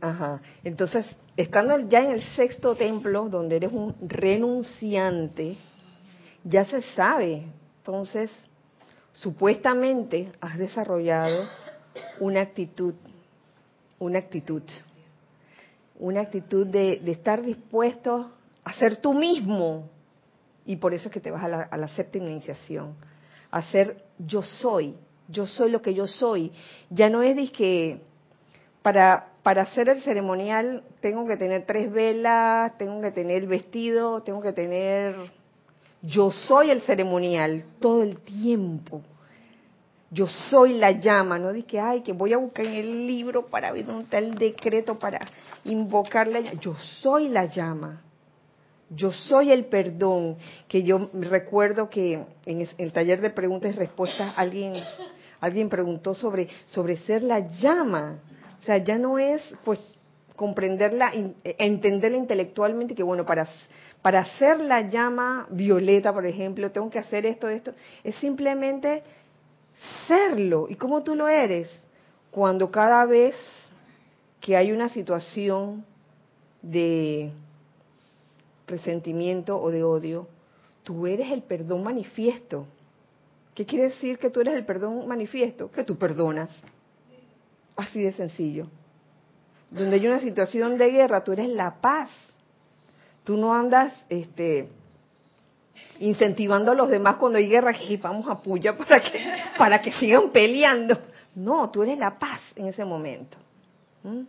[0.00, 0.40] Ajá.
[0.62, 1.06] Entonces,
[1.36, 5.56] estando ya en el sexto templo, donde eres un renunciante,
[6.44, 7.46] ya se sabe.
[7.78, 8.30] Entonces,
[9.12, 11.48] supuestamente has desarrollado
[12.20, 12.94] una actitud,
[13.98, 14.62] una actitud,
[15.98, 18.32] una actitud de, estar dispuesto
[18.64, 19.90] a ser tú mismo.
[20.66, 22.94] Y por eso es que te vas a la, a la séptima iniciación
[23.54, 24.96] hacer yo soy,
[25.28, 26.50] yo soy lo que yo soy.
[26.90, 28.00] Ya no es de que
[28.84, 34.22] para, para hacer el ceremonial tengo que tener tres velas, tengo que tener el vestido,
[34.22, 35.14] tengo que tener...
[36.02, 39.00] Yo soy el ceremonial todo el tiempo.
[40.10, 43.72] Yo soy la llama, no que, ay, que voy a buscar en el libro para
[43.72, 45.18] ver un tal decreto para
[45.64, 46.60] invocar la llama.
[46.60, 48.02] Yo soy la llama.
[48.90, 50.36] Yo soy el perdón,
[50.68, 54.74] que yo recuerdo que en el taller de preguntas y respuestas alguien
[55.40, 58.18] alguien preguntó sobre sobre ser la llama.
[58.64, 59.78] O sea, ya no es pues
[60.36, 61.12] comprenderla,
[61.44, 63.46] entenderla intelectualmente que bueno, para
[64.00, 67.72] para ser la llama violeta, por ejemplo, tengo que hacer esto, esto,
[68.02, 69.02] es simplemente
[70.06, 70.66] serlo.
[70.68, 71.70] ¿Y cómo tú lo eres?
[72.30, 73.34] Cuando cada vez
[74.40, 75.84] que hay una situación
[76.62, 77.32] de
[78.66, 80.26] resentimiento o de odio,
[80.82, 82.66] tú eres el perdón manifiesto.
[83.54, 85.70] ¿Qué quiere decir que tú eres el perdón manifiesto?
[85.70, 86.50] Que tú perdonas.
[87.76, 88.68] Así de sencillo.
[89.70, 92.10] Donde hay una situación de guerra, tú eres la paz.
[93.24, 94.68] Tú no andas este,
[95.98, 99.20] incentivando a los demás cuando hay guerra y vamos a puya para que,
[99.58, 100.98] para que sigan peleando.
[101.34, 103.36] No, tú eres la paz en ese momento.
[104.02, 104.22] ¿Mm?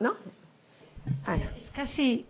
[0.00, 0.14] ¿No?
[1.56, 2.26] Es casi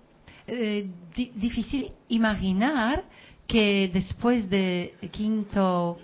[0.47, 3.05] eh, difícil imaginar
[3.47, 5.99] que después de quinto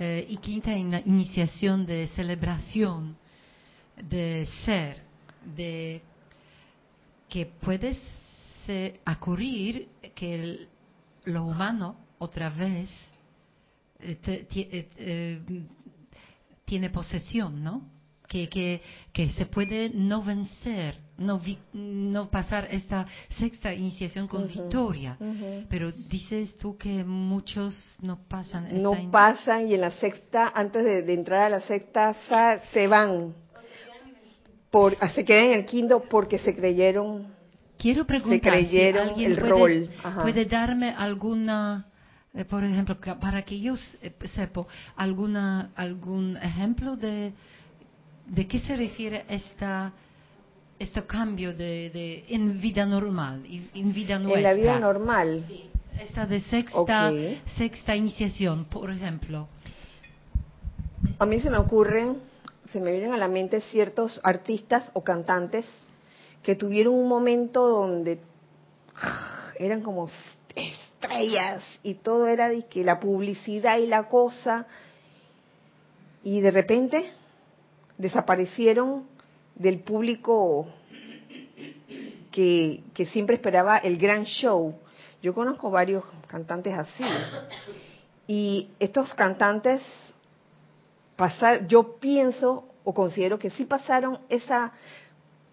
[0.00, 3.16] eh, y quinta iniciación de celebración
[3.96, 5.02] de ser,
[5.56, 6.00] de
[7.28, 8.00] que puedes
[9.10, 10.68] ocurrir que
[11.24, 12.88] lo humano otra vez
[13.98, 15.40] eh,
[16.64, 17.90] tiene posesión, ¿no?
[18.28, 18.80] Que, que,
[19.12, 21.40] que se puede no vencer no,
[21.72, 23.06] no pasar esta
[23.38, 25.16] sexta iniciación con victoria.
[25.68, 28.82] Pero dices tú que muchos no pasan.
[28.82, 32.16] no pasan y en la sexta, antes de, entrar a la sexta,
[32.72, 33.34] se van.
[34.70, 37.34] Por, ah, se quedan en el quinto porque se creyeron.
[37.78, 39.90] Quiero preguntar creyeron alguien el puede, rol.
[40.20, 41.86] puede darme alguna
[42.34, 44.66] eh, por ejemplo, para que yo eh, sepa
[44.96, 47.32] alguna algún ejemplo de
[48.26, 49.92] de qué se refiere esta
[50.78, 53.44] este cambio de, en vida normal,
[53.74, 54.38] en vida nuestra.
[54.38, 55.44] En la vida normal.
[56.00, 57.12] Esta de sexta,
[57.56, 59.48] sexta iniciación, por ejemplo.
[61.18, 62.18] A mí se me ocurren,
[62.72, 65.66] se me vienen a la mente ciertos artistas o cantantes
[66.42, 68.20] que tuvieron un momento donde
[69.58, 70.08] eran como
[70.54, 74.66] estrellas y todo era de que la publicidad y la cosa
[76.22, 77.10] y de repente
[77.96, 79.17] desaparecieron
[79.58, 80.66] del público
[82.32, 82.82] que,
[83.12, 84.74] siempre esperaba el gran show.
[85.22, 87.04] Yo conozco varios cantantes así.
[88.26, 89.82] Y estos cantantes
[91.66, 94.72] yo pienso o considero que sí pasaron esa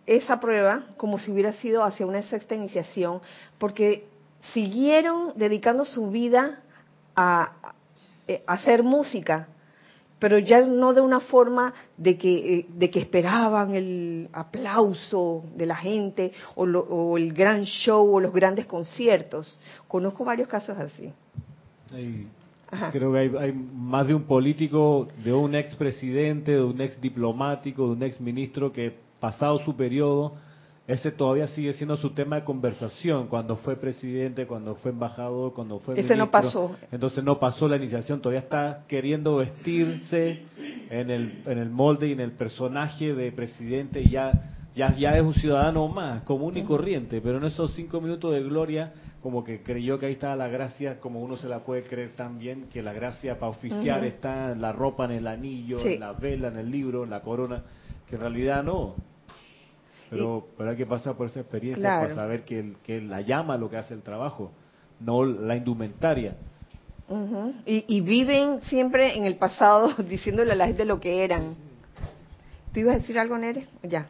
[0.06, 3.22] esa prueba como si hubiera sido hacia una sexta iniciación,
[3.57, 4.06] porque
[4.53, 6.60] siguieron dedicando su vida
[7.15, 7.53] a
[8.45, 9.48] hacer música,
[10.20, 15.66] pero ya no de una forma de que, eh, de que esperaban el aplauso de
[15.66, 19.60] la gente o, el gran show o los grandes conciertos.
[19.88, 21.12] Conozco varios casos así.
[22.92, 27.88] creo que hay, hay, más de un político, de un expresidente, de un ex diplomático,
[27.88, 30.34] de un ex ministro que pasado su periodo
[30.88, 35.80] ese todavía sigue siendo su tema de conversación cuando fue presidente, cuando fue embajador, cuando
[35.80, 36.76] fue Ese no pasó.
[36.91, 40.44] Entonces no pasó la iniciación, todavía está queriendo vestirse
[40.91, 44.02] en el, en el molde y en el personaje de presidente.
[44.02, 44.32] Y ya,
[44.76, 48.44] ya, ya es un ciudadano más, común y corriente, pero en esos cinco minutos de
[48.44, 48.94] gloria
[49.24, 52.68] como que creyó que ahí estaba la gracia, como uno se la puede creer también,
[52.72, 56.49] que la gracia para oficiar está en la ropa, en el anillo, en la vela,
[56.49, 57.64] en el libro, en la corona,
[58.07, 58.94] que en realidad no
[60.16, 63.70] pero, pero hay que pasar por esa experiencia para saber que, que la llama lo
[63.70, 64.52] que hace el trabajo,
[65.00, 66.36] no la indumentaria.
[67.66, 71.56] y, y, viven siempre en el pasado diciéndole a la gente lo que eran.
[72.74, 73.68] ¿Tú ibas a decir algo, Nere?
[73.84, 74.08] Ya.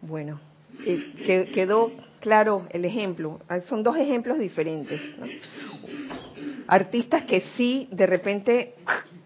[0.00, 0.40] Bueno,
[0.84, 3.40] eh, quedó claro el ejemplo.
[3.48, 5.00] Ah, son dos ejemplos diferentes.
[6.68, 8.74] Artistas que sí, de repente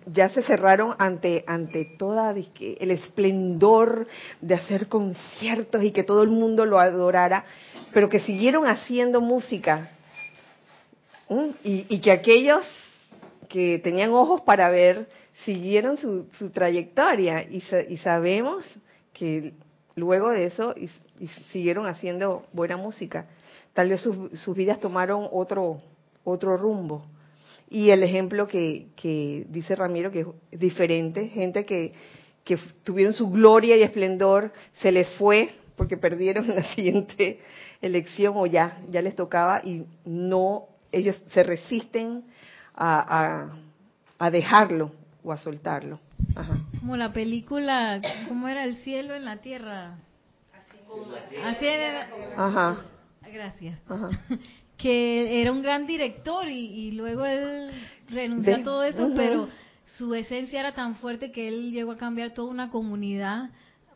[0.06, 4.06] ya se cerraron ante ante toda el esplendor
[4.40, 7.44] de hacer conciertos y que todo el mundo lo adorara,
[7.92, 9.90] pero que siguieron haciendo música
[11.62, 12.64] y, que aquellos
[13.48, 15.08] que tenían ojos para ver
[15.44, 18.64] siguieron su, trayectoria y, y, sabemos
[19.12, 19.52] que
[19.96, 20.74] luego de eso
[21.52, 23.26] siguieron haciendo buena música.
[23.72, 25.78] Tal vez sus, sus vidas tomaron otro
[26.24, 27.06] otro rumbo
[27.68, 31.92] y el ejemplo que, que dice Ramiro, que es diferente, gente que,
[32.44, 37.40] que tuvieron su gloria y esplendor, se les fue porque perdieron la siguiente
[37.80, 42.24] elección o ya, ya les tocaba y no, ellos se resisten
[42.74, 43.48] a,
[44.18, 44.92] a, dejarlo
[45.24, 45.98] o a soltarlo.
[46.78, 49.98] Como la película, ¿cómo era el cielo en la tierra?
[51.44, 52.08] Así era.
[52.36, 52.84] Ajá.
[53.32, 53.78] Gracias.
[53.88, 54.10] Ajá
[54.76, 57.70] que era un gran director y, luego él
[58.08, 59.48] renunció a todo eso, pero
[59.96, 63.50] su esencia era tan fuerte que él llegó a cambiar toda una comunidad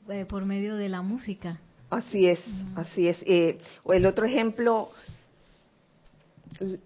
[0.09, 1.61] eh, por medio de la música.
[1.91, 2.41] Así es,
[2.77, 3.19] así es.
[3.27, 4.91] Eh, el otro ejemplo,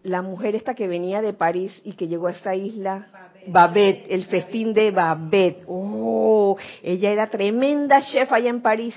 [0.03, 3.09] la mujer esta que venía de París y que llegó a esta isla,
[3.47, 5.65] Babette, el festín de Babette.
[5.67, 8.95] Oh, ella era tremenda chef allá en París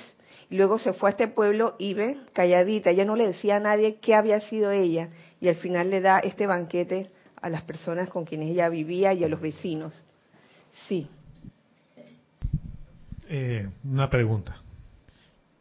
[0.49, 3.99] luego se fue a este pueblo y ve, calladita, ella no le decía a nadie
[3.99, 5.09] qué había sido ella.
[5.39, 7.11] Y al final le da este banquete
[7.41, 10.07] a las personas con quienes ella vivía y a los vecinos.
[10.87, 11.09] Sí.
[13.29, 14.61] Eh, una pregunta.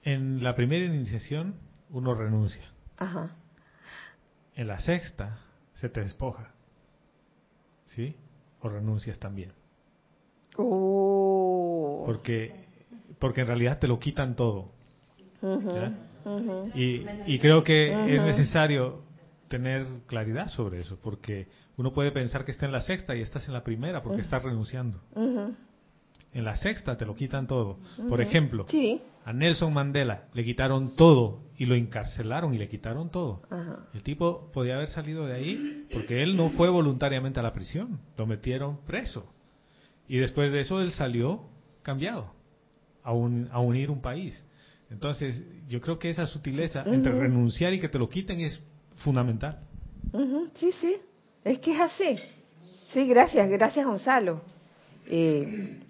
[0.02, 1.56] En la primera iniciación
[1.90, 2.64] uno renuncia.
[2.96, 3.36] Ajá.
[4.54, 5.40] En la sexta
[5.74, 6.52] se te despoja.
[7.86, 8.16] ¿Sí?
[8.60, 9.52] O renuncias también.
[10.56, 12.04] Oh.
[12.06, 12.66] Porque,
[13.18, 14.75] porque en realidad te lo quitan todo.
[16.74, 19.02] Y, creo que es necesario
[19.48, 23.46] tener claridad sobre eso, porque uno puede pensar que está en la sexta y estás
[23.46, 25.00] en la primera porque estás renunciando.
[26.32, 27.78] En la sexta te lo quitan todo.
[28.08, 28.66] Por ejemplo,
[29.24, 33.42] a Nelson Mandela le quitaron todo y lo encarcelaron y le quitaron todo.
[33.94, 38.00] El tipo podía haber salido de ahí porque él no fue voluntariamente a la prisión,
[38.16, 39.32] lo metieron preso.
[40.08, 41.48] Y después de eso él salió
[41.82, 42.32] cambiado
[43.02, 44.46] a, a unir un país.
[44.90, 48.62] Entonces, yo creo que esa sutileza entre renunciar y que te lo quiten es
[48.96, 49.60] fundamental.
[50.54, 50.96] Sí, sí,
[51.44, 52.18] es que es así.
[52.92, 54.42] Sí, gracias, gracias Gonzalo.
[55.06, 55.80] Eh,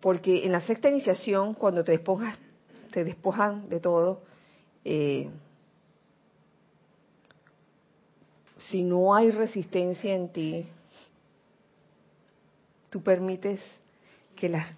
[0.00, 2.38] porque en la sexta iniciación, cuando te despojas,
[2.90, 4.22] te despojan de todo,
[4.84, 5.28] eh,
[8.58, 10.66] si no hay resistencia en ti,
[12.88, 13.60] tú permites
[14.36, 14.72] que las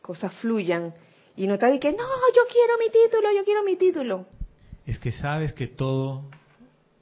[0.00, 0.94] cosas fluyan
[1.36, 4.26] y no está que, no, yo quiero mi título, yo quiero mi título.
[4.86, 6.24] Es que sabes que todo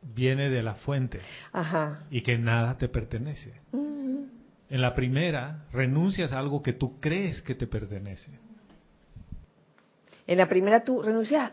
[0.02, 1.20] viene de la fuente
[2.10, 3.52] y que nada te pertenece.
[3.72, 8.30] En la primera, renuncias a algo que tú crees que te pertenece.
[10.26, 11.50] En la primera tú renuncias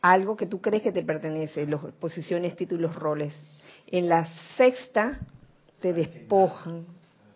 [0.00, 3.34] a algo que tú crees que te pertenece, los posiciones, títulos, roles.
[3.88, 4.26] En la
[4.56, 5.18] sexta
[5.80, 6.86] te despojan,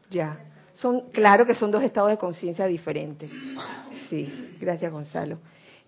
[0.09, 0.39] ya.
[0.75, 3.31] Son, claro que son dos estados de conciencia diferentes.
[4.15, 5.39] Sí, gracias Gonzalo.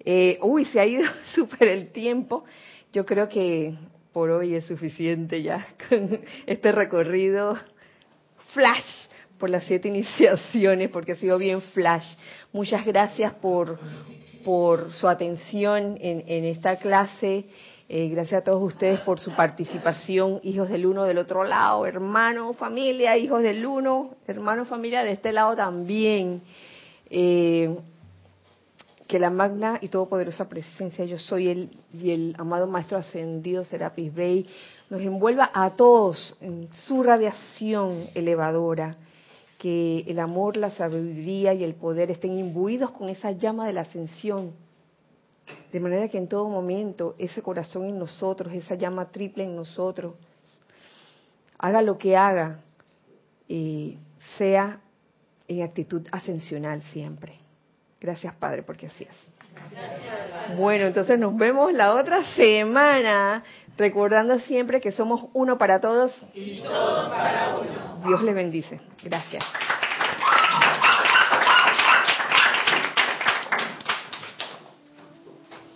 [0.04, 1.04] Eh, uy, se ha ido
[1.34, 2.44] súper el tiempo.
[2.92, 3.72] Yo creo que
[4.12, 7.56] por hoy es suficiente ya con este recorrido
[8.52, 9.06] flash
[9.38, 12.16] por las siete iniciaciones, porque ha sido bien flash.
[12.52, 13.78] Muchas gracias por,
[14.44, 17.44] por su atención en, esta clase.
[17.88, 22.54] Eh, gracias a todos ustedes por su participación, hijos del uno del otro lado, hermano,
[22.54, 26.42] familia, hijos del uno, hermano, familia de este lado también.
[27.08, 27.72] Eh,
[29.06, 34.12] que la magna y todopoderosa presencia yo soy el y el amado maestro ascendido Serapis
[34.12, 34.46] Bey
[34.90, 38.96] nos envuelva a todos en su radiación elevadora
[39.58, 43.82] que el amor, la sabiduría y el poder estén imbuidos con esa llama de la
[43.82, 44.52] ascensión
[45.72, 50.14] de manera que en todo momento ese corazón en nosotros, esa llama triple en nosotros,
[51.58, 52.60] haga lo que haga,
[53.48, 53.98] y
[54.38, 54.80] sea
[55.46, 57.45] en actitud ascensional siempre.
[58.00, 60.56] Gracias, Padre, porque así es.
[60.56, 63.42] Bueno, entonces nos vemos la otra semana,
[63.76, 68.06] recordando siempre que somos uno para todos y todos para uno.
[68.06, 68.80] Dios le bendice.
[69.02, 69.44] Gracias.